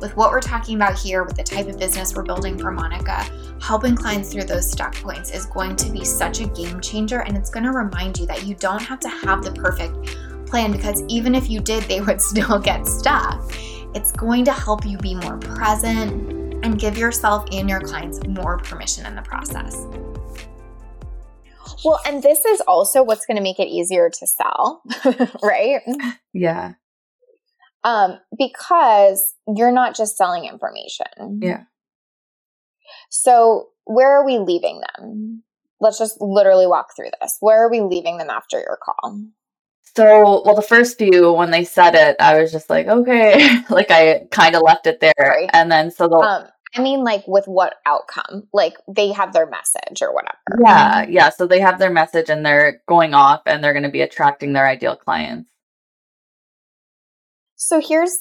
with 0.00 0.16
what 0.16 0.30
we're 0.30 0.40
talking 0.40 0.76
about 0.76 0.98
here, 0.98 1.24
with 1.24 1.36
the 1.36 1.44
type 1.44 1.68
of 1.68 1.78
business 1.78 2.14
we're 2.14 2.22
building 2.22 2.58
for 2.58 2.70
Monica, 2.70 3.24
helping 3.60 3.94
clients 3.94 4.32
through 4.32 4.44
those 4.44 4.70
stuck 4.70 4.94
points 4.96 5.30
is 5.30 5.46
going 5.46 5.76
to 5.76 5.90
be 5.90 6.04
such 6.04 6.40
a 6.40 6.46
game 6.48 6.80
changer. 6.80 7.20
And 7.20 7.36
it's 7.36 7.50
going 7.50 7.64
to 7.64 7.72
remind 7.72 8.18
you 8.18 8.26
that 8.26 8.44
you 8.44 8.54
don't 8.54 8.82
have 8.82 9.00
to 9.00 9.08
have 9.08 9.44
the 9.44 9.52
perfect 9.52 9.94
plan 10.46 10.72
because 10.72 11.02
even 11.08 11.34
if 11.34 11.48
you 11.48 11.60
did, 11.60 11.84
they 11.84 12.00
would 12.00 12.20
still 12.32 12.58
get 12.58 12.86
stuck. 12.86 13.42
It's 13.94 14.12
going 14.12 14.44
to 14.46 14.52
help 14.52 14.84
you 14.84 14.98
be 14.98 15.14
more 15.14 15.38
present 15.38 16.32
and 16.64 16.78
give 16.78 16.96
yourself 16.96 17.46
and 17.52 17.68
your 17.68 17.80
clients 17.80 18.24
more 18.26 18.58
permission 18.58 19.06
in 19.06 19.14
the 19.14 19.22
process. 19.22 19.86
Well, 21.84 22.00
and 22.06 22.22
this 22.22 22.44
is 22.44 22.60
also 22.62 23.02
what's 23.02 23.24
going 23.24 23.36
to 23.36 23.42
make 23.42 23.58
it 23.58 23.68
easier 23.68 24.10
to 24.10 24.26
sell, 24.26 24.82
right? 25.42 25.80
Yeah. 26.32 26.74
Um, 27.84 28.18
because 28.36 29.34
you're 29.48 29.72
not 29.72 29.96
just 29.96 30.16
selling 30.16 30.44
information. 30.44 31.40
Yeah. 31.40 31.62
So, 33.10 33.68
where 33.84 34.10
are 34.18 34.24
we 34.24 34.38
leaving 34.38 34.80
them? 34.96 35.42
Let's 35.80 35.98
just 35.98 36.20
literally 36.20 36.66
walk 36.66 36.94
through 36.96 37.10
this. 37.20 37.36
Where 37.40 37.64
are 37.64 37.70
we 37.70 37.80
leaving 37.80 38.18
them 38.18 38.30
after 38.30 38.58
your 38.58 38.78
call? 38.82 39.20
So, 39.96 40.42
well, 40.44 40.54
the 40.54 40.62
first 40.62 40.96
few 40.96 41.32
when 41.32 41.50
they 41.50 41.64
said 41.64 41.94
it, 41.94 42.16
I 42.20 42.40
was 42.40 42.52
just 42.52 42.70
like, 42.70 42.86
okay, 42.86 43.60
like 43.70 43.90
I 43.90 44.26
kind 44.30 44.54
of 44.54 44.62
left 44.62 44.86
it 44.86 45.00
there, 45.00 45.12
Sorry. 45.18 45.48
and 45.52 45.70
then 45.70 45.90
so 45.90 46.08
the. 46.08 46.16
Um, 46.16 46.46
I 46.76 46.82
mean, 46.82 47.02
like 47.02 47.26
with 47.26 47.46
what 47.46 47.74
outcome? 47.84 48.46
Like 48.52 48.76
they 48.86 49.10
have 49.10 49.32
their 49.32 49.46
message 49.46 50.02
or 50.02 50.14
whatever. 50.14 50.38
Yeah, 50.62 51.06
yeah. 51.08 51.30
So 51.30 51.48
they 51.48 51.58
have 51.58 51.80
their 51.80 51.90
message 51.90 52.30
and 52.30 52.46
they're 52.46 52.80
going 52.86 53.12
off 53.12 53.42
and 53.46 53.62
they're 53.62 53.72
going 53.72 53.82
to 53.82 53.90
be 53.90 54.02
attracting 54.02 54.52
their 54.52 54.68
ideal 54.68 54.94
clients. 54.94 55.50
So 57.56 57.80
here's 57.80 58.16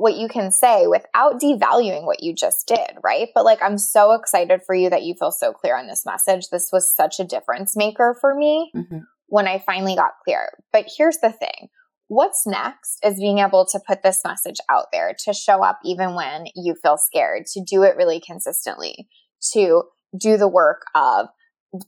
what 0.00 0.16
you 0.16 0.28
can 0.28 0.50
say 0.50 0.86
without 0.86 1.40
devaluing 1.40 2.04
what 2.04 2.22
you 2.22 2.34
just 2.34 2.66
did, 2.66 2.90
right? 3.02 3.28
But 3.34 3.44
like, 3.44 3.62
I'm 3.62 3.78
so 3.78 4.12
excited 4.12 4.60
for 4.66 4.74
you 4.74 4.90
that 4.90 5.02
you 5.02 5.14
feel 5.18 5.32
so 5.32 5.52
clear 5.52 5.76
on 5.76 5.86
this 5.86 6.04
message. 6.06 6.48
This 6.50 6.70
was 6.72 6.94
such 6.94 7.20
a 7.20 7.24
difference 7.24 7.76
maker 7.76 8.16
for 8.20 8.34
me. 8.34 8.70
Mm-hmm 8.76 8.98
when 9.32 9.48
I 9.48 9.58
finally 9.64 9.94
got 9.94 10.12
clear. 10.22 10.50
But 10.74 10.90
here's 10.94 11.16
the 11.16 11.32
thing 11.32 11.70
what's 12.08 12.46
next 12.46 12.98
is 13.02 13.18
being 13.18 13.38
able 13.38 13.64
to 13.64 13.80
put 13.88 14.02
this 14.02 14.20
message 14.26 14.58
out 14.70 14.88
there, 14.92 15.14
to 15.24 15.32
show 15.32 15.64
up 15.64 15.78
even 15.86 16.14
when 16.14 16.44
you 16.54 16.74
feel 16.82 16.98
scared, 16.98 17.46
to 17.46 17.64
do 17.66 17.82
it 17.82 17.96
really 17.96 18.20
consistently, 18.20 19.08
to 19.54 19.84
do 20.20 20.36
the 20.36 20.48
work 20.48 20.82
of 20.94 21.28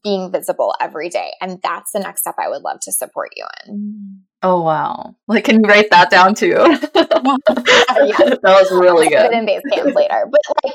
being 0.02 0.32
visible 0.32 0.74
every 0.80 1.10
day. 1.10 1.32
And 1.42 1.60
that's 1.62 1.92
the 1.92 2.00
next 2.00 2.22
step 2.22 2.36
I 2.38 2.48
would 2.48 2.62
love 2.62 2.78
to 2.84 2.92
support 2.92 3.32
you 3.36 3.44
in. 3.66 4.22
Oh 4.44 4.60
wow! 4.60 5.16
Like, 5.26 5.44
can 5.44 5.62
you 5.62 5.68
write 5.68 5.88
that 5.90 6.10
down 6.10 6.34
too? 6.34 6.48
yeah. 6.48 6.76
that 6.94 8.40
was 8.44 8.70
really 8.70 9.08
good. 9.08 9.32
in 9.32 9.46
base 9.46 9.62
camp 9.72 9.94
later, 9.94 10.26
but 10.30 10.40
like 10.62 10.74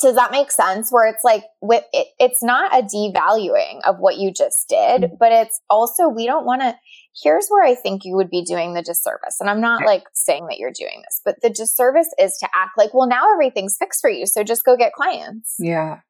does 0.00 0.14
that 0.16 0.30
make 0.30 0.50
sense 0.50 0.90
where 0.90 1.06
it's 1.06 1.24
like 1.24 1.44
with 1.62 1.84
it, 1.92 2.08
it's 2.18 2.42
not 2.42 2.76
a 2.76 2.82
devaluing 2.82 3.80
of 3.86 3.96
what 3.98 4.18
you 4.18 4.32
just 4.32 4.68
did 4.68 5.02
mm-hmm. 5.02 5.14
but 5.18 5.32
it's 5.32 5.60
also 5.70 6.08
we 6.08 6.26
don't 6.26 6.44
want 6.44 6.60
to 6.60 6.76
here's 7.22 7.48
where 7.48 7.64
i 7.64 7.74
think 7.74 8.04
you 8.04 8.14
would 8.14 8.28
be 8.30 8.42
doing 8.42 8.74
the 8.74 8.82
disservice 8.82 9.36
and 9.40 9.48
i'm 9.48 9.60
not 9.60 9.84
like 9.86 10.04
saying 10.12 10.46
that 10.48 10.58
you're 10.58 10.72
doing 10.72 11.02
this 11.04 11.20
but 11.24 11.36
the 11.42 11.50
disservice 11.50 12.12
is 12.18 12.36
to 12.36 12.48
act 12.54 12.72
like 12.76 12.92
well 12.92 13.08
now 13.08 13.32
everything's 13.32 13.76
fixed 13.78 14.00
for 14.00 14.10
you 14.10 14.26
so 14.26 14.42
just 14.42 14.64
go 14.64 14.76
get 14.76 14.92
clients 14.92 15.54
yeah 15.58 16.00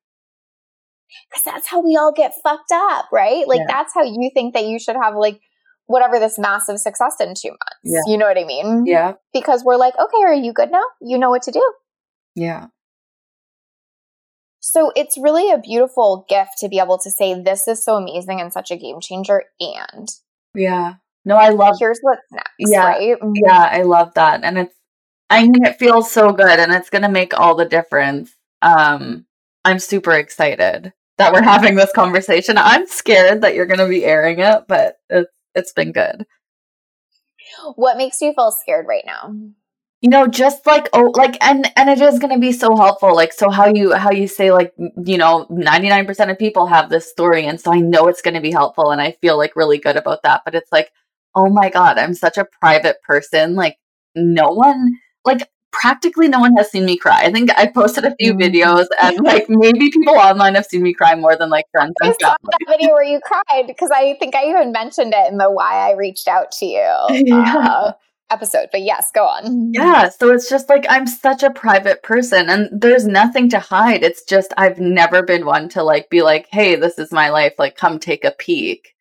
because 1.30 1.44
that's 1.44 1.68
how 1.68 1.80
we 1.80 1.96
all 1.96 2.12
get 2.12 2.32
fucked 2.42 2.72
up 2.72 3.06
right 3.12 3.46
like 3.46 3.60
yeah. 3.60 3.66
that's 3.68 3.94
how 3.94 4.02
you 4.02 4.30
think 4.34 4.54
that 4.54 4.66
you 4.66 4.78
should 4.78 4.96
have 4.96 5.14
like 5.14 5.40
whatever 5.86 6.18
this 6.18 6.38
massive 6.38 6.78
success 6.78 7.16
in 7.20 7.34
two 7.34 7.50
months 7.50 7.80
yeah. 7.84 8.00
you 8.06 8.18
know 8.18 8.26
what 8.26 8.38
i 8.38 8.44
mean 8.44 8.84
yeah 8.86 9.14
because 9.32 9.64
we're 9.64 9.76
like 9.76 9.94
okay 9.98 10.22
are 10.24 10.34
you 10.34 10.52
good 10.52 10.70
now 10.70 10.84
you 11.00 11.18
know 11.18 11.30
what 11.30 11.42
to 11.42 11.50
do 11.50 11.72
yeah 12.34 12.66
so 14.68 14.90
it's 14.96 15.16
really 15.16 15.52
a 15.52 15.58
beautiful 15.58 16.26
gift 16.28 16.58
to 16.58 16.68
be 16.68 16.80
able 16.80 16.98
to 16.98 17.08
say, 17.08 17.40
this 17.40 17.68
is 17.68 17.84
so 17.84 17.94
amazing 17.94 18.40
and 18.40 18.52
such 18.52 18.72
a 18.72 18.76
game 18.76 19.00
changer. 19.00 19.44
And 19.60 20.08
yeah, 20.56 20.94
no, 21.24 21.36
I 21.36 21.50
love. 21.50 21.76
Here's 21.78 22.00
what's 22.02 22.26
next. 22.32 22.50
Yeah, 22.58 22.84
right? 22.84 23.16
Mm-hmm. 23.16 23.32
yeah, 23.36 23.68
I 23.70 23.82
love 23.82 24.14
that, 24.14 24.42
and 24.42 24.58
it's. 24.58 24.74
I 25.30 25.42
mean, 25.42 25.64
it 25.64 25.78
feels 25.78 26.10
so 26.10 26.32
good, 26.32 26.58
and 26.58 26.72
it's 26.72 26.90
going 26.90 27.02
to 27.02 27.08
make 27.08 27.38
all 27.38 27.54
the 27.54 27.64
difference. 27.64 28.34
Um, 28.60 29.26
I'm 29.64 29.78
super 29.78 30.12
excited 30.12 30.92
that 31.18 31.32
we're 31.32 31.42
having 31.42 31.76
this 31.76 31.92
conversation. 31.92 32.58
I'm 32.58 32.88
scared 32.88 33.42
that 33.42 33.54
you're 33.54 33.66
going 33.66 33.78
to 33.78 33.88
be 33.88 34.04
airing 34.04 34.40
it, 34.40 34.64
but 34.66 34.96
it's 35.08 35.30
it's 35.56 35.72
been 35.72 35.92
good. 35.92 36.26
What 37.74 37.96
makes 37.96 38.20
you 38.20 38.32
feel 38.34 38.52
scared 38.52 38.86
right 38.86 39.04
now? 39.06 39.34
you 40.00 40.10
know 40.10 40.26
just 40.26 40.66
like 40.66 40.88
oh 40.92 41.10
like 41.14 41.42
and 41.42 41.70
and 41.76 41.88
it 41.88 42.00
is 42.00 42.18
going 42.18 42.32
to 42.32 42.38
be 42.38 42.52
so 42.52 42.76
helpful 42.76 43.14
like 43.14 43.32
so 43.32 43.50
how 43.50 43.66
you 43.66 43.92
how 43.94 44.10
you 44.10 44.28
say 44.28 44.52
like 44.52 44.72
you 45.04 45.16
know 45.16 45.46
99% 45.50 46.30
of 46.30 46.38
people 46.38 46.66
have 46.66 46.90
this 46.90 47.10
story 47.10 47.46
and 47.46 47.60
so 47.60 47.72
i 47.72 47.80
know 47.80 48.06
it's 48.06 48.22
going 48.22 48.34
to 48.34 48.40
be 48.40 48.52
helpful 48.52 48.90
and 48.90 49.00
i 49.00 49.12
feel 49.20 49.36
like 49.36 49.56
really 49.56 49.78
good 49.78 49.96
about 49.96 50.22
that 50.22 50.42
but 50.44 50.54
it's 50.54 50.70
like 50.70 50.92
oh 51.34 51.48
my 51.48 51.70
god 51.70 51.98
i'm 51.98 52.14
such 52.14 52.36
a 52.36 52.46
private 52.60 53.02
person 53.02 53.54
like 53.54 53.76
no 54.14 54.48
one 54.48 54.92
like 55.24 55.48
practically 55.80 56.28
no 56.28 56.40
one 56.40 56.56
has 56.56 56.70
seen 56.70 56.84
me 56.84 56.96
cry. 56.96 57.22
I 57.24 57.32
think 57.32 57.50
I 57.56 57.66
posted 57.66 58.04
a 58.04 58.14
few 58.18 58.34
mm. 58.34 58.40
videos 58.40 58.86
and 59.02 59.20
like 59.24 59.46
maybe 59.48 59.90
people 59.90 60.16
online 60.16 60.54
have 60.54 60.66
seen 60.66 60.82
me 60.82 60.94
cry 60.94 61.14
more 61.14 61.36
than 61.36 61.50
like 61.50 61.66
friends. 61.70 61.94
And 62.02 62.14
stuff. 62.14 62.36
I 62.42 62.44
saw 62.44 62.50
that 62.50 62.78
video 62.78 62.94
where 62.94 63.04
you 63.04 63.20
cried 63.22 63.66
because 63.66 63.90
I 63.90 64.16
think 64.18 64.34
I 64.34 64.48
even 64.48 64.72
mentioned 64.72 65.12
it 65.14 65.30
in 65.30 65.38
the 65.38 65.50
why 65.50 65.88
I 65.88 65.92
reached 65.92 66.28
out 66.28 66.50
to 66.52 66.66
you. 66.66 66.92
Yeah. 67.26 67.56
Uh, 67.56 67.92
episode. 68.30 68.68
But 68.72 68.82
yes, 68.82 69.10
go 69.12 69.24
on. 69.24 69.72
Yeah. 69.72 70.08
So 70.08 70.32
it's 70.32 70.48
just 70.48 70.68
like 70.68 70.86
I'm 70.88 71.06
such 71.06 71.42
a 71.42 71.50
private 71.50 72.02
person 72.02 72.48
and 72.48 72.68
there's 72.72 73.06
nothing 73.06 73.48
to 73.50 73.58
hide. 73.58 74.02
It's 74.02 74.24
just 74.24 74.52
I've 74.56 74.78
never 74.78 75.22
been 75.22 75.44
one 75.44 75.68
to 75.70 75.82
like 75.82 76.08
be 76.08 76.22
like, 76.22 76.46
hey, 76.50 76.76
this 76.76 76.98
is 76.98 77.12
my 77.12 77.30
life. 77.30 77.54
Like, 77.58 77.76
come 77.76 77.98
take 77.98 78.24
a 78.24 78.32
peek. 78.32 78.94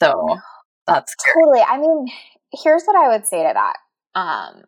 So 0.00 0.38
that's 0.86 1.14
totally. 1.34 1.60
I 1.66 1.78
mean, 1.78 2.06
here's 2.52 2.84
what 2.84 2.96
I 2.96 3.08
would 3.08 3.26
say 3.26 3.42
to 3.42 3.52
that. 3.54 3.76
Um, 4.18 4.62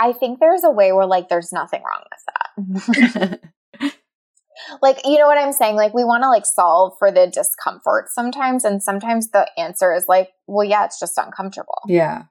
I 0.00 0.14
think 0.14 0.40
there's 0.40 0.64
a 0.64 0.70
way 0.70 0.92
where 0.92 1.06
like 1.06 1.28
there's 1.28 1.52
nothing 1.52 1.82
wrong 1.82 2.02
with 2.10 2.80
that. 3.28 3.40
like 4.82 5.00
you 5.04 5.18
know 5.18 5.26
what 5.26 5.38
i'm 5.38 5.52
saying? 5.52 5.76
Like 5.76 5.92
we 5.92 6.04
want 6.04 6.22
to 6.22 6.30
like 6.30 6.46
solve 6.46 6.94
for 6.98 7.12
the 7.12 7.26
discomfort 7.26 8.08
sometimes 8.08 8.64
and 8.64 8.82
sometimes 8.82 9.30
the 9.30 9.46
answer 9.58 9.94
is 9.94 10.06
like 10.08 10.30
well 10.46 10.66
yeah 10.66 10.86
it's 10.86 10.98
just 10.98 11.18
uncomfortable. 11.18 11.82
Yeah. 11.86 12.24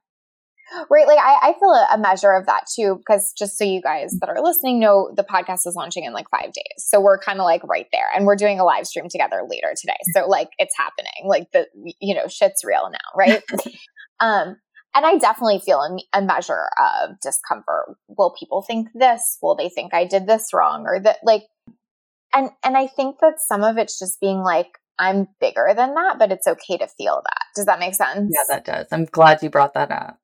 Right 0.90 1.08
like 1.08 1.20
i, 1.20 1.50
I 1.50 1.54
feel 1.60 1.70
a, 1.70 1.88
a 1.94 1.98
measure 2.00 2.32
of 2.32 2.48
that 2.48 2.64
too 2.76 2.96
because 2.98 3.34
just 3.38 3.58
so 3.58 3.66
you 3.66 3.82
guys 3.82 4.16
that 4.20 4.30
are 4.30 4.42
listening 4.42 4.80
know 4.80 5.12
the 5.16 5.24
podcast 5.24 5.68
is 5.68 5.76
launching 5.76 6.06
in 6.06 6.14
like 6.14 6.30
five 6.32 6.52
days. 6.52 6.78
So 6.78 7.00
we're 7.00 7.20
kind 7.20 7.40
of 7.40 7.46
like 7.46 7.64
right 7.64 7.88
there 7.92 8.08
and 8.16 8.26
we're 8.26 8.36
doing 8.36 8.60
a 8.60 8.64
live 8.64 8.88
stream 8.88 9.10
together 9.10 9.42
later 9.48 9.74
today. 9.80 9.98
So 10.14 10.28
like 10.28 10.50
it's 10.58 10.76
happening. 10.76 11.28
Like 11.28 11.52
the 11.54 11.68
you 12.00 12.16
know 12.16 12.28
shit's 12.28 12.64
real 12.64 12.90
now 12.92 12.98
right? 13.16 13.44
Um 14.22 14.58
and 14.96 15.06
I 15.06 15.18
definitely 15.18 15.60
feel 15.60 15.80
a, 15.82 16.18
a, 16.18 16.22
measure 16.22 16.66
of 16.78 17.20
discomfort. 17.22 17.96
Will 18.08 18.36
people 18.38 18.62
think 18.62 18.90
this? 18.94 19.38
Will 19.42 19.56
they 19.56 19.70
think 19.70 19.94
I 19.94 20.06
did 20.06 20.28
this 20.28 20.48
wrong? 20.54 20.86
Or 20.88 21.00
that, 21.00 21.18
like, 21.24 21.44
and 22.34 22.50
and 22.64 22.78
I 22.78 22.88
think 22.88 23.18
that 23.22 23.36
some 23.40 23.64
of 23.64 23.78
it's 23.78 24.00
just 24.00 24.20
being 24.20 24.40
like 24.40 24.68
I'm 25.00 25.28
bigger 25.40 25.74
than 25.76 25.96
that, 25.96 26.18
but 26.20 26.32
it's 26.32 26.46
okay 26.46 26.78
to 26.78 26.88
feel 26.88 27.22
that. 27.24 27.46
Does 27.56 27.66
that 27.66 27.80
make 27.80 27.96
sense? 27.96 28.32
Yeah, 28.34 28.56
that 28.56 28.66
does. 28.66 28.88
I'm 28.92 29.06
glad 29.06 29.42
you 29.42 29.50
brought 29.50 29.74
that 29.76 29.92
up. 29.92 30.20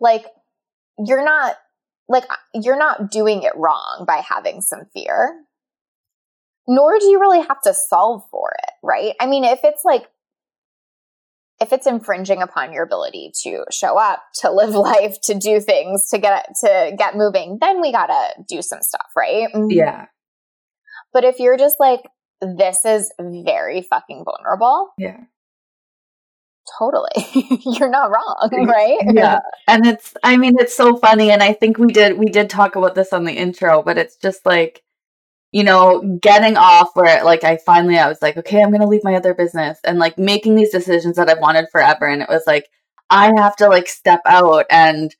Like 0.00 0.24
you're 0.98 1.24
not 1.24 1.56
like 2.08 2.24
you're 2.54 2.78
not 2.78 3.10
doing 3.10 3.42
it 3.42 3.52
wrong 3.56 4.04
by 4.06 4.22
having 4.26 4.62
some 4.62 4.86
fear. 4.94 5.44
Nor 6.66 6.98
do 6.98 7.06
you 7.06 7.20
really 7.20 7.40
have 7.46 7.60
to 7.62 7.74
solve 7.74 8.22
for 8.30 8.52
it, 8.62 8.70
right? 8.82 9.14
I 9.20 9.26
mean, 9.26 9.44
if 9.44 9.60
it's 9.64 9.84
like 9.84 10.06
if 11.60 11.72
it's 11.72 11.86
infringing 11.86 12.40
upon 12.40 12.72
your 12.72 12.82
ability 12.82 13.32
to 13.42 13.64
show 13.70 13.98
up, 13.98 14.22
to 14.36 14.50
live 14.50 14.74
life, 14.74 15.20
to 15.22 15.34
do 15.34 15.60
things, 15.60 16.08
to 16.10 16.18
get 16.18 16.46
to 16.60 16.92
get 16.96 17.16
moving, 17.16 17.58
then 17.60 17.80
we 17.80 17.92
got 17.92 18.06
to 18.06 18.42
do 18.48 18.62
some 18.62 18.80
stuff, 18.82 19.06
right? 19.16 19.48
Mm-hmm. 19.54 19.70
Yeah. 19.70 20.06
But 21.12 21.24
if 21.24 21.38
you're 21.38 21.56
just 21.56 21.76
like, 21.78 22.00
this 22.40 22.84
is 22.84 23.12
very 23.18 23.82
fucking 23.82 24.24
vulnerable. 24.24 24.90
Yeah. 24.96 25.18
Totally. 26.78 27.08
you're 27.64 27.90
not 27.90 28.10
wrong, 28.10 28.48
right? 28.66 28.98
Yeah. 29.12 29.40
And 29.66 29.86
it's 29.86 30.14
I 30.22 30.36
mean 30.36 30.56
it's 30.58 30.76
so 30.76 30.96
funny 30.96 31.30
and 31.30 31.42
I 31.42 31.52
think 31.52 31.78
we 31.78 31.88
did 31.88 32.16
we 32.16 32.26
did 32.26 32.48
talk 32.48 32.76
about 32.76 32.94
this 32.94 33.12
on 33.12 33.24
the 33.24 33.32
intro, 33.32 33.82
but 33.82 33.98
it's 33.98 34.16
just 34.16 34.46
like 34.46 34.82
you 35.52 35.64
know, 35.64 36.18
getting 36.22 36.56
off 36.56 36.90
where 36.94 37.24
like 37.24 37.44
I 37.44 37.56
finally 37.58 37.98
I 37.98 38.08
was 38.08 38.22
like, 38.22 38.36
okay, 38.36 38.62
I'm 38.62 38.70
going 38.70 38.82
to 38.82 38.86
leave 38.86 39.04
my 39.04 39.16
other 39.16 39.34
business 39.34 39.78
and 39.84 39.98
like 39.98 40.18
making 40.18 40.54
these 40.54 40.70
decisions 40.70 41.16
that 41.16 41.28
I've 41.28 41.40
wanted 41.40 41.66
forever 41.72 42.06
and 42.06 42.22
it 42.22 42.28
was 42.28 42.44
like 42.46 42.68
I 43.10 43.32
have 43.36 43.56
to 43.56 43.68
like 43.68 43.88
step 43.88 44.20
out 44.26 44.66
and 44.70 45.14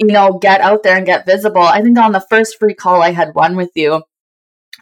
you 0.00 0.06
know, 0.06 0.38
get 0.38 0.62
out 0.62 0.82
there 0.82 0.96
and 0.96 1.04
get 1.04 1.26
visible. 1.26 1.60
I 1.60 1.82
think 1.82 1.98
on 1.98 2.12
the 2.12 2.24
first 2.30 2.58
free 2.58 2.74
call 2.74 3.02
I 3.02 3.10
had 3.10 3.34
one 3.34 3.54
with 3.54 3.70
you, 3.74 4.02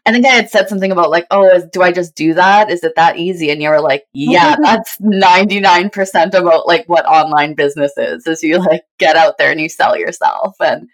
I 0.07 0.13
think 0.13 0.25
I 0.25 0.31
had 0.31 0.49
said 0.49 0.69
something 0.69 0.93
about 0.93 1.11
like, 1.11 1.27
oh, 1.33 1.45
is, 1.45 1.65
do 1.73 1.83
I 1.83 1.91
just 1.91 2.15
do 2.15 2.35
that? 2.35 2.71
Is 2.71 2.85
it 2.85 2.93
that 2.95 3.19
easy? 3.19 3.51
And 3.51 3.61
you 3.61 3.69
were 3.69 3.81
like, 3.81 4.05
yeah, 4.13 4.55
that's 4.63 4.97
99% 4.99 6.35
about 6.35 6.69
like 6.69 6.89
what 6.89 7.05
online 7.05 7.55
business 7.55 7.93
is, 7.97 8.27
is 8.29 8.45
you 8.45 8.59
like 8.59 8.83
get 8.99 9.17
out 9.17 9.39
there 9.39 9.51
and 9.51 9.61
you 9.61 9.69
sell 9.69 9.99
yourself. 9.99 10.55
And, 10.61 10.89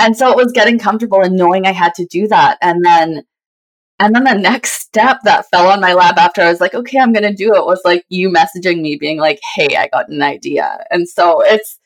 and 0.00 0.16
so 0.16 0.30
it 0.30 0.36
was 0.36 0.52
getting 0.52 0.78
comfortable 0.78 1.22
and 1.22 1.36
knowing 1.36 1.64
I 1.64 1.72
had 1.72 1.94
to 1.94 2.06
do 2.06 2.26
that. 2.26 2.58
And 2.60 2.84
then, 2.84 3.22
and 4.00 4.14
then 4.14 4.24
the 4.24 4.34
next 4.34 4.80
step 4.80 5.18
that 5.24 5.44
fell 5.50 5.68
on 5.68 5.80
my 5.80 5.92
lap 5.92 6.16
after 6.16 6.40
I 6.40 6.50
was 6.50 6.60
like, 6.60 6.74
okay, 6.74 6.98
I'm 6.98 7.12
going 7.12 7.22
to 7.22 7.34
do 7.34 7.54
it 7.54 7.66
was 7.66 7.82
like 7.84 8.04
you 8.08 8.30
messaging 8.30 8.80
me 8.80 8.96
being 8.96 9.18
like, 9.18 9.38
hey, 9.54 9.76
I 9.76 9.88
got 9.88 10.08
an 10.08 10.22
idea. 10.22 10.84
And 10.90 11.06
so 11.06 11.42
it's, 11.44 11.78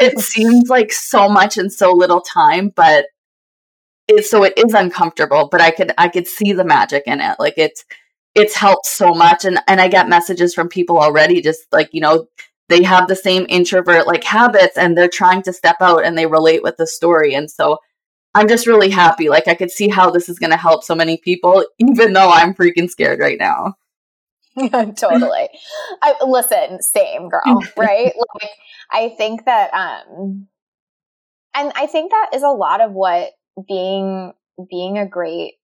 it 0.00 0.18
seems 0.18 0.70
like 0.70 0.90
so 0.90 1.28
much 1.28 1.58
in 1.58 1.68
so 1.68 1.92
little 1.92 2.22
time, 2.22 2.72
but 2.74 3.04
it, 4.08 4.24
so 4.24 4.44
it 4.44 4.54
is 4.56 4.72
uncomfortable, 4.72 5.48
but 5.52 5.60
I 5.60 5.70
could 5.70 5.92
I 5.98 6.08
could 6.08 6.26
see 6.26 6.54
the 6.54 6.64
magic 6.64 7.02
in 7.06 7.20
it. 7.20 7.36
Like 7.38 7.54
it's 7.58 7.84
it's 8.34 8.54
helped 8.54 8.86
so 8.86 9.12
much 9.12 9.44
and 9.44 9.60
and 9.68 9.80
I 9.80 9.88
get 9.88 10.08
messages 10.08 10.54
from 10.54 10.68
people 10.68 10.98
already 10.98 11.42
just 11.42 11.70
like, 11.70 11.90
you 11.92 12.00
know, 12.00 12.26
they 12.70 12.82
have 12.82 13.08
the 13.08 13.16
same 13.16 13.44
introvert 13.50 14.06
like 14.06 14.24
habits 14.24 14.78
and 14.78 14.96
they're 14.96 15.08
trying 15.08 15.42
to 15.42 15.52
step 15.52 15.76
out 15.80 16.04
and 16.04 16.16
they 16.16 16.26
relate 16.26 16.62
with 16.62 16.78
the 16.78 16.86
story. 16.86 17.34
And 17.34 17.50
so 17.50 17.78
I'm 18.34 18.48
just 18.48 18.66
really 18.66 18.90
happy. 18.90 19.28
Like 19.28 19.48
I 19.48 19.54
could 19.54 19.70
see 19.70 19.88
how 19.88 20.10
this 20.10 20.28
is 20.28 20.38
going 20.38 20.50
to 20.50 20.56
help 20.56 20.84
so 20.84 20.94
many 20.94 21.16
people 21.16 21.64
even 21.78 22.12
though 22.12 22.30
I'm 22.30 22.54
freaking 22.54 22.88
scared 22.88 23.20
right 23.20 23.38
now. 23.38 23.74
totally. 24.96 25.48
I, 26.02 26.14
listen, 26.26 26.82
same 26.82 27.28
girl, 27.28 27.62
right? 27.76 28.12
like 28.40 28.50
I 28.90 29.14
think 29.16 29.44
that 29.44 29.72
um 29.72 30.48
and 31.54 31.72
I 31.74 31.86
think 31.86 32.10
that 32.10 32.30
is 32.34 32.42
a 32.42 32.48
lot 32.48 32.80
of 32.80 32.92
what 32.92 33.30
being 33.66 34.32
being 34.70 34.98
a 34.98 35.06
great 35.06 35.54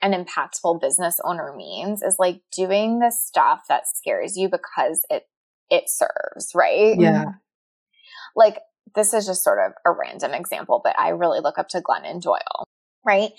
and 0.00 0.14
impactful 0.14 0.80
business 0.80 1.20
owner 1.24 1.54
means 1.56 2.02
is 2.02 2.16
like 2.18 2.40
doing 2.56 2.98
the 2.98 3.10
stuff 3.10 3.62
that 3.68 3.88
scares 3.88 4.36
you 4.36 4.48
because 4.48 5.04
it 5.10 5.24
it 5.70 5.84
serves, 5.86 6.52
right? 6.54 6.98
Yeah. 6.98 7.24
Like 8.36 8.58
this 8.94 9.14
is 9.14 9.26
just 9.26 9.44
sort 9.44 9.58
of 9.58 9.72
a 9.86 9.92
random 9.92 10.32
example, 10.32 10.80
but 10.82 10.98
I 10.98 11.10
really 11.10 11.40
look 11.40 11.58
up 11.58 11.68
to 11.68 11.80
Glennon 11.80 12.20
Doyle, 12.20 12.66
right? 13.04 13.30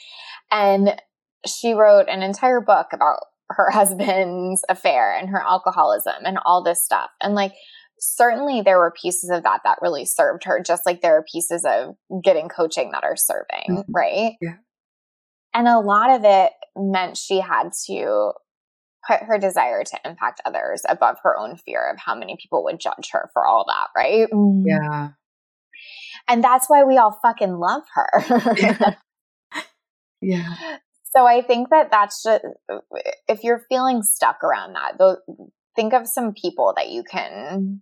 And 0.52 1.00
she 1.46 1.74
wrote 1.74 2.08
an 2.10 2.24
entire 2.24 2.62
book 2.62 2.88
about 2.94 3.20
her 3.50 3.70
husband's 3.72 4.64
affair 4.70 5.16
and 5.16 5.30
her 5.30 5.42
alcoholism 5.42 6.26
and 6.26 6.38
all 6.46 6.64
this 6.64 6.84
stuff. 6.84 7.10
And 7.22 7.36
like 7.36 7.54
certainly 8.00 8.62
there 8.62 8.78
were 8.78 8.94
pieces 9.00 9.30
of 9.30 9.44
that 9.44 9.62
that 9.64 9.80
really 9.82 10.06
served 10.06 10.44
her, 10.46 10.62
just 10.62 10.86
like 10.86 11.02
there 11.02 11.18
are 11.18 11.26
pieces 11.32 11.66
of 11.66 11.96
getting 12.24 12.50
coaching 12.50 12.92
that 12.92 13.04
are 13.04 13.16
serving, 13.16 13.78
mm-hmm. 13.78 13.92
right? 13.92 14.34
Yeah. 14.42 14.56
And 15.54 15.68
a 15.68 15.80
lot 15.80 16.10
of 16.10 16.22
it 16.24 16.52
meant 16.76 17.18
she 17.18 17.40
had 17.40 17.70
to 17.88 18.34
put 19.08 19.22
her 19.24 19.38
desire 19.38 19.84
to 19.84 20.00
impact 20.06 20.42
others 20.46 20.84
above 20.88 21.18
her 21.24 21.38
own 21.38 21.58
fear 21.58 21.90
of 21.92 22.00
how 22.00 22.16
many 22.16 22.38
people 22.42 22.64
would 22.64 22.80
judge 22.80 23.10
her 23.12 23.30
for 23.34 23.46
all 23.46 23.66
that, 23.68 23.90
right? 23.96 24.28
Yeah. 24.66 25.10
And 26.28 26.44
that's 26.44 26.68
why 26.68 26.84
we 26.84 26.98
all 26.98 27.18
fucking 27.22 27.54
love 27.54 27.84
her. 27.94 28.56
yeah. 28.58 28.96
yeah. 30.22 30.56
So 31.16 31.26
I 31.26 31.42
think 31.42 31.70
that 31.70 31.92
that's 31.92 32.24
just, 32.24 32.44
if 33.28 33.44
you're 33.44 33.66
feeling 33.70 34.02
stuck 34.02 34.44
around 34.44 34.74
that, 34.74 34.98
though, 34.98 35.18
think 35.76 35.94
of 35.94 36.08
some 36.08 36.34
people 36.34 36.74
that 36.76 36.90
you 36.90 37.04
can 37.04 37.82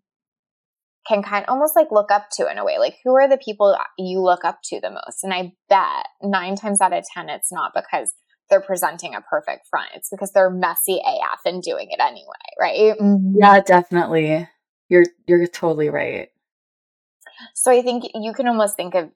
can 1.07 1.23
kind 1.23 1.43
of 1.43 1.49
almost 1.49 1.75
like 1.75 1.91
look 1.91 2.11
up 2.11 2.27
to 2.33 2.49
in 2.49 2.57
a 2.57 2.65
way. 2.65 2.77
Like, 2.77 2.97
who 3.03 3.15
are 3.15 3.27
the 3.27 3.37
people 3.37 3.75
you 3.97 4.21
look 4.21 4.45
up 4.45 4.59
to 4.65 4.79
the 4.79 4.91
most? 4.91 5.23
And 5.23 5.33
I 5.33 5.53
bet 5.67 6.05
nine 6.21 6.55
times 6.55 6.79
out 6.79 6.93
of 6.93 7.03
10, 7.13 7.29
it's 7.29 7.51
not 7.51 7.71
because 7.73 8.13
they're 8.49 8.61
presenting 8.61 9.15
a 9.15 9.21
perfect 9.21 9.67
front. 9.69 9.89
It's 9.95 10.09
because 10.09 10.31
they're 10.31 10.49
messy 10.49 11.01
AF 11.03 11.39
and 11.45 11.63
doing 11.63 11.87
it 11.89 11.99
anyway, 11.99 12.25
right? 12.59 12.95
Yeah, 13.39 13.61
definitely. 13.61 14.47
You're 14.89 15.05
you're 15.25 15.47
totally 15.47 15.89
right. 15.89 16.29
So 17.53 17.71
I 17.71 17.81
think 17.81 18.05
you 18.13 18.33
can 18.33 18.47
almost 18.47 18.75
think 18.75 18.95
of 18.95 19.09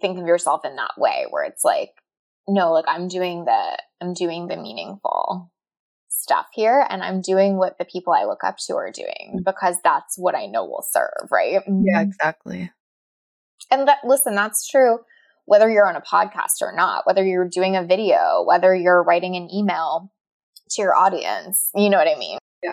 think 0.00 0.18
of 0.18 0.26
yourself 0.26 0.64
in 0.64 0.76
that 0.76 0.98
way 0.98 1.26
where 1.30 1.44
it's 1.44 1.64
like, 1.64 1.90
no, 2.48 2.72
like 2.72 2.86
I'm 2.88 3.08
doing 3.08 3.44
the 3.44 3.78
I'm 4.00 4.14
doing 4.14 4.48
the 4.48 4.56
meaningful 4.56 5.50
stuff 6.08 6.46
here 6.52 6.84
and 6.88 7.02
I'm 7.02 7.20
doing 7.20 7.56
what 7.56 7.78
the 7.78 7.84
people 7.84 8.12
I 8.12 8.24
look 8.24 8.42
up 8.42 8.56
to 8.66 8.74
are 8.74 8.90
doing 8.90 9.36
mm. 9.36 9.44
because 9.44 9.76
that's 9.84 10.18
what 10.18 10.34
I 10.34 10.46
know 10.46 10.64
will 10.64 10.84
serve, 10.88 11.28
right? 11.30 11.52
Yeah, 11.52 11.60
mm-hmm. 11.68 12.08
exactly. 12.08 12.72
And 13.70 13.88
that 13.88 13.98
listen, 14.04 14.34
that's 14.34 14.68
true 14.68 15.00
whether 15.46 15.70
you're 15.70 15.88
on 15.88 15.96
a 15.96 16.00
podcast 16.00 16.60
or 16.60 16.72
not, 16.74 17.06
whether 17.06 17.24
you're 17.24 17.48
doing 17.48 17.76
a 17.76 17.84
video, 17.84 18.44
whether 18.44 18.74
you're 18.74 19.02
writing 19.02 19.36
an 19.36 19.48
email 19.52 20.12
to 20.70 20.82
your 20.82 20.94
audience. 20.94 21.70
You 21.74 21.88
know 21.88 21.98
what 21.98 22.08
I 22.08 22.18
mean? 22.18 22.38
Yeah. 22.62 22.72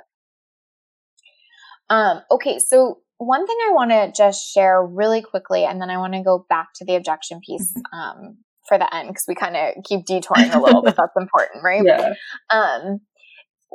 Um, 1.90 2.22
okay, 2.32 2.60
so 2.60 3.00
one 3.24 3.46
thing 3.48 3.58
I 3.68 3.72
want 3.74 3.92
to 3.92 4.12
just 4.16 4.52
share 4.52 4.84
really 4.84 5.22
quickly, 5.22 5.66
and 5.66 5.82
then 5.82 5.90
I 5.90 5.98
want 5.98 6.14
to 6.14 6.24
go 6.24 6.46
back 6.50 6.70
to 6.76 6.86
the 6.86 6.96
objection 6.96 7.40
piece 7.46 7.74
mm-hmm. 7.74 8.00
um, 8.00 8.38
for 8.68 8.78
the 8.78 8.94
end 8.94 9.10
because 9.10 9.26
we 9.28 9.36
kind 9.36 9.56
of 9.56 9.84
keep 9.84 10.06
detouring 10.06 10.52
a 10.52 10.62
little, 10.62 10.82
but 10.82 10.96
that's 10.98 11.16
important, 11.18 11.64
right? 11.64 11.84
Yeah. 11.86 12.14
Um, 12.50 13.02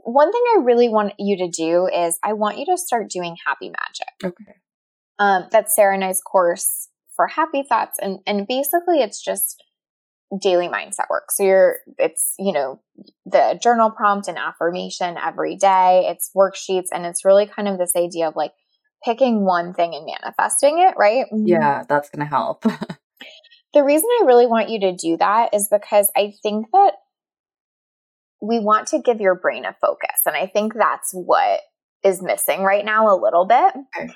one 0.05 0.33
thing 0.33 0.43
I 0.57 0.61
really 0.63 0.89
want 0.89 1.15
you 1.19 1.37
to 1.39 1.49
do 1.49 1.87
is 1.87 2.19
I 2.23 2.33
want 2.33 2.59
you 2.59 2.67
to 2.67 2.77
start 2.77 3.11
doing 3.11 3.37
happy 3.47 3.71
magic. 3.71 4.35
Okay. 4.37 4.59
Um, 5.19 5.47
that's 5.51 5.75
Sarah 5.75 5.95
and 5.95 6.05
I's 6.05 6.21
course 6.21 6.89
for 7.17 7.27
happy 7.27 7.65
thoughts. 7.69 7.99
And, 8.01 8.21
and 8.27 8.47
basically 8.47 9.01
it's 9.01 9.23
just 9.23 9.63
daily 10.41 10.69
mindset 10.69 11.09
work. 11.11 11.31
So 11.31 11.43
you're, 11.43 11.79
it's, 11.99 12.35
you 12.39 12.53
know, 12.53 12.81
the 13.27 13.59
journal 13.61 13.91
prompt 13.91 14.29
and 14.29 14.39
affirmation 14.39 15.17
every 15.19 15.57
day. 15.57 16.07
It's 16.09 16.31
worksheets 16.37 16.89
and 16.93 17.05
it's 17.05 17.25
really 17.25 17.47
kind 17.47 17.67
of 17.67 17.79
this 17.79 17.97
idea 17.97 18.29
of 18.29 18.37
like 18.37 18.53
picking 19.05 19.45
one 19.45 19.75
thing 19.75 19.95
and 19.95 20.07
manifesting 20.07 20.79
it, 20.79 20.95
right? 20.97 21.27
Mm-hmm. 21.33 21.47
Yeah, 21.47 21.85
that's 21.89 22.11
going 22.11 22.21
to 22.21 22.29
help. 22.29 22.63
the 23.75 23.85
reason 23.85 24.09
I 24.21 24.25
really 24.27 24.47
want 24.47 24.71
you 24.71 24.81
to 24.81 24.95
do 24.95 25.17
that 25.17 25.55
is 25.55 25.69
because 25.71 26.11
I 26.17 26.35
think 26.43 26.67
that 26.73 26.93
we 28.41 28.61
want 28.61 28.89
to 28.89 29.01
give 29.01 29.21
your 29.21 29.35
brain 29.35 29.65
a 29.65 29.75
focus. 29.81 30.23
And 30.27 30.37
I 30.37 30.47
think 30.47 30.75
that's 30.75 31.13
what 31.13 31.61
is 32.05 32.23
missing 32.23 32.63
right 32.63 32.85
now 32.85 33.15
a 33.15 33.21
little 33.21 33.47
bit. 33.47 33.75
Okay. 33.97 34.13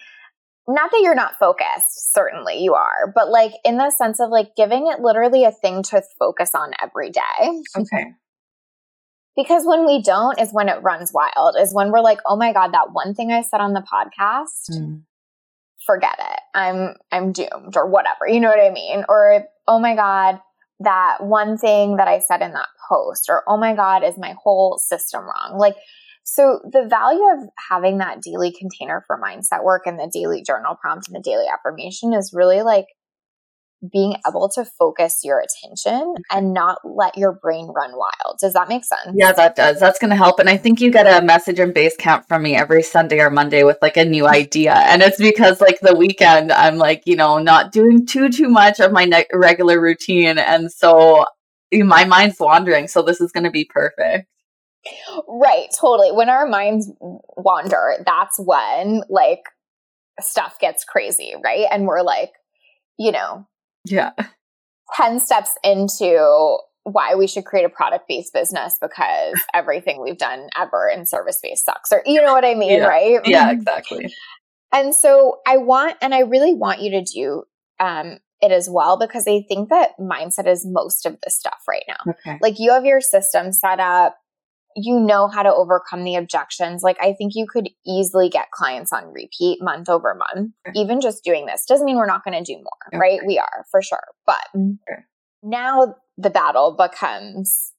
Not 0.69 0.93
that 0.93 1.01
you're 1.03 1.17
not 1.17 1.39
focused, 1.41 2.15
certainly 2.15 2.63
you 2.63 2.75
are, 2.75 3.13
but 3.13 3.29
like 3.29 3.53
in 3.65 3.79
the 3.79 3.91
sense 3.91 4.21
of 4.21 4.31
like 4.31 4.55
giving 4.57 4.87
it 4.87 5.01
literally 5.01 5.45
a 5.45 5.51
thing 5.51 5.83
to 5.85 6.03
focus 6.21 6.55
on 6.55 6.71
every 6.81 7.11
day. 7.11 7.63
Okay. 7.77 8.13
Because 9.37 9.65
when 9.65 9.87
we 9.87 10.03
don't 10.03 10.39
is 10.39 10.51
when 10.53 10.69
it 10.69 10.83
runs 10.83 11.13
wild, 11.13 11.57
is 11.59 11.75
when 11.75 11.91
we're 11.91 12.01
like, 12.01 12.19
oh 12.27 12.37
my 12.37 12.53
God, 12.53 12.73
that 12.73 12.93
one 12.93 13.15
thing 13.15 13.33
I 13.33 13.43
said 13.43 13.61
on 13.61 13.73
the 13.73 13.81
podcast, 13.81 14.71
mm. 14.71 15.03
forget 15.87 16.17
it. 16.19 16.41
I'm 16.55 16.97
I'm 17.11 17.33
doomed 17.33 17.77
or 17.77 17.89
whatever. 17.89 18.29
You 18.29 18.41
know 18.41 18.51
what 18.51 18.61
I 18.61 18.71
mean? 18.71 19.05
Or 19.09 19.45
oh 19.67 19.79
my 19.79 19.95
God, 19.95 20.39
that 20.81 21.19
one 21.21 21.57
thing 21.57 21.97
that 21.97 22.09
I 22.09 22.19
said 22.19 22.43
in 22.43 22.53
that 22.53 22.69
post, 22.89 23.31
or 23.31 23.43
oh 23.49 23.57
my 23.57 23.75
God, 23.75 24.05
is 24.05 24.19
my 24.19 24.35
whole 24.43 24.79
system 24.79 25.23
wrong? 25.23 25.59
Like 25.59 25.77
so 26.25 26.61
the 26.65 26.87
value 26.89 27.25
of 27.35 27.49
having 27.69 27.99
that 27.99 28.23
daily 28.23 28.53
container 28.53 29.03
for 29.07 29.21
mindset 29.21 29.65
work 29.65 29.83
and 29.87 29.99
the 29.99 30.11
daily 30.13 30.43
journal 30.43 30.77
prompt 30.81 31.09
and 31.09 31.17
the 31.17 31.21
daily 31.21 31.47
affirmation 31.53 32.13
is 32.13 32.33
really 32.33 32.63
like 32.63 32.87
being 33.91 34.17
able 34.29 34.49
to 34.49 34.65
focus 34.65 35.21
your 35.25 35.41
attention 35.41 35.93
mm-hmm. 35.93 36.37
and 36.37 36.53
not 36.53 36.79
let 36.85 37.17
your 37.17 37.33
brain 37.33 37.67
run 37.67 37.93
wild. 37.93 38.39
Does 38.41 38.53
that 38.53 38.69
make 38.69 38.85
sense? 38.85 39.15
Yeah, 39.15 39.33
that 39.33 39.57
does. 39.57 39.81
That's 39.81 39.99
going 39.99 40.11
to 40.11 40.17
help. 40.17 40.39
And 40.39 40.49
I 40.49 40.57
think 40.57 40.81
you 40.81 40.91
get 40.91 41.07
a 41.07 41.25
message 41.25 41.59
in 41.59 41.73
Basecamp 41.73 42.29
from 42.29 42.43
me 42.43 42.55
every 42.55 42.83
Sunday 42.83 43.19
or 43.19 43.31
Monday 43.31 43.65
with 43.65 43.79
like 43.83 43.97
a 43.97 44.05
new 44.05 44.27
idea. 44.27 44.75
And 44.75 45.03
it's 45.03 45.19
because 45.19 45.61
like 45.61 45.81
the 45.81 45.97
weekend, 45.97 46.53
I'm 46.53 46.77
like, 46.77 47.03
you 47.07 47.17
know, 47.17 47.39
not 47.39 47.73
doing 47.73 48.07
too, 48.07 48.29
too 48.29 48.49
much 48.49 48.79
of 48.79 48.93
my 48.93 49.05
ne- 49.05 49.27
regular 49.33 49.81
routine. 49.81 50.39
And 50.39 50.71
so 50.71 51.25
my 51.73 52.05
mind's 52.05 52.39
wandering. 52.39 52.87
So 52.87 53.03
this 53.03 53.21
is 53.21 53.33
going 53.33 53.45
to 53.45 53.51
be 53.51 53.65
perfect. 53.65 54.29
Right, 55.29 55.69
totally. 55.81 56.13
When 56.13 56.29
our 56.29 56.47
minds 56.47 56.91
wander, 57.01 57.95
that's 58.05 58.39
when 58.39 59.03
like 59.09 59.43
stuff 60.21 60.59
gets 60.61 60.85
crazy, 60.85 61.35
right? 61.43 61.67
And 61.71 61.87
we're 61.87 62.03
like, 62.03 62.31
you 62.99 63.13
know, 63.13 63.47
yeah. 63.85 64.13
10 64.97 65.21
steps 65.21 65.57
into 65.65 66.59
why 66.85 67.15
we 67.15 67.27
should 67.27 67.45
create 67.45 67.65
a 67.65 67.69
product 67.69 68.09
based 68.09 68.33
business 68.33 68.77
because 68.81 69.41
everything 69.55 70.03
we've 70.03 70.19
done 70.19 70.49
ever 70.59 70.91
in 70.93 71.07
service 71.07 71.39
based 71.43 71.65
sucks 71.65 71.93
or 71.93 72.03
you 72.05 72.21
know 72.21 72.33
what 72.33 72.45
I 72.45 72.55
mean, 72.55 72.79
yeah. 72.79 72.87
right? 72.87 73.21
Yeah, 73.25 73.51
exactly. 73.53 74.13
And 74.73 74.95
so 74.95 75.41
I 75.47 75.59
want 75.59 75.97
and 76.01 76.15
I 76.15 76.21
really 76.21 76.55
want 76.55 76.81
you 76.81 76.91
to 76.93 77.03
do 77.03 77.45
um 77.79 78.19
it 78.41 78.51
as 78.51 78.69
well 78.69 78.99
because 78.99 79.27
I 79.29 79.45
think 79.49 79.69
that 79.69 79.91
mindset 80.01 80.49
is 80.49 80.67
most 80.67 81.07
of 81.07 81.17
the 81.23 81.31
stuff 81.31 81.63
right 81.69 81.85
now. 81.87 82.13
Okay. 82.13 82.39
Like 82.43 82.59
you 82.59 82.73
have 82.73 82.85
your 82.85 83.01
system 83.01 83.53
set 83.53 83.79
up, 83.79 84.17
you 84.77 84.99
know 85.01 85.29
how 85.29 85.43
to 85.43 85.53
overcome 85.53 86.05
the 86.05 86.17
objections. 86.17 86.83
Like 86.83 86.97
I 87.01 87.13
think 87.13 87.33
you 87.35 87.47
could 87.49 87.69
easily 87.87 88.29
get 88.29 88.51
clients 88.51 88.93
on 88.93 89.13
repeat 89.13 89.59
month 89.63 89.89
over 89.89 90.15
month, 90.15 90.53
okay. 90.67 90.79
even 90.79 91.01
just 91.01 91.25
doing 91.25 91.47
this. 91.47 91.65
Doesn't 91.67 91.87
mean 91.87 91.97
we're 91.97 92.07
not 92.07 92.25
going 92.25 92.43
to 92.43 92.45
do 92.45 92.57
more, 92.59 92.89
okay. 92.89 92.99
right? 92.99 93.21
We 93.27 93.39
are 93.39 93.65
for 93.71 93.83
sure. 93.83 94.05
But 94.27 94.45
mm-hmm. 94.57 94.73
okay. 94.91 95.03
now 95.43 95.97
the 96.17 96.31
battle 96.31 96.77
becomes 96.77 97.73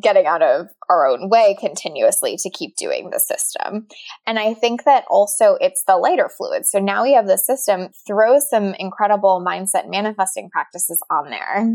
getting 0.00 0.26
out 0.26 0.42
of 0.42 0.68
our 0.88 1.06
own 1.06 1.28
way 1.28 1.56
continuously 1.58 2.36
to 2.36 2.50
keep 2.50 2.76
doing 2.76 3.10
the 3.10 3.18
system. 3.18 3.86
And 4.26 4.38
I 4.38 4.54
think 4.54 4.84
that 4.84 5.04
also 5.10 5.56
it's 5.60 5.82
the 5.86 5.96
lighter 5.96 6.30
fluid. 6.36 6.66
So 6.66 6.78
now 6.78 7.02
we 7.02 7.14
have 7.14 7.26
the 7.26 7.38
system, 7.38 7.88
throw 8.06 8.38
some 8.38 8.74
incredible 8.78 9.44
mindset 9.44 9.90
manifesting 9.90 10.50
practices 10.50 11.00
on 11.10 11.30
there 11.30 11.72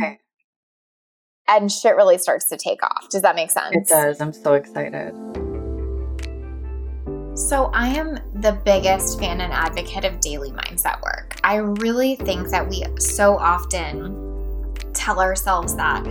and 1.48 1.72
shit 1.72 1.96
really 1.96 2.18
starts 2.18 2.48
to 2.50 2.58
take 2.58 2.84
off. 2.84 3.10
Does 3.10 3.22
that 3.22 3.36
make 3.36 3.52
sense? 3.52 3.76
It 3.76 3.88
does. 3.88 4.22
I'm 4.22 4.34
so 4.34 4.54
excited. 4.54 5.14
So, 7.36 7.72
I 7.74 7.88
am 7.88 8.20
the 8.36 8.60
biggest 8.64 9.20
fan 9.20 9.41
and 9.41 9.52
advocate 9.52 10.06
of 10.06 10.20
daily 10.20 10.52
mindset 10.52 11.02
work. 11.02 11.39
I 11.44 11.56
really 11.56 12.16
think 12.16 12.50
that 12.50 12.70
we 12.70 12.86
so 13.00 13.38
often 13.38 14.72
tell 14.94 15.20
ourselves 15.20 15.76
that 15.76 16.06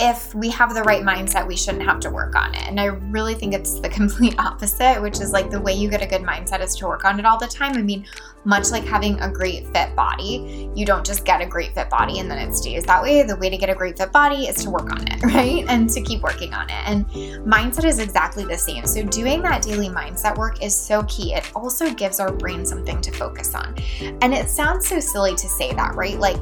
if 0.00 0.32
we 0.34 0.48
have 0.50 0.74
the 0.74 0.82
right 0.82 1.02
mindset, 1.02 1.46
we 1.46 1.56
shouldn't 1.56 1.82
have 1.82 1.98
to 2.00 2.10
work 2.10 2.36
on 2.36 2.54
it. 2.54 2.62
And 2.68 2.78
I 2.78 2.86
really 2.86 3.34
think 3.34 3.52
it's 3.52 3.80
the 3.80 3.88
complete 3.98 4.38
opposite, 4.38 5.00
which 5.02 5.20
is 5.20 5.32
like 5.32 5.50
the 5.50 5.60
way 5.60 5.72
you 5.72 5.90
get 5.90 6.02
a 6.02 6.06
good 6.06 6.22
mindset 6.22 6.60
is 6.60 6.76
to 6.76 6.86
work 6.86 7.04
on 7.04 7.18
it 7.18 7.26
all 7.26 7.38
the 7.38 7.48
time. 7.48 7.76
I 7.76 7.82
mean, 7.82 8.06
much 8.44 8.70
like 8.70 8.84
having 8.84 9.18
a 9.20 9.30
great 9.30 9.66
fit 9.68 9.94
body, 9.96 10.70
you 10.74 10.86
don't 10.86 11.04
just 11.04 11.24
get 11.24 11.40
a 11.40 11.46
great 11.46 11.74
fit 11.74 11.90
body 11.90 12.20
and 12.20 12.30
then 12.30 12.38
it 12.38 12.54
stays 12.54 12.84
that 12.84 13.02
way. 13.02 13.24
The 13.24 13.36
way 13.36 13.50
to 13.50 13.56
get 13.56 13.68
a 13.68 13.74
great 13.74 13.98
fit 13.98 14.12
body 14.12 14.46
is 14.46 14.62
to 14.64 14.70
work 14.70 14.92
on 14.92 15.06
it, 15.08 15.22
right? 15.34 15.64
And 15.68 15.90
to 15.90 16.00
keep 16.00 16.22
working 16.22 16.54
on 16.54 16.70
it. 16.70 16.82
And 16.86 17.06
mindset 17.44 17.84
is 17.84 17.98
exactly 17.98 18.44
the 18.44 18.56
same. 18.56 18.86
So, 18.86 19.02
doing 19.02 19.42
that 19.42 19.62
daily 19.62 19.88
mindset 19.88 20.36
work 20.38 20.62
is 20.62 20.78
so 20.78 21.02
key. 21.04 21.34
It 21.34 21.50
also 21.56 21.92
gives 21.92 22.20
our 22.20 22.32
brain 22.32 22.64
something 22.64 23.00
to 23.00 23.10
focus 23.10 23.54
on. 23.54 23.74
And 24.22 24.32
it 24.32 24.48
sounds 24.48 24.88
so 24.88 25.00
silly 25.00 25.34
to 25.34 25.48
say 25.48 25.72
that, 25.74 25.96
right? 25.96 26.18
Like, 26.18 26.38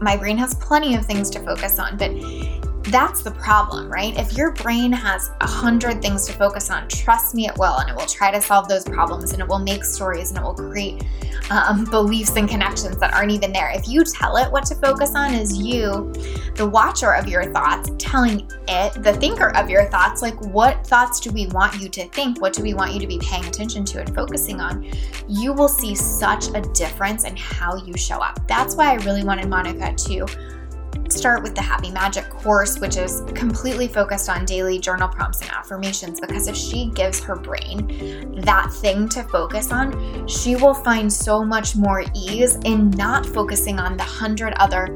my 0.00 0.16
brain 0.16 0.36
has 0.36 0.54
plenty 0.54 0.94
of 0.94 1.06
things 1.06 1.30
to 1.30 1.40
focus 1.40 1.78
on, 1.78 1.96
but 1.96 2.10
that's 2.86 3.22
the 3.22 3.30
problem, 3.30 3.90
right? 3.90 4.16
If 4.18 4.36
your 4.36 4.52
brain 4.52 4.92
has 4.92 5.30
a 5.40 5.46
hundred 5.46 6.02
things 6.02 6.26
to 6.26 6.32
focus 6.32 6.70
on, 6.70 6.86
trust 6.88 7.34
me, 7.34 7.46
it 7.46 7.56
will, 7.58 7.76
and 7.78 7.88
it 7.88 7.96
will 7.96 8.06
try 8.06 8.30
to 8.30 8.40
solve 8.40 8.68
those 8.68 8.84
problems, 8.84 9.32
and 9.32 9.40
it 9.40 9.48
will 9.48 9.58
make 9.58 9.84
stories, 9.84 10.30
and 10.30 10.38
it 10.38 10.42
will 10.42 10.54
create 10.54 11.02
um, 11.50 11.84
beliefs 11.86 12.36
and 12.36 12.48
connections 12.48 12.96
that 12.98 13.14
aren't 13.14 13.32
even 13.32 13.52
there. 13.52 13.70
If 13.74 13.88
you 13.88 14.04
tell 14.04 14.36
it 14.36 14.50
what 14.50 14.64
to 14.66 14.74
focus 14.74 15.14
on, 15.14 15.34
is 15.34 15.56
you, 15.56 16.12
the 16.56 16.68
watcher 16.68 17.14
of 17.14 17.26
your 17.26 17.50
thoughts, 17.52 17.90
telling 17.98 18.48
it, 18.68 19.02
the 19.02 19.14
thinker 19.14 19.56
of 19.56 19.70
your 19.70 19.84
thoughts, 19.86 20.22
like 20.22 20.38
what 20.46 20.86
thoughts 20.86 21.20
do 21.20 21.30
we 21.30 21.46
want 21.48 21.80
you 21.80 21.88
to 21.88 22.08
think? 22.08 22.40
What 22.40 22.52
do 22.52 22.62
we 22.62 22.74
want 22.74 22.92
you 22.92 23.00
to 23.00 23.06
be 23.06 23.18
paying 23.18 23.44
attention 23.46 23.84
to 23.86 24.00
and 24.00 24.14
focusing 24.14 24.60
on? 24.60 24.90
You 25.28 25.52
will 25.52 25.68
see 25.68 25.94
such 25.94 26.48
a 26.54 26.60
difference 26.60 27.24
in 27.24 27.36
how 27.36 27.76
you 27.76 27.96
show 27.96 28.18
up. 28.18 28.46
That's 28.46 28.76
why 28.76 28.92
I 28.92 28.94
really 29.04 29.24
wanted 29.24 29.48
Monica 29.48 29.94
to 29.94 30.53
start 31.16 31.42
with 31.42 31.54
the 31.54 31.62
Happy 31.62 31.90
Magic 31.90 32.28
course, 32.28 32.78
which 32.78 32.96
is 32.96 33.22
completely 33.34 33.88
focused 33.88 34.28
on 34.28 34.44
daily 34.44 34.78
journal 34.78 35.08
prompts 35.08 35.40
and 35.40 35.50
affirmations. 35.50 36.20
Because 36.20 36.48
if 36.48 36.56
she 36.56 36.90
gives 36.90 37.20
her 37.20 37.36
brain 37.36 38.40
that 38.40 38.72
thing 38.72 39.08
to 39.10 39.22
focus 39.24 39.72
on, 39.72 40.26
she 40.26 40.56
will 40.56 40.74
find 40.74 41.12
so 41.12 41.44
much 41.44 41.76
more 41.76 42.04
ease 42.14 42.56
in 42.64 42.90
not 42.90 43.24
focusing 43.24 43.78
on 43.78 43.96
the 43.96 44.02
hundred 44.02 44.52
other 44.54 44.86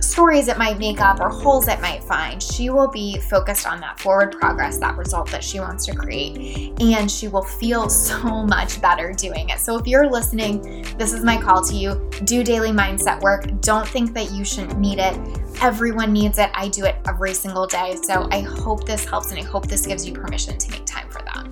stories 0.00 0.48
it 0.48 0.56
might 0.56 0.78
make 0.78 1.00
up 1.00 1.20
or 1.20 1.28
holes 1.28 1.68
it 1.68 1.80
might 1.80 2.02
find, 2.04 2.42
she 2.42 2.70
will 2.70 2.88
be 2.88 3.18
focused 3.18 3.66
on 3.66 3.80
that 3.80 4.00
forward 4.00 4.32
progress, 4.32 4.78
that 4.78 4.96
result 4.96 5.30
that 5.30 5.44
she 5.44 5.60
wants 5.60 5.84
to 5.86 5.94
create. 5.94 6.72
And 6.80 7.10
she 7.10 7.28
will 7.28 7.42
feel 7.42 7.88
so 8.06 8.44
much 8.44 8.80
better 8.80 9.12
doing 9.12 9.50
it. 9.50 9.58
So 9.58 9.76
if 9.76 9.86
you're 9.86 10.10
listening, 10.10 10.84
this 10.96 11.12
is 11.12 11.22
my 11.22 11.40
call 11.40 11.62
to 11.64 11.74
you. 11.74 12.10
Do 12.24 12.42
daily 12.42 12.70
mindset 12.70 13.20
work. 13.20 13.44
Don't 13.60 13.86
think 13.86 14.14
that 14.14 14.30
you 14.32 14.44
shouldn't 14.44 14.78
need 14.78 14.98
it. 14.98 15.14
Everyone 15.62 16.12
needs 16.12 16.38
it. 16.38 16.50
I 16.54 16.68
do 16.68 16.84
it 16.84 16.96
every 17.08 17.32
single 17.32 17.66
day. 17.66 17.96
So 18.02 18.28
I 18.30 18.40
hope 18.40 18.86
this 18.86 19.04
helps 19.04 19.30
and 19.30 19.38
I 19.38 19.42
hope 19.42 19.66
this 19.66 19.86
gives 19.86 20.06
you 20.06 20.12
permission 20.12 20.58
to 20.58 20.70
make 20.70 20.84
time 20.84 21.08
for 21.10 21.22
that. 21.22 21.44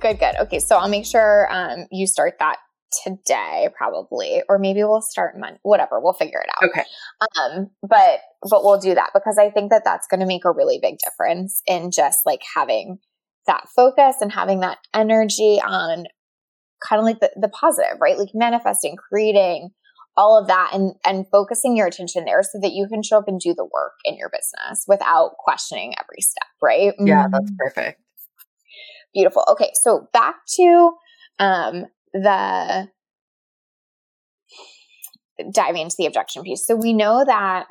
Good, 0.00 0.18
good. 0.18 0.34
Okay, 0.40 0.58
so 0.58 0.76
I'll 0.76 0.88
make 0.88 1.06
sure 1.06 1.46
um, 1.50 1.86
you 1.90 2.06
start 2.06 2.34
that 2.40 2.58
today 3.04 3.68
probably 3.76 4.42
or 4.48 4.58
maybe 4.58 4.82
we'll 4.82 5.02
start 5.02 5.38
month 5.38 5.58
whatever 5.62 6.00
we'll 6.00 6.14
figure 6.14 6.40
it 6.40 6.48
out 6.56 6.70
okay 6.70 6.84
um 7.38 7.68
but 7.82 8.20
but 8.48 8.64
we'll 8.64 8.80
do 8.80 8.94
that 8.94 9.10
because 9.12 9.36
i 9.38 9.50
think 9.50 9.70
that 9.70 9.82
that's 9.84 10.06
going 10.06 10.20
to 10.20 10.26
make 10.26 10.46
a 10.46 10.50
really 10.50 10.78
big 10.80 10.96
difference 11.04 11.60
in 11.66 11.90
just 11.90 12.20
like 12.24 12.40
having 12.56 12.98
that 13.46 13.68
focus 13.76 14.16
and 14.22 14.32
having 14.32 14.60
that 14.60 14.78
energy 14.94 15.60
on 15.62 16.06
kind 16.82 16.98
of 16.98 17.04
like 17.04 17.20
the, 17.20 17.30
the 17.36 17.48
positive 17.48 17.98
right 18.00 18.18
like 18.18 18.30
manifesting 18.32 18.96
creating 18.96 19.68
all 20.18 20.38
of 20.38 20.48
that 20.48 20.70
and 20.74 20.92
and 21.04 21.24
focusing 21.32 21.76
your 21.76 21.86
attention 21.86 22.24
there 22.26 22.42
so 22.42 22.58
that 22.60 22.72
you 22.72 22.86
can 22.88 23.02
show 23.02 23.18
up 23.18 23.28
and 23.28 23.40
do 23.40 23.54
the 23.56 23.64
work 23.64 23.92
in 24.04 24.16
your 24.16 24.28
business 24.28 24.84
without 24.86 25.30
questioning 25.38 25.94
every 25.98 26.20
step 26.20 26.48
right 26.62 26.92
yeah 26.98 27.26
that's 27.32 27.50
mm-hmm. 27.50 27.56
perfect 27.56 28.02
beautiful 29.14 29.44
okay 29.48 29.70
so 29.82 30.08
back 30.12 30.36
to 30.46 30.92
um 31.38 31.86
the 32.12 32.88
diving 35.52 35.82
into 35.82 35.96
the 35.98 36.06
objection 36.06 36.42
piece. 36.42 36.66
So 36.66 36.74
we 36.74 36.92
know 36.92 37.24
that 37.24 37.66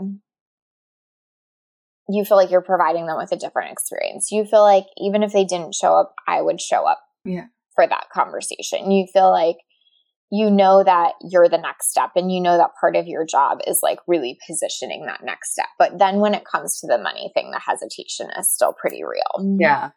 you 2.09 2.23
feel 2.23 2.37
like 2.37 2.49
you're 2.49 2.61
providing 2.61 3.05
them 3.05 3.17
with 3.17 3.31
a 3.31 3.37
different 3.37 3.71
experience. 3.71 4.31
You 4.31 4.45
feel 4.45 4.61
like 4.61 4.85
even 4.97 5.23
if 5.23 5.33
they 5.33 5.43
didn't 5.43 5.75
show 5.75 5.93
up, 5.93 6.13
I 6.27 6.41
would 6.41 6.61
show 6.61 6.85
up 6.85 7.01
yeah. 7.25 7.45
for 7.75 7.85
that 7.85 8.07
conversation. 8.13 8.91
You 8.91 9.07
feel 9.11 9.29
like 9.29 9.57
you 10.29 10.51
know 10.51 10.83
that 10.83 11.13
you're 11.21 11.47
the 11.47 11.57
next 11.57 11.89
step 11.89 12.11
and 12.15 12.31
you 12.31 12.41
know 12.41 12.57
that 12.57 12.71
part 12.79 12.95
of 12.95 13.07
your 13.07 13.25
job 13.25 13.59
is 13.65 13.79
like 13.81 13.99
really 14.07 14.37
positioning 14.45 15.05
that 15.05 15.23
next 15.23 15.53
step. 15.53 15.67
But 15.79 15.99
then 15.99 16.19
when 16.19 16.33
it 16.33 16.43
comes 16.45 16.79
to 16.79 16.87
the 16.87 16.97
money 16.97 17.31
thing, 17.33 17.51
the 17.51 17.61
hesitation 17.65 18.29
is 18.37 18.51
still 18.51 18.73
pretty 18.73 19.03
real. 19.03 19.57
Yeah. 19.59 19.91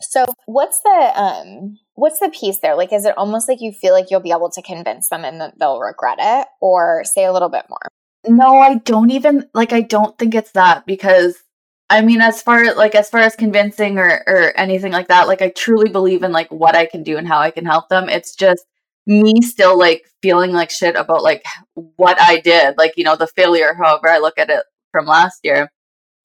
So 0.00 0.24
what's 0.46 0.80
the 0.80 1.12
um 1.14 1.78
what's 1.94 2.20
the 2.20 2.30
piece 2.30 2.58
there? 2.60 2.76
Like 2.76 2.92
is 2.92 3.04
it 3.04 3.16
almost 3.16 3.48
like 3.48 3.60
you 3.60 3.72
feel 3.72 3.92
like 3.92 4.06
you'll 4.10 4.20
be 4.20 4.32
able 4.32 4.50
to 4.50 4.62
convince 4.62 5.08
them 5.08 5.24
and 5.24 5.40
that 5.40 5.58
they'll 5.58 5.80
regret 5.80 6.18
it 6.20 6.48
or 6.60 7.02
say 7.04 7.24
a 7.24 7.32
little 7.32 7.48
bit 7.48 7.66
more? 7.68 7.88
No, 8.26 8.58
I 8.58 8.76
don't 8.76 9.10
even 9.10 9.48
like 9.52 9.72
I 9.72 9.80
don't 9.80 10.16
think 10.18 10.34
it's 10.34 10.52
that 10.52 10.86
because 10.86 11.42
I 11.90 12.02
mean 12.02 12.20
as 12.20 12.40
far 12.40 12.74
like 12.74 12.94
as 12.94 13.10
far 13.10 13.20
as 13.20 13.34
convincing 13.34 13.98
or 13.98 14.22
or 14.28 14.56
anything 14.56 14.92
like 14.92 15.08
that, 15.08 15.26
like 15.26 15.42
I 15.42 15.50
truly 15.50 15.90
believe 15.90 16.22
in 16.22 16.30
like 16.30 16.50
what 16.52 16.76
I 16.76 16.86
can 16.86 17.02
do 17.02 17.16
and 17.16 17.26
how 17.26 17.40
I 17.40 17.50
can 17.50 17.64
help 17.64 17.88
them. 17.88 18.08
It's 18.08 18.34
just 18.36 18.64
me 19.06 19.40
still 19.42 19.78
like 19.78 20.04
feeling 20.22 20.52
like 20.52 20.70
shit 20.70 20.96
about 20.96 21.22
like 21.22 21.42
what 21.74 22.20
I 22.20 22.40
did, 22.40 22.76
like 22.78 22.94
you 22.96 23.04
know, 23.04 23.16
the 23.16 23.26
failure 23.26 23.74
however 23.74 24.08
I 24.08 24.18
look 24.18 24.38
at 24.38 24.50
it 24.50 24.62
from 24.92 25.06
last 25.06 25.40
year 25.42 25.70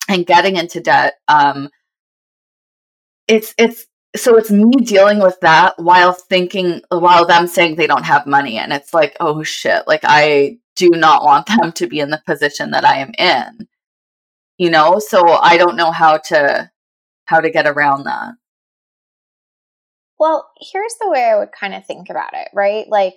and 0.09 0.25
getting 0.25 0.57
into 0.57 0.79
debt. 0.79 1.15
Um 1.27 1.69
it's 3.27 3.53
it's 3.57 3.85
so 4.15 4.37
it's 4.37 4.51
me 4.51 4.71
dealing 4.83 5.19
with 5.19 5.37
that 5.41 5.73
while 5.77 6.13
thinking 6.13 6.81
while 6.89 7.25
them 7.25 7.47
saying 7.47 7.75
they 7.75 7.87
don't 7.87 8.05
have 8.05 8.25
money 8.25 8.57
and 8.57 8.71
it's 8.73 8.93
like 8.93 9.15
oh 9.19 9.43
shit 9.43 9.85
like 9.87 9.99
i 10.03 10.57
do 10.75 10.89
not 10.91 11.23
want 11.23 11.45
them 11.47 11.71
to 11.71 11.87
be 11.87 11.99
in 11.99 12.09
the 12.09 12.21
position 12.25 12.71
that 12.71 12.85
i 12.85 12.97
am 12.99 13.11
in. 13.17 13.67
You 14.57 14.69
know? 14.71 14.99
So 14.99 15.27
i 15.27 15.57
don't 15.57 15.75
know 15.75 15.91
how 15.91 16.17
to 16.17 16.71
how 17.25 17.41
to 17.41 17.49
get 17.51 17.67
around 17.67 18.05
that 18.05 18.33
well 20.19 20.49
here's 20.59 20.95
the 21.01 21.09
way 21.09 21.23
i 21.23 21.37
would 21.37 21.51
kind 21.51 21.73
of 21.73 21.85
think 21.85 22.09
about 22.09 22.33
it 22.33 22.49
right? 22.53 22.85
Like 22.89 23.15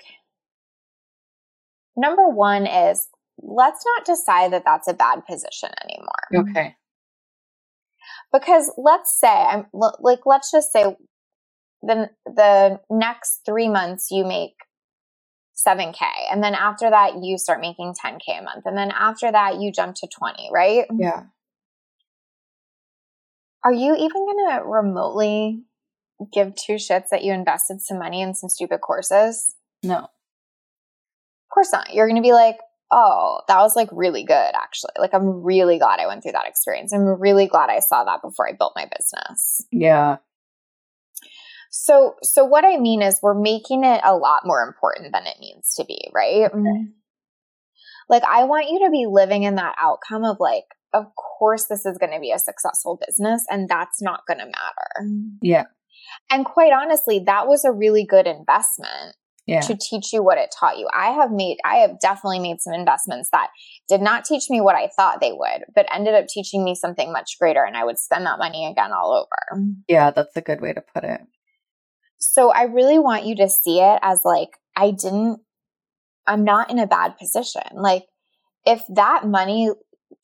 number 1.97 2.29
one 2.29 2.67
is 2.67 3.09
let's 3.43 3.85
not 3.85 4.05
decide 4.05 4.53
that 4.53 4.65
that's 4.65 4.89
a 4.89 4.95
bad 4.95 5.27
position 5.27 5.71
anymore. 5.85 6.51
Okay. 6.51 6.77
Because 8.33 8.73
let's 8.77 9.19
say 9.19 9.29
i'm 9.29 9.67
like 9.73 10.21
let's 10.27 10.51
just 10.51 10.73
say 10.73 10.97
the 11.83 12.11
the 12.27 12.81
next 12.91 13.41
3 13.47 13.69
months 13.69 14.09
you 14.11 14.25
make 14.25 14.55
7k 15.67 16.01
and 16.31 16.43
then 16.43 16.55
after 16.55 16.91
that 16.91 17.23
you 17.23 17.39
start 17.39 17.61
making 17.61 17.95
10k 17.95 18.41
a 18.41 18.43
month 18.43 18.65
and 18.67 18.77
then 18.77 18.91
after 18.91 19.31
that 19.31 19.61
you 19.61 19.73
jump 19.73 19.95
to 19.97 20.07
20 20.07 20.51
right? 20.53 20.87
Yeah. 20.99 21.25
Are 23.63 23.73
you 23.73 23.95
even 23.95 24.25
going 24.25 24.49
to 24.51 24.63
remotely 24.65 25.65
give 26.33 26.55
two 26.55 26.75
shits 26.75 27.09
that 27.11 27.25
you 27.25 27.33
invested 27.33 27.81
some 27.81 27.99
money 27.99 28.21
in 28.21 28.35
some 28.35 28.49
stupid 28.49 28.81
courses 28.81 29.55
no 29.83 29.99
of 29.99 30.09
course 31.53 31.73
not 31.73 31.95
you're 31.95 32.09
going 32.09 32.21
to 32.21 32.27
be 32.27 32.33
like 32.33 32.59
oh, 32.93 33.41
that 33.49 33.59
was 33.59 33.77
like 33.77 33.89
really 33.93 34.25
good, 34.25 34.53
actually. 34.55 34.93
Like, 34.99 35.15
I'm 35.15 35.43
really 35.43 35.79
glad 35.79 36.01
I 36.01 36.07
went 36.07 36.23
through 36.23 36.33
that 36.33 36.49
experience. 36.49 36.93
I'm 36.93 37.21
really 37.21 37.47
glad 37.47 37.71
I 37.71 37.79
saw 37.79 38.05
that 38.05 38.23
before 38.23 38.49
I 38.49 38.53
built 38.53 38.73
my 38.75 38.89
business. 38.97 39.65
Yeah. 39.71 40.17
So, 41.71 42.17
so 42.23 42.45
what 42.45 42.65
I 42.65 42.79
mean 42.79 43.01
is 43.01 43.21
we're 43.23 43.41
making 43.41 43.85
it 43.85 44.01
a 44.05 44.17
lot 44.17 44.43
more 44.45 44.63
important 44.63 45.13
than 45.13 45.27
it 45.27 45.37
needs 45.41 45.75
to 45.77 45.85
be, 45.85 46.11
right? 46.13 46.51
Okay. 46.53 46.87
Like, 48.09 48.25
I 48.25 48.45
want 48.45 48.69
you 48.69 48.81
to 48.85 48.91
be 48.91 49.07
living 49.09 49.45
in 49.45 49.55
that 49.55 49.77
outcome 49.81 50.25
of 50.25 50.39
like, 50.41 50.65
of 50.93 51.07
course, 51.15 51.67
this 51.67 51.87
is 51.87 51.97
going 51.97 52.13
to 52.13 52.19
be 52.19 52.33
a 52.33 52.41
successful 52.41 52.99
business 53.07 53.45
and 53.49 53.69
that's 53.69 54.03
not 54.03 54.27
going 54.27 54.39
to 54.39 54.47
matter. 54.47 55.09
Yeah. 55.43 55.67
And 56.31 56.45
quite 56.45 56.73
honestly, 56.73 57.23
that 57.27 57.47
was 57.47 57.65
a 57.65 57.73
really 57.73 58.05
good 58.05 58.27
investment 58.27 59.17
yeah. 59.47 59.61
to 59.61 59.77
teach 59.77 60.13
you 60.13 60.23
what 60.23 60.39
it 60.39 60.55
taught 60.59 60.79
you. 60.79 60.89
I 60.93 61.11
have 61.11 61.31
made, 61.33 61.59
I 61.65 61.77
have 61.77 61.99
definitely 62.01 62.39
made 62.39 62.61
some 62.61 62.73
investments 62.73 63.31
that 63.33 63.49
did 63.89 64.01
not 64.01 64.25
teach 64.25 64.45
me 64.49 64.61
what 64.61 64.77
I 64.77 64.89
thought 64.97 65.21
they 65.21 65.33
would, 65.33 65.65
but 65.75 65.87
ended 65.93 66.15
up 66.15 66.27
teaching 66.29 66.65
me 66.65 66.75
something 66.75 67.13
much 67.13 67.37
greater. 67.41 67.65
And 67.65 67.77
I 67.77 67.85
would 67.85 67.99
spend 67.99 68.27
that 68.27 68.39
money 68.39 68.67
again 68.67 68.93
all 68.93 69.13
over. 69.13 69.63
Yeah, 69.89 70.11
that's 70.11 70.37
a 70.37 70.41
good 70.41 70.61
way 70.61 70.73
to 70.73 70.83
put 70.95 71.05
it. 71.05 71.21
So 72.19 72.51
I 72.53 72.65
really 72.65 72.99
want 72.99 73.25
you 73.25 73.35
to 73.37 73.49
see 73.49 73.81
it 73.81 73.99
as 74.03 74.21
like, 74.25 74.51
I 74.77 74.91
didn't, 74.91 75.41
I'm 76.27 76.45
not 76.45 76.71
in 76.71 76.79
a 76.79 76.87
bad 76.87 77.17
position. 77.19 77.63
Like, 77.75 78.05
if 78.67 78.83
that 78.95 79.27
money 79.27 79.71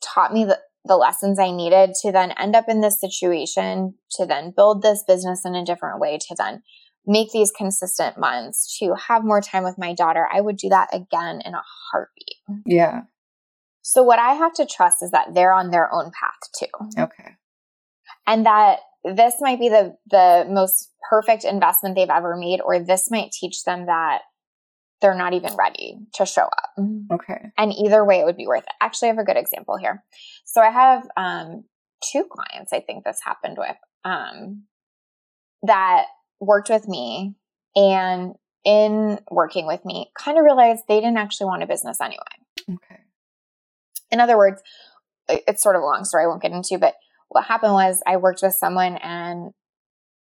taught 0.02 0.32
me 0.32 0.44
the, 0.44 0.60
the 0.86 0.96
lessons 0.96 1.38
I 1.38 1.50
needed 1.50 1.94
to 2.02 2.12
then 2.12 2.32
end 2.32 2.54
up 2.54 2.66
in 2.68 2.80
this 2.80 3.00
situation, 3.00 3.94
to 4.12 4.26
then 4.26 4.52
build 4.56 4.82
this 4.82 5.04
business 5.06 5.42
in 5.44 5.54
a 5.54 5.64
different 5.64 6.00
way, 6.00 6.18
to 6.18 6.34
then 6.36 6.62
make 7.06 7.30
these 7.30 7.52
consistent 7.52 8.18
months 8.18 8.76
to 8.78 8.94
have 9.08 9.24
more 9.24 9.40
time 9.40 9.62
with 9.62 9.78
my 9.78 9.94
daughter, 9.94 10.28
I 10.32 10.40
would 10.40 10.56
do 10.56 10.68
that 10.70 10.88
again 10.92 11.40
in 11.44 11.54
a 11.54 11.62
heartbeat. 11.90 12.64
Yeah. 12.66 13.02
So 13.82 14.02
what 14.02 14.18
I 14.18 14.32
have 14.32 14.52
to 14.54 14.66
trust 14.66 15.02
is 15.02 15.12
that 15.12 15.32
they're 15.32 15.52
on 15.52 15.70
their 15.70 15.92
own 15.94 16.10
path 16.10 16.50
too. 16.58 17.00
Okay. 17.02 17.36
And 18.26 18.44
that 18.44 18.80
this 19.04 19.34
might 19.40 19.60
be 19.60 19.68
the 19.68 19.96
the 20.10 20.46
most 20.50 20.90
perfect 21.08 21.44
investment 21.44 21.94
they've 21.94 22.10
ever 22.10 22.36
made 22.36 22.60
or 22.60 22.80
this 22.80 23.08
might 23.10 23.30
teach 23.30 23.62
them 23.62 23.86
that 23.86 24.22
they're 25.00 25.14
not 25.14 25.34
even 25.34 25.54
ready 25.56 25.98
to 26.14 26.24
show 26.24 26.44
up. 26.44 26.70
Okay. 27.12 27.52
And 27.58 27.72
either 27.72 28.04
way 28.04 28.20
it 28.20 28.24
would 28.24 28.36
be 28.36 28.46
worth 28.46 28.64
it. 28.64 28.72
Actually, 28.80 29.08
I 29.08 29.12
have 29.12 29.18
a 29.18 29.24
good 29.24 29.36
example 29.36 29.76
here. 29.76 30.04
So 30.44 30.60
I 30.60 30.70
have 30.70 31.06
um 31.16 31.64
two 32.12 32.24
clients 32.24 32.72
I 32.72 32.80
think 32.80 33.04
this 33.04 33.20
happened 33.24 33.56
with 33.58 33.76
um 34.04 34.64
that 35.62 36.06
worked 36.40 36.68
with 36.68 36.86
me 36.86 37.34
and 37.74 38.34
in 38.64 39.18
working 39.30 39.66
with 39.66 39.84
me 39.84 40.10
kind 40.18 40.38
of 40.38 40.44
realized 40.44 40.82
they 40.88 41.00
didn't 41.00 41.18
actually 41.18 41.46
want 41.46 41.62
a 41.62 41.66
business 41.66 42.00
anyway. 42.00 42.20
Okay. 42.68 43.00
In 44.10 44.20
other 44.20 44.36
words, 44.36 44.62
it's 45.28 45.62
sort 45.62 45.76
of 45.76 45.82
a 45.82 45.84
long 45.84 46.04
story 46.04 46.24
I 46.24 46.26
won't 46.26 46.42
get 46.42 46.52
into, 46.52 46.78
but 46.78 46.94
what 47.28 47.44
happened 47.44 47.72
was 47.72 48.02
I 48.06 48.16
worked 48.16 48.40
with 48.42 48.54
someone 48.54 48.96
and 48.96 49.52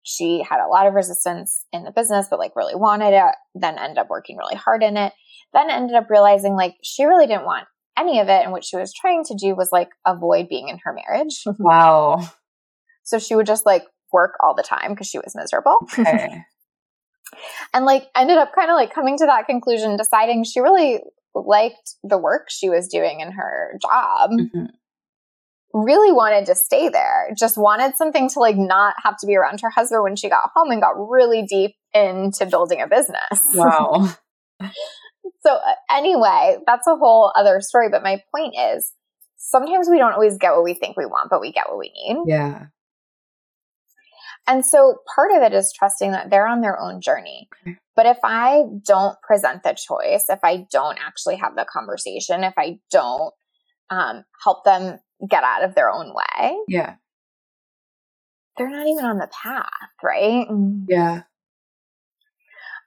she 0.07 0.45
had 0.49 0.65
a 0.65 0.69
lot 0.69 0.87
of 0.87 0.95
resistance 0.95 1.65
in 1.73 1.83
the 1.83 1.91
business, 1.91 2.29
but 2.31 2.39
like 2.39 2.55
really 2.55 2.77
wanted 2.77 3.13
it, 3.13 3.35
then 3.57 3.77
ended 3.77 3.99
up 3.99 4.09
working 4.09 4.37
really 4.37 4.55
hard 4.55 4.85
in 4.85 4.97
it, 4.97 5.13
then 5.53 5.69
ended 5.69 5.97
up 5.97 6.09
realizing 6.09 6.55
like 6.55 6.77
she 6.85 7.05
really 7.05 7.27
didn't 7.27 7.45
want 7.45 7.67
any 7.99 8.21
of 8.21 8.29
it. 8.29 8.45
And 8.45 8.53
what 8.53 8.65
she 8.65 8.77
was 8.77 8.95
trying 8.95 9.25
to 9.25 9.35
do 9.35 9.57
was 9.57 9.71
like 9.73 9.89
avoid 10.07 10.49
being 10.49 10.69
in 10.69 10.79
her 10.85 10.93
marriage. 10.95 11.43
Wow. 11.59 12.31
so 13.03 13.19
she 13.19 13.35
would 13.35 13.47
just 13.47 13.67
like 13.67 13.83
work 14.13 14.35
all 14.41 14.55
the 14.55 14.63
time 14.63 14.93
because 14.93 15.09
she 15.09 15.19
was 15.19 15.35
miserable. 15.35 15.79
Okay. 15.99 16.45
and 17.75 17.85
like 17.85 18.07
ended 18.17 18.39
up 18.39 18.55
kind 18.55 18.71
of 18.71 18.77
like 18.77 18.95
coming 18.95 19.19
to 19.19 19.27
that 19.27 19.47
conclusion, 19.47 19.97
deciding 19.97 20.45
she 20.45 20.61
really 20.61 21.01
liked 21.35 21.97
the 22.05 22.17
work 22.17 22.47
she 22.49 22.69
was 22.69 22.87
doing 22.87 23.19
in 23.19 23.33
her 23.33 23.77
job. 23.83 24.31
Mm-hmm. 24.31 24.67
Really 25.85 26.11
wanted 26.11 26.47
to 26.47 26.55
stay 26.55 26.89
there, 26.89 27.29
just 27.37 27.59
wanted 27.59 27.97
something 27.97 28.31
to 28.31 28.41
like 28.41 28.57
not 28.57 28.95
have 29.03 29.19
to 29.19 29.27
be 29.27 29.37
around 29.37 29.61
her 29.61 29.69
husband 29.69 30.03
when 30.03 30.17
she 30.17 30.31
got 30.31 30.51
home 30.55 30.71
and 30.71 30.81
got 30.81 30.95
really 30.97 31.43
deep 31.43 31.75
into 31.93 32.47
building 32.47 32.81
a 32.81 32.89
business. 32.89 33.21
Wow. 33.55 34.09
so, 35.43 35.53
uh, 35.53 35.75
anyway, 35.91 36.57
that's 36.67 36.87
a 36.87 36.97
whole 36.97 37.31
other 37.37 37.61
story. 37.61 37.89
But 37.91 38.03
my 38.03 38.23
point 38.35 38.55
is 38.59 38.93
sometimes 39.37 39.89
we 39.91 39.99
don't 39.99 40.15
always 40.15 40.39
get 40.39 40.53
what 40.53 40.65
we 40.65 40.73
think 40.73 40.97
we 40.97 41.05
want, 41.05 41.29
but 41.29 41.43
we 41.43 41.53
get 41.53 41.69
what 41.69 41.79
we 41.79 41.93
need. 41.95 42.23
Yeah. 42.27 42.67
And 44.47 44.65
so 44.65 44.99
part 45.15 45.33
of 45.33 45.43
it 45.43 45.53
is 45.53 45.73
trusting 45.77 46.13
that 46.13 46.31
they're 46.31 46.47
on 46.47 46.61
their 46.61 46.81
own 46.81 47.01
journey. 47.01 47.49
But 47.97 48.07
if 48.07 48.19
I 48.23 48.65
don't 48.85 49.21
present 49.23 49.63
the 49.65 49.75
choice, 49.75 50.27
if 50.29 50.39
I 50.45 50.67
don't 50.71 50.99
actually 51.05 51.37
have 51.37 51.57
the 51.57 51.67
conversation, 51.71 52.45
if 52.45 52.55
I 52.57 52.79
don't 52.91 53.35
um, 53.91 54.25
help 54.43 54.65
them 54.65 54.99
get 55.29 55.45
out 55.45 55.65
of 55.65 55.75
their 55.75 55.91
own 55.91 56.13
way, 56.15 56.57
yeah, 56.69 56.97
they're 58.57 58.71
not 58.71 58.87
even 58.87 59.05
on 59.05 59.19
the 59.19 59.29
path, 59.29 59.67
right? 60.03 60.47
Yeah. 60.89 61.23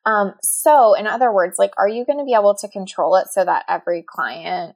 Um, 0.06 0.34
so, 0.42 0.96
in 0.96 1.08
other 1.08 1.32
words, 1.32 1.60
like, 1.60 1.72
are 1.78 1.88
you 1.88 2.06
going 2.06 2.20
to 2.20 2.26
be 2.26 2.34
able 2.34 2.56
to 2.56 2.68
control 2.68 3.16
it 3.16 3.28
so 3.28 3.44
that 3.46 3.66
every 3.68 4.04
client 4.08 4.76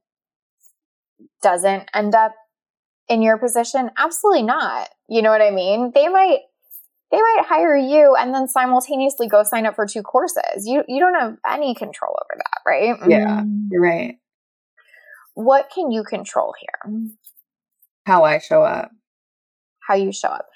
doesn't 1.41 1.89
end 1.93 2.13
up 2.13 2.35
in 3.07 3.21
your 3.21 3.37
position? 3.37 3.89
Absolutely 3.97 4.43
not. 4.43 4.89
You 5.09 5.21
know 5.21 5.29
what 5.29 5.41
I 5.41 5.51
mean? 5.51 5.91
They 5.93 6.07
might 6.07 6.39
they 7.11 7.17
might 7.17 7.45
hire 7.45 7.77
you 7.77 8.15
and 8.17 8.33
then 8.33 8.47
simultaneously 8.47 9.27
go 9.27 9.43
sign 9.43 9.65
up 9.65 9.75
for 9.75 9.85
two 9.85 10.01
courses. 10.01 10.65
You 10.65 10.83
you 10.87 10.99
don't 10.99 11.13
have 11.15 11.37
any 11.49 11.73
control 11.73 12.15
over 12.19 12.37
that, 12.37 12.59
right? 12.65 12.95
Yeah, 13.07 13.41
mm. 13.41 13.67
you're 13.71 13.81
right. 13.81 14.17
What 15.33 15.69
can 15.73 15.91
you 15.91 16.03
control 16.03 16.53
here? 16.59 16.93
How 18.05 18.23
I 18.23 18.39
show 18.39 18.63
up. 18.63 18.91
How 19.87 19.95
you 19.95 20.11
show 20.11 20.29
up. 20.29 20.47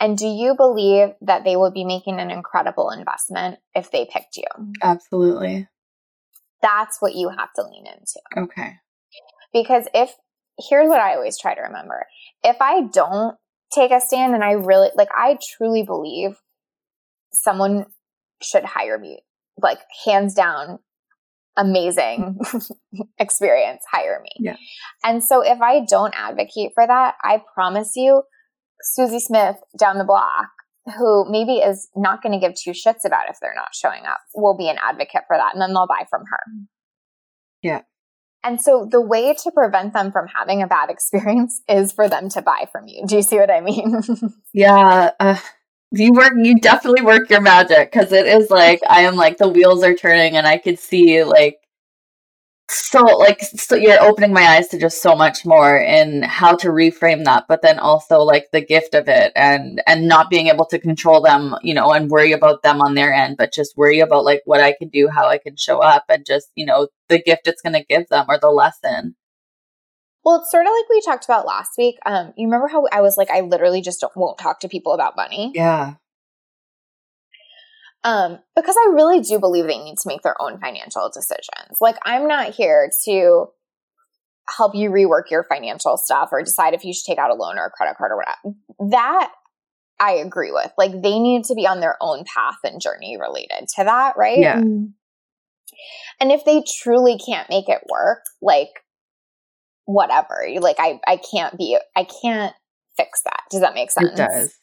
And 0.00 0.18
do 0.18 0.26
you 0.26 0.54
believe 0.56 1.10
that 1.22 1.44
they 1.44 1.56
would 1.56 1.72
be 1.72 1.84
making 1.84 2.20
an 2.20 2.30
incredible 2.30 2.90
investment 2.90 3.58
if 3.74 3.90
they 3.90 4.06
picked 4.10 4.36
you? 4.36 4.74
Absolutely. 4.82 5.68
That's 6.60 7.00
what 7.00 7.14
you 7.14 7.30
have 7.30 7.52
to 7.56 7.62
lean 7.62 7.86
into. 7.86 8.44
Okay. 8.44 8.74
Because 9.52 9.86
if 9.94 10.14
here's 10.68 10.88
what 10.88 11.00
I 11.00 11.14
always 11.14 11.38
try 11.38 11.54
to 11.54 11.62
remember. 11.62 12.06
If 12.42 12.56
I 12.60 12.82
don't 12.82 13.36
take 13.74 13.90
a 13.90 14.00
stand. 14.00 14.34
And 14.34 14.44
I 14.44 14.52
really, 14.52 14.90
like, 14.94 15.08
I 15.12 15.38
truly 15.56 15.82
believe 15.82 16.36
someone 17.32 17.86
should 18.42 18.64
hire 18.64 18.98
me, 18.98 19.20
like, 19.60 19.78
hands 20.04 20.34
down, 20.34 20.78
amazing 21.56 22.38
experience, 23.18 23.82
hire 23.90 24.20
me. 24.22 24.30
Yeah. 24.38 24.56
And 25.04 25.22
so 25.22 25.42
if 25.42 25.60
I 25.60 25.84
don't 25.84 26.14
advocate 26.16 26.72
for 26.74 26.86
that, 26.86 27.14
I 27.22 27.42
promise 27.54 27.92
you, 27.96 28.22
Susie 28.82 29.20
Smith 29.20 29.56
down 29.78 29.98
the 29.98 30.04
block 30.04 30.48
who 30.98 31.24
maybe 31.30 31.54
is 31.54 31.88
not 31.96 32.22
going 32.22 32.38
to 32.38 32.46
give 32.46 32.54
two 32.54 32.72
shits 32.72 33.06
about 33.06 33.30
if 33.30 33.38
they're 33.40 33.54
not 33.54 33.74
showing 33.74 34.04
up 34.04 34.18
will 34.34 34.56
be 34.56 34.68
an 34.68 34.76
advocate 34.82 35.22
for 35.26 35.36
that 35.36 35.54
and 35.54 35.62
then 35.62 35.72
they'll 35.72 35.86
buy 35.86 36.04
from 36.10 36.22
her. 36.30 36.66
Yeah. 37.62 37.80
And 38.42 38.60
so 38.60 38.86
the 38.90 39.00
way 39.00 39.32
to 39.32 39.50
prevent 39.50 39.94
them 39.94 40.12
from 40.12 40.26
having 40.28 40.62
a 40.62 40.66
bad 40.66 40.90
experience 40.90 41.62
is 41.68 41.92
for 41.92 42.08
them 42.08 42.28
to 42.30 42.42
buy 42.42 42.68
from 42.70 42.86
you. 42.86 43.04
Do 43.06 43.16
you 43.16 43.22
see 43.22 43.36
what 43.36 43.50
I 43.50 43.60
mean? 43.60 44.02
yeah. 44.52 45.10
Uh, 45.18 45.38
you 45.98 46.12
work, 46.12 46.32
you 46.36 46.58
definitely 46.60 47.02
work 47.02 47.30
your 47.30 47.40
magic 47.40 47.92
because 47.92 48.12
it 48.12 48.26
is 48.26 48.50
like, 48.50 48.80
I 48.88 49.02
am 49.02 49.16
like, 49.16 49.38
the 49.38 49.48
wheels 49.48 49.82
are 49.82 49.94
turning 49.94 50.36
and 50.36 50.46
I 50.46 50.58
could 50.58 50.78
see 50.78 51.22
like 51.24 51.58
so 52.70 53.02
like 53.02 53.40
so 53.42 53.74
you're 53.74 54.00
opening 54.02 54.32
my 54.32 54.42
eyes 54.42 54.68
to 54.68 54.78
just 54.78 55.02
so 55.02 55.14
much 55.14 55.44
more 55.44 55.78
in 55.78 56.22
how 56.22 56.56
to 56.56 56.68
reframe 56.68 57.24
that 57.24 57.44
but 57.46 57.60
then 57.60 57.78
also 57.78 58.20
like 58.20 58.46
the 58.52 58.64
gift 58.64 58.94
of 58.94 59.06
it 59.06 59.32
and 59.36 59.82
and 59.86 60.08
not 60.08 60.30
being 60.30 60.46
able 60.48 60.64
to 60.64 60.78
control 60.78 61.20
them 61.20 61.54
you 61.62 61.74
know 61.74 61.92
and 61.92 62.10
worry 62.10 62.32
about 62.32 62.62
them 62.62 62.80
on 62.80 62.94
their 62.94 63.12
end 63.12 63.36
but 63.36 63.52
just 63.52 63.76
worry 63.76 64.00
about 64.00 64.24
like 64.24 64.40
what 64.46 64.62
i 64.62 64.72
can 64.72 64.88
do 64.88 65.08
how 65.08 65.26
i 65.28 65.36
can 65.36 65.54
show 65.56 65.78
up 65.80 66.04
and 66.08 66.24
just 66.24 66.48
you 66.54 66.64
know 66.64 66.88
the 67.10 67.22
gift 67.22 67.46
it's 67.46 67.60
going 67.60 67.74
to 67.74 67.84
give 67.84 68.08
them 68.08 68.24
or 68.28 68.38
the 68.38 68.50
lesson 68.50 69.14
well 70.24 70.40
it's 70.40 70.50
sort 70.50 70.66
of 70.66 70.72
like 70.72 70.88
we 70.88 71.00
talked 71.00 71.24
about 71.24 71.46
last 71.46 71.72
week 71.76 71.96
um 72.06 72.32
you 72.36 72.46
remember 72.46 72.68
how 72.68 72.86
i 72.92 73.00
was 73.00 73.16
like 73.16 73.30
i 73.30 73.40
literally 73.40 73.80
just 73.80 74.04
won't 74.16 74.38
talk 74.38 74.60
to 74.60 74.68
people 74.68 74.92
about 74.92 75.16
money 75.16 75.52
yeah 75.54 75.94
um, 78.04 78.38
because 78.54 78.76
I 78.76 78.92
really 78.92 79.20
do 79.20 79.40
believe 79.40 79.66
they 79.66 79.78
need 79.78 79.96
to 79.96 80.08
make 80.08 80.20
their 80.22 80.40
own 80.40 80.60
financial 80.60 81.10
decisions. 81.12 81.78
Like, 81.80 81.96
I'm 82.04 82.28
not 82.28 82.54
here 82.54 82.90
to 83.06 83.46
help 84.46 84.74
you 84.74 84.90
rework 84.90 85.30
your 85.30 85.42
financial 85.42 85.96
stuff 85.96 86.28
or 86.30 86.42
decide 86.42 86.74
if 86.74 86.84
you 86.84 86.92
should 86.92 87.06
take 87.06 87.18
out 87.18 87.30
a 87.30 87.34
loan 87.34 87.58
or 87.58 87.64
a 87.64 87.70
credit 87.70 87.96
card 87.96 88.12
or 88.12 88.18
whatever. 88.18 88.90
That 88.90 89.32
I 89.98 90.12
agree 90.12 90.52
with. 90.52 90.70
Like, 90.76 90.92
they 91.00 91.18
need 91.18 91.44
to 91.44 91.54
be 91.54 91.66
on 91.66 91.80
their 91.80 91.96
own 92.02 92.24
path 92.24 92.58
and 92.62 92.78
journey 92.78 93.16
related 93.18 93.68
to 93.76 93.84
that, 93.84 94.18
right? 94.18 94.38
Yeah. 94.38 94.60
And 94.60 96.30
if 96.30 96.44
they 96.44 96.62
truly 96.82 97.18
can't 97.18 97.48
make 97.48 97.70
it 97.70 97.80
work, 97.88 98.20
like, 98.42 98.68
whatever, 99.86 100.46
like, 100.60 100.76
I, 100.78 101.00
I 101.06 101.16
can't 101.16 101.56
be, 101.56 101.78
I 101.96 102.06
can't 102.22 102.54
fix 102.96 103.22
that. 103.22 103.42
Does 103.50 103.60
that 103.60 103.74
make 103.74 103.90
sense? 103.90 104.10
It 104.10 104.16
does. 104.16 104.54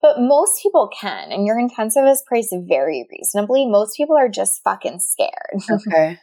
But 0.00 0.20
most 0.20 0.62
people 0.62 0.88
can, 0.88 1.32
and 1.32 1.44
your 1.44 1.58
intensive 1.58 2.04
is 2.04 2.22
priced 2.26 2.54
very 2.68 3.06
reasonably. 3.10 3.66
Most 3.66 3.96
people 3.96 4.16
are 4.16 4.28
just 4.28 4.60
fucking 4.62 5.00
scared. 5.00 5.62
Okay. 5.70 6.18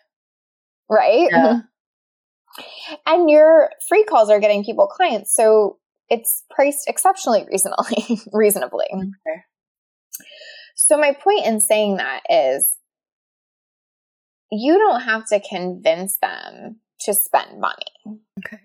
right? 0.89 1.29
Yeah. 1.31 1.59
And 3.05 3.29
your 3.29 3.69
free 3.89 4.05
calls 4.05 4.29
are 4.29 4.39
getting 4.39 4.63
people 4.63 4.87
clients. 4.87 5.35
So 5.35 5.77
it's 6.07 6.43
priced 6.49 6.87
exceptionally 6.87 7.45
reasonably 7.51 8.21
reasonably. 8.31 8.85
Okay. 8.93 9.41
So 10.75 10.97
my 10.97 11.11
point 11.11 11.45
in 11.45 11.59
saying 11.59 11.97
that 11.97 12.21
is 12.29 12.77
you 14.51 14.77
don't 14.77 15.01
have 15.01 15.27
to 15.27 15.41
convince 15.41 16.17
them 16.21 16.79
to 17.05 17.13
spend 17.13 17.59
money. 17.59 18.19
Okay 18.39 18.59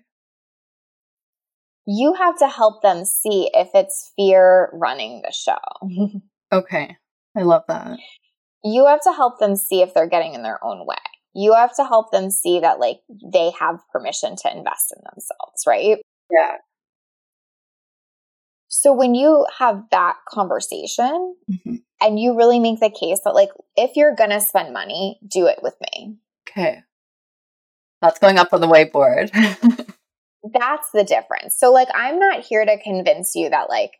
you 1.85 2.13
have 2.13 2.37
to 2.39 2.47
help 2.47 2.81
them 2.81 3.05
see 3.05 3.49
if 3.53 3.69
it's 3.73 4.11
fear 4.15 4.69
running 4.73 5.21
the 5.23 5.33
show. 5.33 6.21
okay. 6.51 6.97
I 7.35 7.41
love 7.41 7.63
that. 7.67 7.97
You 8.63 8.85
have 8.85 9.01
to 9.01 9.13
help 9.13 9.39
them 9.39 9.55
see 9.55 9.81
if 9.81 9.93
they're 9.93 10.07
getting 10.07 10.33
in 10.33 10.43
their 10.43 10.63
own 10.63 10.85
way. 10.85 10.95
You 11.33 11.53
have 11.53 11.75
to 11.77 11.85
help 11.85 12.11
them 12.11 12.29
see 12.29 12.59
that 12.59 12.79
like 12.79 12.97
they 13.31 13.51
have 13.59 13.79
permission 13.91 14.35
to 14.37 14.51
invest 14.55 14.93
in 14.95 15.03
themselves, 15.03 15.63
right? 15.65 15.97
Yeah. 16.29 16.57
So 18.67 18.93
when 18.93 19.15
you 19.15 19.45
have 19.57 19.83
that 19.91 20.15
conversation 20.29 21.35
mm-hmm. 21.49 21.75
and 21.99 22.19
you 22.19 22.37
really 22.37 22.59
make 22.59 22.79
the 22.79 22.89
case 22.89 23.19
that 23.25 23.35
like 23.35 23.49
if 23.75 23.95
you're 23.95 24.15
going 24.15 24.29
to 24.29 24.41
spend 24.41 24.73
money, 24.73 25.19
do 25.27 25.47
it 25.47 25.59
with 25.61 25.75
me. 25.81 26.17
Okay. 26.49 26.83
That's 28.01 28.19
going 28.19 28.37
up 28.37 28.53
on 28.53 28.61
the 28.61 28.67
whiteboard. 28.67 29.31
that's 30.53 30.89
the 30.91 31.03
difference. 31.03 31.57
So 31.57 31.71
like 31.71 31.89
I'm 31.93 32.19
not 32.19 32.43
here 32.43 32.65
to 32.65 32.81
convince 32.81 33.35
you 33.35 33.49
that 33.49 33.69
like 33.69 33.91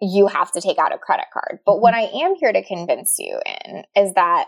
you 0.00 0.26
have 0.26 0.50
to 0.52 0.60
take 0.60 0.78
out 0.78 0.94
a 0.94 0.98
credit 0.98 1.26
card. 1.32 1.60
But 1.64 1.80
what 1.80 1.94
mm-hmm. 1.94 2.16
I 2.16 2.24
am 2.24 2.34
here 2.34 2.52
to 2.52 2.64
convince 2.64 3.16
you 3.18 3.40
in 3.64 3.84
is 3.94 4.14
that 4.14 4.46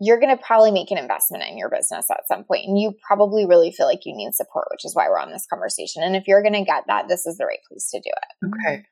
you're 0.00 0.20
going 0.20 0.36
to 0.36 0.42
probably 0.42 0.70
make 0.70 0.90
an 0.90 0.98
investment 0.98 1.44
in 1.48 1.56
your 1.56 1.70
business 1.70 2.10
at 2.10 2.28
some 2.28 2.44
point 2.44 2.66
and 2.66 2.78
you 2.78 2.92
probably 3.06 3.46
really 3.46 3.72
feel 3.72 3.86
like 3.86 4.04
you 4.04 4.14
need 4.14 4.34
support, 4.34 4.66
which 4.70 4.84
is 4.84 4.94
why 4.94 5.08
we're 5.08 5.18
on 5.18 5.32
this 5.32 5.46
conversation. 5.48 6.02
And 6.02 6.14
if 6.14 6.24
you're 6.26 6.42
going 6.42 6.54
to 6.54 6.64
get 6.64 6.84
that, 6.86 7.08
this 7.08 7.26
is 7.26 7.38
the 7.38 7.46
right 7.46 7.58
place 7.68 7.90
to 7.90 8.00
do 8.00 8.10
it. 8.10 8.46
Okay. 8.46 8.84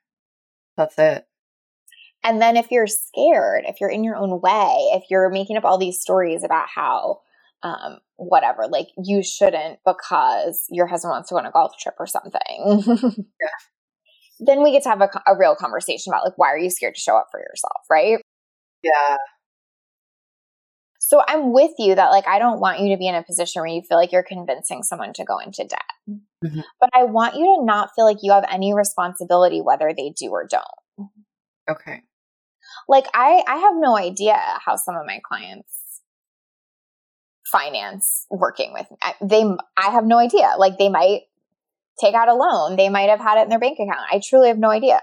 That's 0.77 0.99
it. 0.99 1.27
And 2.23 2.41
then 2.41 2.57
if 2.57 2.71
you're 2.71 2.87
scared, 2.87 3.65
if 3.67 3.77
you're 3.81 3.91
in 3.91 4.03
your 4.03 4.17
own 4.17 4.41
way, 4.41 4.91
if 4.95 5.05
you're 5.11 5.29
making 5.29 5.59
up 5.59 5.65
all 5.65 5.77
these 5.77 6.01
stories 6.01 6.43
about 6.43 6.69
how 6.75 7.21
um, 7.65 7.99
whatever, 8.17 8.67
like 8.69 8.89
you 9.03 9.23
shouldn't 9.23 9.81
because 9.85 10.67
your 10.71 10.87
husband 10.87 11.11
wants 11.11 11.31
to 11.31 11.35
go 11.35 11.39
on 11.39 11.47
a 11.47 11.51
golf 11.51 11.73
trip 11.81 11.95
or 11.99 12.07
something. 12.07 12.85
yeah. 13.41 13.49
Then 14.39 14.63
we 14.63 14.73
get 14.73 14.83
to 14.85 14.91
have 14.91 15.01
a, 15.01 15.09
a 15.27 15.37
real 15.37 15.57
conversation 15.57 16.13
about 16.13 16.25
like, 16.25 16.37
why 16.37 16.49
are 16.49 16.59
you 16.59 16.71
scared 16.71 16.95
to 16.95 17.01
show 17.01 17.17
up 17.17 17.29
for 17.31 17.41
yourself, 17.41 17.83
right? 17.91 18.21
Yeah. 18.83 19.17
So 20.99 21.23
I'm 21.27 21.53
with 21.53 21.73
you 21.79 21.95
that 21.95 22.09
like 22.09 22.29
I 22.29 22.39
don't 22.39 22.61
want 22.61 22.81
you 22.81 22.91
to 22.91 22.99
be 22.99 23.09
in 23.09 23.15
a 23.15 23.23
position 23.23 23.61
where 23.61 23.71
you 23.71 23.83
feel 23.83 23.99
like 23.99 24.13
you're 24.13 24.23
convincing 24.23 24.83
someone 24.83 25.13
to 25.15 25.25
go 25.25 25.39
into 25.39 25.65
debt. 25.65 25.81
Mm-hmm. 26.45 26.61
But 26.81 26.91
I 26.95 27.05
want 27.05 27.35
you 27.37 27.45
to 27.45 27.65
not 27.65 27.91
feel 27.95 28.05
like 28.05 28.19
you 28.23 28.33
have 28.33 28.45
any 28.51 28.75
responsibility 28.75 29.61
whether 29.61 29.93
they 29.97 30.15
do 30.19 30.31
or 30.31 30.47
don't. 30.47 31.11
Okay. 31.71 32.03
Like 32.89 33.07
I 33.15 33.43
I 33.47 33.57
have 33.57 33.75
no 33.77 33.97
idea 33.97 34.39
how 34.65 34.77
some 34.77 34.97
of 34.97 35.07
my 35.07 35.21
clients 35.27 35.84
finance 37.55 38.27
working 38.31 38.73
with 38.73 38.91
me. 38.91 38.97
They, 39.23 39.45
I 39.77 39.91
have 39.91 40.05
no 40.05 40.19
idea. 40.19 40.55
Like 40.59 40.79
they 40.79 40.89
might 40.89 41.23
take 42.01 42.15
out 42.15 42.29
a 42.29 42.35
loan. 42.35 42.77
They 42.77 42.89
might 42.89 43.09
have 43.09 43.21
had 43.21 43.39
it 43.39 43.43
in 43.43 43.49
their 43.49 43.61
bank 43.61 43.79
account. 43.79 44.07
I 44.11 44.21
truly 44.23 44.49
have 44.49 44.59
no 44.59 44.71
idea. 44.71 45.01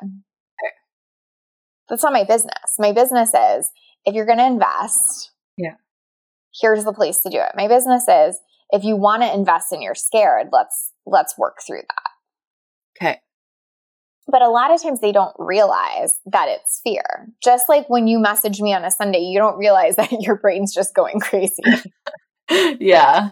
That's 1.89 2.04
not 2.04 2.14
my 2.14 2.24
business. 2.24 2.76
My 2.80 2.93
business 2.93 3.30
is 3.34 3.70
if 4.06 4.16
you're 4.16 4.26
going 4.26 4.38
to 4.38 4.45
invest, 4.45 5.32
yeah, 5.58 5.76
here's 6.60 6.86
the 6.86 6.93
place 6.93 7.20
to 7.24 7.30
do 7.30 7.38
it. 7.38 7.52
My 7.56 7.68
business 7.68 8.04
is 8.08 8.39
if 8.70 8.84
you 8.84 8.95
want 8.95 9.24
to 9.24 9.34
invest 9.34 9.72
and 9.72 9.84
you're 9.84 9.95
scared, 9.95 10.47
let's 10.52 10.93
let's 11.06 11.38
work 11.38 11.58
through 11.66 11.82
that. 11.82 13.06
Okay. 13.08 13.20
But 14.28 14.41
a 14.41 14.49
lot 14.49 14.74
of 14.74 14.82
times 14.82 15.02
they 15.02 15.12
don't 15.12 15.36
realize 15.38 16.20
that 16.28 16.47
it's 16.47 16.80
fear. 16.82 17.28
Just 17.43 17.68
like 17.68 17.89
when 17.89 18.08
you 18.08 18.20
message 18.20 18.62
me 18.62 18.74
on 18.74 18.86
a 18.86 18.91
Sunday, 18.91 19.20
you 19.20 19.38
don't 19.39 19.58
realize 19.58 19.95
that 19.97 20.12
your 20.22 20.36
brain's 20.36 20.74
just 20.74 20.95
going 20.95 21.20
crazy. 21.20 21.64
yeah. 22.80 23.32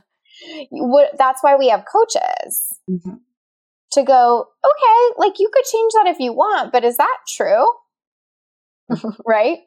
That's 1.17 1.43
why 1.43 1.55
we 1.55 1.69
have 1.69 1.83
coaches 1.91 2.79
mm-hmm. 2.89 3.15
to 3.93 4.03
go, 4.03 4.45
okay, 4.65 5.15
like 5.17 5.39
you 5.39 5.49
could 5.53 5.65
change 5.65 5.93
that 5.93 6.07
if 6.07 6.19
you 6.19 6.33
want, 6.33 6.71
but 6.71 6.83
is 6.83 6.97
that 6.97 7.17
true? 7.27 7.65
right? 9.25 9.59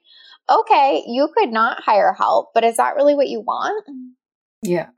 Okay, 0.51 1.05
you 1.07 1.29
could 1.37 1.51
not 1.51 1.83
hire 1.83 2.15
help, 2.15 2.51
but 2.55 2.65
is 2.65 2.77
that 2.77 2.97
really 2.97 3.15
what 3.15 3.29
you 3.29 3.41
want? 3.41 3.85
Yeah. 4.63 4.89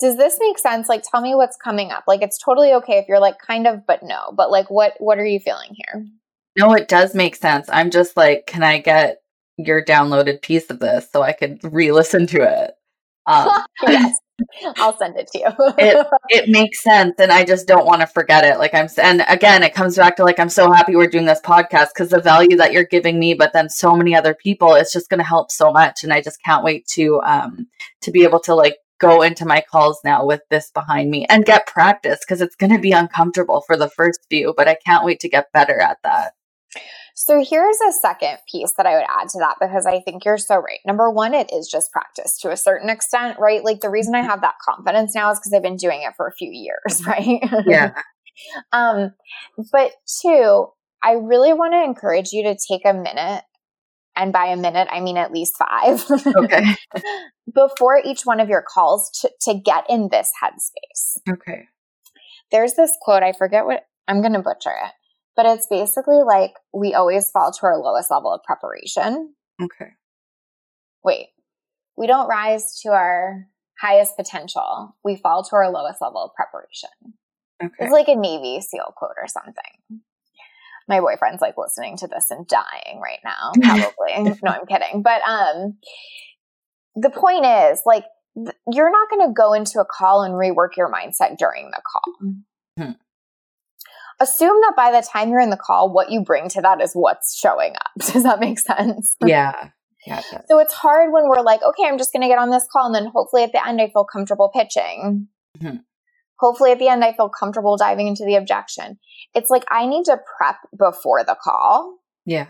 Does 0.00 0.16
this 0.16 0.36
make 0.38 0.58
sense? 0.58 0.88
Like 0.88 1.02
tell 1.10 1.20
me 1.20 1.34
what's 1.34 1.56
coming 1.56 1.90
up. 1.90 2.04
Like 2.06 2.22
it's 2.22 2.38
totally 2.38 2.72
okay 2.74 2.98
if 2.98 3.06
you're 3.08 3.20
like 3.20 3.38
kind 3.38 3.66
of 3.66 3.86
but 3.86 4.02
no. 4.02 4.32
But 4.36 4.50
like 4.50 4.70
what 4.70 4.94
what 4.98 5.18
are 5.18 5.26
you 5.26 5.40
feeling 5.40 5.70
here? 5.74 6.06
No, 6.58 6.72
it 6.74 6.88
does 6.88 7.14
make 7.14 7.36
sense. 7.36 7.68
I'm 7.70 7.90
just 7.90 8.16
like, 8.16 8.46
can 8.46 8.62
I 8.62 8.78
get 8.78 9.22
your 9.58 9.84
downloaded 9.84 10.42
piece 10.42 10.70
of 10.70 10.80
this 10.80 11.08
so 11.10 11.22
I 11.22 11.32
could 11.32 11.60
re-listen 11.62 12.26
to 12.28 12.42
it? 12.42 12.74
Um, 13.26 13.48
yes, 13.82 14.18
I'll 14.76 14.96
send 14.96 15.16
it 15.16 15.28
to 15.32 15.38
you. 15.38 15.46
it 15.78 16.06
it 16.28 16.48
makes 16.48 16.82
sense, 16.82 17.14
and 17.18 17.32
I 17.32 17.44
just 17.44 17.66
don't 17.66 17.86
want 17.86 18.00
to 18.00 18.06
forget 18.06 18.44
it. 18.44 18.58
Like 18.58 18.74
I'm, 18.74 18.88
and 18.98 19.24
again, 19.28 19.62
it 19.62 19.74
comes 19.74 19.96
back 19.96 20.16
to 20.16 20.24
like 20.24 20.38
I'm 20.38 20.48
so 20.48 20.70
happy 20.70 20.96
we're 20.96 21.08
doing 21.08 21.26
this 21.26 21.40
podcast 21.40 21.88
because 21.94 22.10
the 22.10 22.20
value 22.20 22.56
that 22.56 22.72
you're 22.72 22.84
giving 22.84 23.18
me, 23.18 23.34
but 23.34 23.52
then 23.52 23.68
so 23.68 23.96
many 23.96 24.14
other 24.14 24.34
people, 24.34 24.74
it's 24.74 24.92
just 24.92 25.10
going 25.10 25.18
to 25.18 25.24
help 25.24 25.50
so 25.50 25.72
much, 25.72 26.04
and 26.04 26.12
I 26.12 26.20
just 26.20 26.42
can't 26.42 26.64
wait 26.64 26.86
to 26.88 27.20
um 27.22 27.66
to 28.02 28.10
be 28.10 28.24
able 28.24 28.40
to 28.40 28.54
like 28.54 28.76
go 28.98 29.22
into 29.22 29.44
my 29.44 29.62
calls 29.70 30.00
now 30.04 30.24
with 30.24 30.40
this 30.50 30.70
behind 30.70 31.10
me 31.10 31.26
and 31.28 31.44
get 31.44 31.66
practice 31.66 32.20
because 32.20 32.40
it's 32.40 32.56
going 32.56 32.72
to 32.72 32.78
be 32.78 32.92
uncomfortable 32.92 33.62
for 33.66 33.76
the 33.76 33.90
first 33.90 34.20
few, 34.30 34.54
but 34.56 34.68
I 34.68 34.76
can't 34.86 35.04
wait 35.04 35.20
to 35.20 35.28
get 35.28 35.52
better 35.52 35.78
at 35.80 35.98
that. 36.02 36.32
So 37.18 37.42
here's 37.42 37.78
a 37.80 37.92
second 37.92 38.36
piece 38.50 38.74
that 38.76 38.84
I 38.84 38.94
would 38.94 39.06
add 39.08 39.30
to 39.30 39.38
that 39.38 39.56
because 39.58 39.86
I 39.86 40.00
think 40.00 40.26
you're 40.26 40.36
so 40.36 40.56
right. 40.56 40.80
Number 40.84 41.10
one, 41.10 41.32
it 41.32 41.50
is 41.50 41.66
just 41.66 41.90
practice 41.90 42.38
to 42.40 42.50
a 42.50 42.58
certain 42.58 42.90
extent, 42.90 43.38
right? 43.38 43.64
Like 43.64 43.80
the 43.80 43.88
reason 43.88 44.14
I 44.14 44.20
have 44.20 44.42
that 44.42 44.56
confidence 44.62 45.14
now 45.14 45.30
is 45.30 45.38
because 45.38 45.54
I've 45.54 45.62
been 45.62 45.78
doing 45.78 46.02
it 46.02 46.12
for 46.14 46.26
a 46.26 46.34
few 46.34 46.50
years, 46.52 47.02
right? 47.06 47.40
Yeah. 47.64 47.94
um, 48.70 49.14
but 49.72 49.92
two, 50.20 50.66
I 51.02 51.12
really 51.12 51.54
want 51.54 51.72
to 51.72 51.82
encourage 51.82 52.32
you 52.32 52.42
to 52.44 52.56
take 52.68 52.82
a 52.84 52.92
minute, 52.92 53.44
and 54.14 54.30
by 54.30 54.46
a 54.48 54.56
minute 54.56 54.88
I 54.90 55.00
mean 55.00 55.16
at 55.16 55.32
least 55.32 55.56
five. 55.56 56.04
Okay. 56.10 56.76
before 57.54 57.98
each 58.04 58.26
one 58.26 58.40
of 58.40 58.50
your 58.50 58.62
calls 58.62 59.10
to, 59.22 59.30
to 59.40 59.58
get 59.58 59.84
in 59.88 60.10
this 60.10 60.30
headspace. 60.42 61.32
Okay. 61.32 61.62
There's 62.52 62.74
this 62.74 62.92
quote, 63.00 63.22
I 63.22 63.32
forget 63.32 63.64
what 63.64 63.86
I'm 64.06 64.20
gonna 64.20 64.42
butcher 64.42 64.74
it 64.84 64.92
but 65.36 65.46
it's 65.46 65.66
basically 65.68 66.22
like 66.22 66.54
we 66.72 66.94
always 66.94 67.30
fall 67.30 67.52
to 67.52 67.66
our 67.66 67.78
lowest 67.78 68.10
level 68.10 68.32
of 68.32 68.42
preparation. 68.42 69.34
Okay. 69.62 69.90
Wait, 71.04 71.28
we 71.96 72.06
don't 72.06 72.28
rise 72.28 72.80
to 72.80 72.90
our 72.90 73.46
highest 73.80 74.16
potential. 74.16 74.96
We 75.04 75.16
fall 75.16 75.44
to 75.44 75.56
our 75.56 75.70
lowest 75.70 76.00
level 76.00 76.24
of 76.24 76.30
preparation. 76.34 76.88
Okay. 77.62 77.74
It's 77.80 77.92
like 77.92 78.08
a 78.08 78.16
Navy 78.16 78.60
SEAL 78.60 78.94
quote 78.96 79.16
or 79.20 79.28
something. 79.28 80.02
My 80.88 81.00
boyfriend's 81.00 81.42
like 81.42 81.56
listening 81.58 81.96
to 81.98 82.06
this 82.06 82.30
and 82.30 82.46
dying 82.46 83.00
right 83.02 83.18
now, 83.24 83.52
probably. 83.62 84.32
no, 84.42 84.50
I'm 84.50 84.66
kidding. 84.66 85.02
But 85.02 85.20
um 85.28 85.78
the 86.94 87.10
point 87.10 87.44
is 87.44 87.82
like 87.84 88.04
th- 88.36 88.56
you're 88.72 88.90
not 88.90 89.10
going 89.10 89.28
to 89.28 89.32
go 89.34 89.52
into 89.52 89.80
a 89.80 89.84
call 89.84 90.22
and 90.22 90.34
rework 90.34 90.76
your 90.76 90.90
mindset 90.90 91.36
during 91.38 91.70
the 91.70 91.82
call. 91.86 92.32
Hmm. 92.78 92.92
Assume 94.18 94.60
that 94.62 94.74
by 94.76 94.92
the 94.92 95.06
time 95.06 95.30
you're 95.30 95.40
in 95.40 95.50
the 95.50 95.56
call, 95.56 95.92
what 95.92 96.10
you 96.10 96.22
bring 96.22 96.48
to 96.50 96.62
that 96.62 96.80
is 96.80 96.92
what's 96.94 97.36
showing 97.36 97.74
up. 97.74 97.90
Does 98.12 98.22
that 98.22 98.40
make 98.40 98.58
sense? 98.58 99.16
yeah. 99.26 99.70
Yeah. 100.06 100.22
So 100.48 100.60
it's 100.60 100.72
hard 100.72 101.12
when 101.12 101.28
we're 101.28 101.42
like, 101.42 101.62
okay, 101.62 101.88
I'm 101.88 101.98
just 101.98 102.12
going 102.12 102.22
to 102.22 102.28
get 102.28 102.38
on 102.38 102.50
this 102.50 102.66
call. 102.72 102.86
And 102.86 102.94
then 102.94 103.10
hopefully 103.12 103.42
at 103.42 103.52
the 103.52 103.66
end, 103.66 103.80
I 103.80 103.88
feel 103.88 104.04
comfortable 104.04 104.50
pitching. 104.54 105.28
Mhm. 105.60 105.80
Hopefully 106.38 106.70
at 106.70 106.78
the 106.78 106.88
end, 106.88 107.02
I 107.02 107.12
feel 107.12 107.28
comfortable 107.28 107.76
diving 107.76 108.06
into 108.06 108.24
the 108.24 108.36
objection. 108.36 108.98
It's 109.34 109.50
like 109.50 109.64
I 109.68 109.86
need 109.86 110.04
to 110.04 110.20
prep 110.36 110.56
before 110.78 111.24
the 111.24 111.36
call. 111.42 111.98
Yeah. 112.24 112.46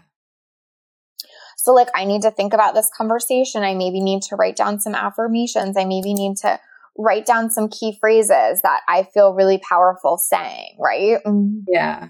So, 1.56 1.72
like, 1.72 1.88
I 1.94 2.04
need 2.04 2.22
to 2.22 2.30
think 2.30 2.52
about 2.52 2.74
this 2.74 2.90
conversation. 2.96 3.64
I 3.64 3.74
maybe 3.74 4.00
need 4.00 4.22
to 4.24 4.36
write 4.36 4.54
down 4.54 4.78
some 4.78 4.94
affirmations. 4.94 5.76
I 5.76 5.84
maybe 5.84 6.14
need 6.14 6.36
to 6.38 6.60
write 6.99 7.26
down 7.26 7.51
some 7.51 7.68
key 7.68 7.97
phrases 8.01 8.62
that 8.62 8.80
I 8.88 9.05
feel 9.14 9.34
really 9.34 9.59
powerful 9.59 10.18
saying, 10.18 10.76
right? 10.78 11.18
Mm-hmm. 11.24 11.61
Yeah. 11.68 12.09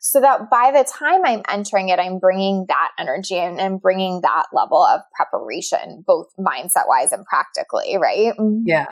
So 0.00 0.20
that 0.20 0.50
by 0.50 0.70
the 0.72 0.84
time 0.84 1.22
I'm 1.24 1.42
entering 1.48 1.88
it, 1.88 1.98
I'm 1.98 2.18
bringing 2.18 2.66
that 2.68 2.92
energy 2.98 3.36
and, 3.36 3.58
and 3.58 3.80
bringing 3.80 4.20
that 4.20 4.44
level 4.52 4.82
of 4.82 5.00
preparation, 5.14 6.04
both 6.06 6.28
mindset 6.38 6.86
wise 6.86 7.12
and 7.12 7.24
practically, 7.24 7.96
right? 7.98 8.32
Mm-hmm. 8.38 8.62
Yeah. 8.66 8.86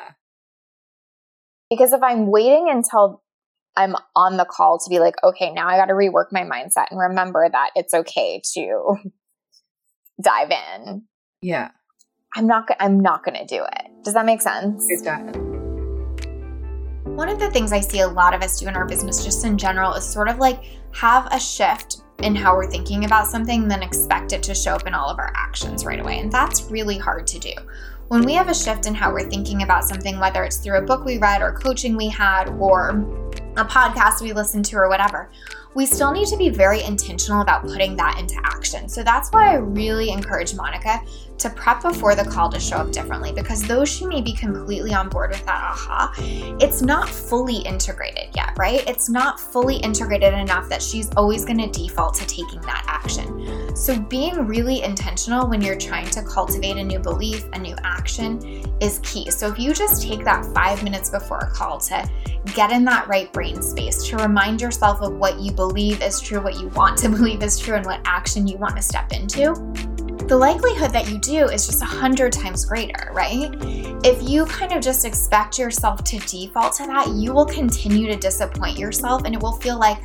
Because 1.70 1.93
if 1.93 2.03
I'm 2.03 2.30
waiting 2.30 2.68
until 2.68 3.22
I'm 3.76 3.95
on 4.14 4.37
the 4.37 4.45
call 4.45 4.78
to 4.78 4.91
be 4.91 4.99
like, 5.01 5.14
okay, 5.22 5.53
now 5.53 5.68
I 5.68 5.76
got 5.76 5.87
to 5.87 5.95
rework 5.95 6.26
my 6.32 6.43
mindset 6.43 6.87
and 6.91 6.99
remember 6.99 7.49
that 7.51 7.70
it's 7.74 7.95
okay 7.95 8.41
to 8.55 8.97
dive 10.22 10.51
in. 10.51 11.03
Yeah. 11.41 11.70
I'm 12.37 12.49
not. 12.49 12.68
I'm 12.80 12.99
not 12.99 13.24
going 13.24 13.39
to 13.39 13.47
do 13.47 13.62
it. 13.62 13.91
Does 14.03 14.14
that 14.14 14.26
make 14.26 14.43
sense? 14.43 14.85
It 14.89 15.05
does. 15.05 15.37
One 17.05 17.28
of 17.28 17.39
the 17.39 17.49
things 17.53 17.72
I 17.72 17.78
see 17.78 18.01
a 18.01 18.09
lot 18.09 18.35
of 18.35 18.43
us 18.43 18.59
do 18.59 18.66
in 18.66 18.74
our 18.74 18.87
business, 18.87 19.24
just 19.24 19.45
in 19.45 19.57
general, 19.57 19.95
is 19.95 20.05
sort 20.05 20.28
of 20.28 20.39
like 20.39 20.64
have 20.93 21.28
a 21.30 21.39
shift 21.39 22.03
in 22.22 22.35
how 22.35 22.57
we're 22.57 22.68
thinking 22.68 23.05
about 23.05 23.28
something, 23.28 23.68
then 23.68 23.85
expect 23.85 24.32
it 24.32 24.43
to 24.45 24.55
show 24.55 24.72
up 24.72 24.87
in 24.89 24.95
all 24.95 25.09
of 25.09 25.18
our 25.18 25.32
actions 25.37 25.85
right 25.85 26.01
away. 26.01 26.18
And 26.18 26.32
that's 26.32 26.64
really 26.70 26.99
hard 26.99 27.26
to 27.28 27.39
do. 27.39 27.53
When 28.09 28.24
we 28.24 28.35
have 28.35 28.49
a 28.49 28.55
shift 28.55 28.87
in 28.87 28.95
how 28.95 29.12
we're 29.12 29.30
thinking 29.30 29.62
about 29.62 29.85
something, 29.85 30.18
whether 30.18 30.43
it's 30.43 30.57
through 30.57 30.78
a 30.78 30.82
book 30.82 31.05
we 31.05 31.18
read 31.18 31.41
or 31.41 31.53
coaching 31.53 31.97
we 31.97 32.09
had 32.09 32.49
or 32.49 32.91
a 33.57 33.64
podcast 33.64 34.20
we 34.22 34.32
listened 34.32 34.64
to 34.66 34.76
or 34.76 34.89
whatever, 34.89 35.30
we 35.74 35.87
still 35.87 36.12
need 36.12 36.28
to 36.28 36.37
be 36.37 36.51
very 36.51 36.82
intentional 36.82 37.43
about 37.43 37.62
putting 37.62 37.97
that 37.97 38.18
into 38.18 38.37
action. 38.45 38.89
So 38.89 39.03
that's 39.03 39.30
why 39.30 39.53
I 39.53 39.55
really 39.55 40.11
encourage 40.11 40.55
Monica 40.55 41.01
to 41.39 41.51
prep 41.51 41.82
before 41.82 42.14
the 42.14 42.24
call 42.24 42.49
to 42.51 42.61
show 42.61 42.76
up 42.76 42.93
differently 42.93 43.32
because 43.32 43.62
though 43.62 43.85
she 43.85 44.07
may 44.07 44.20
be 44.20 44.32
completely 44.32 44.95
on 44.95 45.09
board 45.09 45.30
with 45.30 45.45
that 45.47 45.62
aha, 45.62 46.12
it's 46.61 46.82
not 46.82 47.09
fully 47.09 47.59
integrated 47.59 48.28
yet, 48.37 48.51
right? 48.57 48.87
It's 48.89 49.09
not 49.09 49.41
fully 49.41 49.76
integrated 49.76 50.35
enough 50.35 50.68
that 50.68 50.82
she's 50.82 51.11
always 51.16 51.45
going 51.45 51.59
to 51.59 51.68
default 51.68 52.14
to 52.14 52.26
taking 52.26 52.61
that 52.62 52.85
action. 52.89 53.76
So 53.76 53.99
being 53.99 54.47
really 54.47 54.82
intentional 54.82 55.49
when 55.49 55.61
you're 55.61 55.78
trying 55.78 56.09
to 56.11 56.22
cultivate 56.22 56.76
a 56.76 56.85
new 56.85 56.99
belief, 56.99 57.45
a 57.53 57.59
new 57.59 57.74
action 57.82 58.64
is 58.80 59.01
key. 59.03 59.30
So 59.30 59.49
if 59.49 59.59
you 59.59 59.74
just 59.74 60.03
take 60.03 60.24
that 60.24 60.45
five 60.55 60.82
minutes 60.82 61.11
before 61.11 61.39
a 61.39 61.51
call 61.51 61.78
to 61.80 62.09
get 62.55 62.70
in 62.70 62.85
that 62.85 63.09
right 63.09 63.32
brain 63.32 63.62
space, 63.62 64.07
to 64.09 64.16
remind 64.16 64.61
yourself 64.61 65.01
of 65.01 65.14
what 65.14 65.41
you 65.41 65.53
believe 65.53 66.03
is 66.03 66.20
true, 66.20 66.41
what 66.41 66.59
you 66.61 66.68
want 66.68 66.99
to 66.99 67.09
believe 67.14 67.43
is 67.43 67.59
true, 67.59 67.74
and 67.74 67.85
what 67.85 68.01
action 68.05 68.47
you 68.47 68.57
want 68.57 68.76
to 68.76 68.82
step 68.82 69.12
into, 69.12 69.55
the 70.27 70.37
likelihood 70.37 70.91
that 70.93 71.11
you 71.11 71.18
do 71.18 71.49
is 71.49 71.66
just 71.66 71.83
a 71.83 71.87
hundred 71.87 72.33
times 72.33 72.64
greater, 72.64 73.11
right? 73.12 73.51
If 74.05 74.22
you 74.22 74.47
kind 74.47 74.72
of 74.72 74.83
just 74.83 75.05
expect 75.05 75.59
yourself 75.59 76.03
to 76.05 76.18
default 76.20 76.72
to 76.75 76.87
that, 76.87 77.09
you 77.09 77.35
will 77.35 77.45
continue 77.45 78.07
to 78.09 78.16
disappoint 78.16 78.79
yourself 78.79 79.25
and 79.27 79.35
it 79.35 79.43
will 79.43 79.53
feel 79.53 79.79
like, 79.79 79.99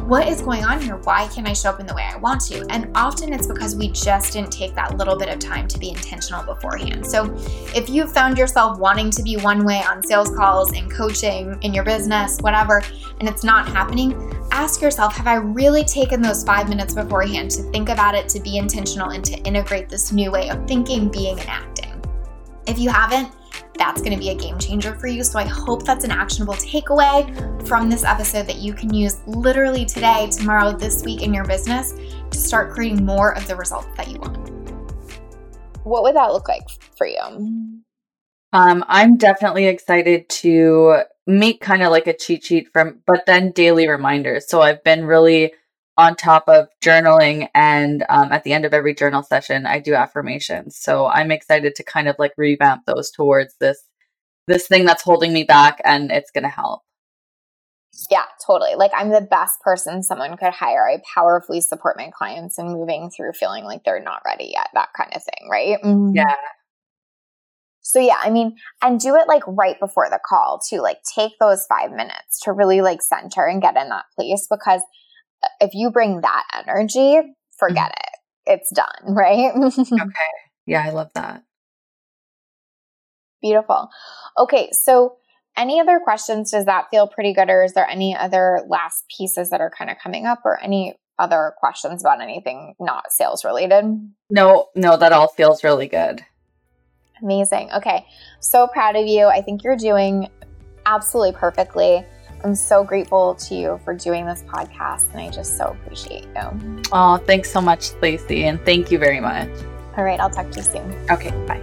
what 0.00 0.28
is 0.28 0.40
going 0.40 0.64
on 0.64 0.80
here? 0.80 0.96
Why 0.96 1.28
can't 1.28 1.48
I 1.48 1.52
show 1.52 1.70
up 1.70 1.80
in 1.80 1.86
the 1.86 1.94
way 1.94 2.02
I 2.02 2.16
want 2.16 2.40
to? 2.42 2.66
And 2.70 2.90
often 2.94 3.32
it's 3.32 3.46
because 3.46 3.76
we 3.76 3.88
just 3.88 4.32
didn't 4.32 4.50
take 4.50 4.74
that 4.74 4.96
little 4.96 5.16
bit 5.16 5.28
of 5.28 5.38
time 5.38 5.68
to 5.68 5.78
be 5.78 5.90
intentional 5.90 6.44
beforehand. 6.44 7.06
So 7.06 7.34
if 7.74 7.88
you've 7.88 8.12
found 8.12 8.38
yourself 8.38 8.78
wanting 8.78 9.10
to 9.12 9.22
be 9.22 9.36
one 9.36 9.64
way 9.64 9.82
on 9.82 10.02
sales 10.02 10.30
calls 10.34 10.72
and 10.72 10.90
coaching 10.90 11.58
in 11.62 11.74
your 11.74 11.84
business, 11.84 12.38
whatever, 12.40 12.82
and 13.20 13.28
it's 13.28 13.44
not 13.44 13.68
happening, 13.68 14.12
ask 14.50 14.80
yourself 14.80 15.14
Have 15.16 15.26
I 15.26 15.34
really 15.34 15.84
taken 15.84 16.20
those 16.20 16.44
five 16.44 16.68
minutes 16.68 16.94
beforehand 16.94 17.50
to 17.52 17.62
think 17.70 17.88
about 17.88 18.14
it, 18.14 18.28
to 18.30 18.40
be 18.40 18.58
intentional, 18.58 19.10
and 19.10 19.24
to 19.24 19.36
integrate 19.42 19.88
this 19.88 20.12
new 20.12 20.30
way 20.30 20.50
of 20.50 20.66
thinking, 20.66 21.10
being, 21.10 21.38
and 21.38 21.48
acting? 21.48 22.02
If 22.66 22.78
you 22.78 22.90
haven't, 22.90 23.32
that's 23.76 24.00
going 24.00 24.12
to 24.12 24.18
be 24.18 24.30
a 24.30 24.34
game 24.34 24.58
changer 24.58 24.94
for 24.94 25.06
you. 25.06 25.24
So 25.24 25.38
I 25.38 25.44
hope 25.44 25.84
that's 25.84 26.04
an 26.04 26.10
actionable 26.10 26.54
takeaway 26.54 27.66
from 27.66 27.88
this 27.88 28.04
episode 28.04 28.46
that 28.46 28.56
you 28.56 28.72
can 28.72 28.92
use 28.92 29.20
literally 29.26 29.84
today, 29.84 30.28
tomorrow, 30.30 30.72
this 30.72 31.02
week 31.02 31.22
in 31.22 31.32
your 31.32 31.44
business 31.44 31.94
to 32.30 32.38
start 32.38 32.72
creating 32.72 33.04
more 33.04 33.36
of 33.36 33.46
the 33.46 33.56
results 33.56 33.88
that 33.96 34.08
you 34.08 34.18
want. 34.18 34.50
What 35.84 36.02
would 36.04 36.14
that 36.16 36.32
look 36.32 36.48
like 36.48 36.68
for 36.96 37.06
you? 37.06 37.20
Um, 38.52 38.84
I'm 38.86 39.16
definitely 39.16 39.66
excited 39.66 40.28
to 40.28 41.02
make 41.26 41.60
kind 41.60 41.82
of 41.82 41.90
like 41.90 42.06
a 42.06 42.16
cheat 42.16 42.44
sheet 42.44 42.68
from, 42.72 43.00
but 43.06 43.26
then 43.26 43.52
daily 43.52 43.88
reminders. 43.88 44.48
So 44.48 44.60
I've 44.60 44.84
been 44.84 45.06
really 45.06 45.54
on 45.98 46.16
top 46.16 46.48
of 46.48 46.68
journaling, 46.82 47.48
and 47.54 48.04
um, 48.08 48.32
at 48.32 48.44
the 48.44 48.52
end 48.52 48.64
of 48.64 48.74
every 48.74 48.94
journal 48.94 49.22
session, 49.22 49.66
I 49.66 49.78
do 49.78 49.94
affirmations. 49.94 50.76
So 50.76 51.06
I'm 51.06 51.30
excited 51.30 51.74
to 51.76 51.84
kind 51.84 52.08
of 52.08 52.16
like 52.18 52.32
revamp 52.36 52.86
those 52.86 53.10
towards 53.10 53.56
this 53.60 53.82
this 54.48 54.66
thing 54.66 54.84
that's 54.84 55.02
holding 55.02 55.32
me 55.32 55.44
back, 55.44 55.80
and 55.84 56.10
it's 56.10 56.30
going 56.30 56.44
to 56.44 56.48
help. 56.50 56.82
Yeah, 58.10 58.24
totally. 58.46 58.74
Like 58.74 58.92
I'm 58.96 59.10
the 59.10 59.20
best 59.20 59.60
person 59.60 60.02
someone 60.02 60.36
could 60.36 60.52
hire. 60.52 60.88
I 60.88 61.02
powerfully 61.14 61.60
support 61.60 61.96
my 61.98 62.10
clients 62.16 62.58
in 62.58 62.66
moving 62.68 63.10
through 63.10 63.32
feeling 63.34 63.64
like 63.64 63.84
they're 63.84 64.02
not 64.02 64.22
ready 64.24 64.50
yet, 64.54 64.68
that 64.74 64.88
kind 64.96 65.12
of 65.14 65.22
thing, 65.22 65.48
right? 65.50 65.78
Yeah, 66.14 66.36
So 67.82 67.98
yeah, 67.98 68.16
I 68.22 68.30
mean, 68.30 68.56
and 68.80 68.98
do 68.98 69.16
it 69.16 69.28
like 69.28 69.42
right 69.46 69.78
before 69.78 70.08
the 70.08 70.20
call 70.26 70.60
too. 70.66 70.80
Like 70.80 70.98
take 71.14 71.32
those 71.38 71.66
five 71.66 71.90
minutes 71.90 72.40
to 72.44 72.52
really 72.52 72.80
like 72.80 73.02
center 73.02 73.44
and 73.44 73.60
get 73.60 73.76
in 73.76 73.88
that 73.90 74.06
place 74.16 74.46
because 74.50 74.80
if 75.60 75.74
you 75.74 75.90
bring 75.90 76.20
that 76.20 76.44
energy, 76.66 77.20
forget 77.58 77.90
mm-hmm. 77.90 78.52
it. 78.52 78.58
It's 78.58 78.70
done, 78.72 79.14
right? 79.14 79.52
okay. 79.54 80.32
Yeah, 80.66 80.84
I 80.84 80.90
love 80.90 81.10
that. 81.14 81.42
Beautiful. 83.40 83.88
Okay, 84.38 84.70
so 84.72 85.16
any 85.56 85.80
other 85.80 86.00
questions? 86.02 86.50
Does 86.50 86.66
that 86.66 86.86
feel 86.90 87.08
pretty 87.08 87.34
good, 87.34 87.50
or 87.50 87.64
is 87.64 87.74
there 87.74 87.88
any 87.88 88.16
other 88.16 88.60
last 88.68 89.04
pieces 89.16 89.50
that 89.50 89.60
are 89.60 89.70
kind 89.76 89.90
of 89.90 89.96
coming 90.02 90.26
up, 90.26 90.40
or 90.44 90.62
any 90.62 90.94
other 91.18 91.52
questions 91.58 92.02
about 92.02 92.20
anything 92.20 92.74
not 92.80 93.12
sales 93.12 93.44
related? 93.44 93.84
No, 94.30 94.68
no, 94.74 94.96
that 94.96 95.12
all 95.12 95.28
feels 95.28 95.64
really 95.64 95.88
good. 95.88 96.24
Amazing. 97.22 97.70
Okay, 97.72 98.06
so 98.40 98.66
proud 98.66 98.96
of 98.96 99.06
you. 99.06 99.26
I 99.26 99.42
think 99.42 99.62
you're 99.62 99.76
doing 99.76 100.28
absolutely 100.86 101.32
perfectly. 101.38 102.04
I'm 102.44 102.54
so 102.54 102.82
grateful 102.82 103.34
to 103.36 103.54
you 103.54 103.80
for 103.84 103.94
doing 103.94 104.26
this 104.26 104.42
podcast, 104.42 105.10
and 105.12 105.20
I 105.20 105.30
just 105.30 105.56
so 105.56 105.76
appreciate 105.82 106.24
you. 106.24 106.82
Oh, 106.92 107.18
thanks 107.18 107.50
so 107.50 107.60
much, 107.60 107.92
Lacey, 108.02 108.44
and 108.44 108.60
thank 108.64 108.90
you 108.90 108.98
very 108.98 109.20
much. 109.20 109.48
All 109.96 110.04
right, 110.04 110.18
I'll 110.18 110.30
talk 110.30 110.50
to 110.50 110.56
you 110.56 110.64
soon. 110.64 110.92
Okay, 111.10 111.30
bye. 111.46 111.60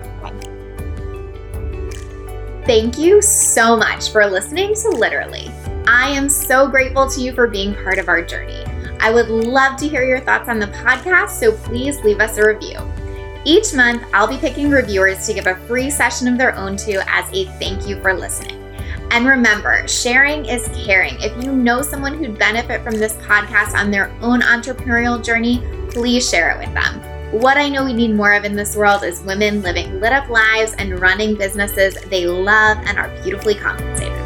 Thank 2.69 2.99
you 2.99 3.19
so 3.19 3.75
much 3.75 4.11
for 4.11 4.27
listening 4.27 4.75
to 4.75 4.89
Literally. 4.89 5.49
I 5.88 6.09
am 6.09 6.30
so 6.30 6.67
grateful 6.67 7.09
to 7.09 7.19
you 7.19 7.34
for 7.34 7.47
being 7.47 7.73
part 7.73 7.97
of 7.97 8.07
our 8.07 8.21
journey. 8.21 8.63
I 8.99 9.09
would 9.09 9.30
love 9.30 9.75
to 9.80 9.88
hear 9.88 10.03
your 10.03 10.19
thoughts 10.19 10.47
on 10.49 10.59
the 10.59 10.67
podcast, 10.67 11.30
so 11.32 11.51
please 11.51 11.99
leave 12.01 12.19
us 12.19 12.38
a 12.38 12.45
review. 12.45 12.77
Each 13.43 13.73
month, 13.73 14.03
I'll 14.13 14.27
be 14.27 14.38
picking 14.38 14.69
reviewers 14.69 15.25
to 15.25 15.34
give 15.34 15.47
a 15.47 15.55
free 15.65 15.89
session 15.89 16.27
of 16.27 16.38
their 16.38 16.53
own 16.53 16.77
to 16.77 17.03
as 17.09 17.27
a 17.34 17.45
thank 17.57 17.88
you 17.88 17.99
for 18.03 18.13
listening. 18.13 18.59
And 19.12 19.26
remember, 19.26 19.88
sharing 19.88 20.45
is 20.45 20.70
caring. 20.86 21.20
If 21.20 21.43
you 21.43 21.51
know 21.51 21.82
someone 21.82 22.14
who'd 22.14 22.38
benefit 22.38 22.84
from 22.84 22.95
this 22.95 23.14
podcast 23.18 23.74
on 23.74 23.89
their 23.89 24.12
own 24.22 24.41
entrepreneurial 24.41 25.24
journey, 25.24 25.64
please 25.89 26.30
share 26.30 26.51
it 26.51 26.60
with 26.60 26.74
them. 26.74 27.01
What 27.32 27.57
I 27.57 27.70
know 27.70 27.86
we 27.86 27.93
need 27.93 28.16
more 28.16 28.34
of 28.34 28.43
in 28.43 28.55
this 28.55 28.76
world 28.76 29.03
is 29.03 29.22
women 29.22 29.62
living 29.62 29.99
lit 29.99 30.14
up 30.14 30.30
lives 30.30 30.74
and 30.80 30.99
running 30.99 31.36
businesses 31.36 31.95
they 32.10 32.26
love 32.26 32.78
and 32.86 32.97
are 32.97 33.10
beautifully 33.22 33.55
compensated. 33.55 34.18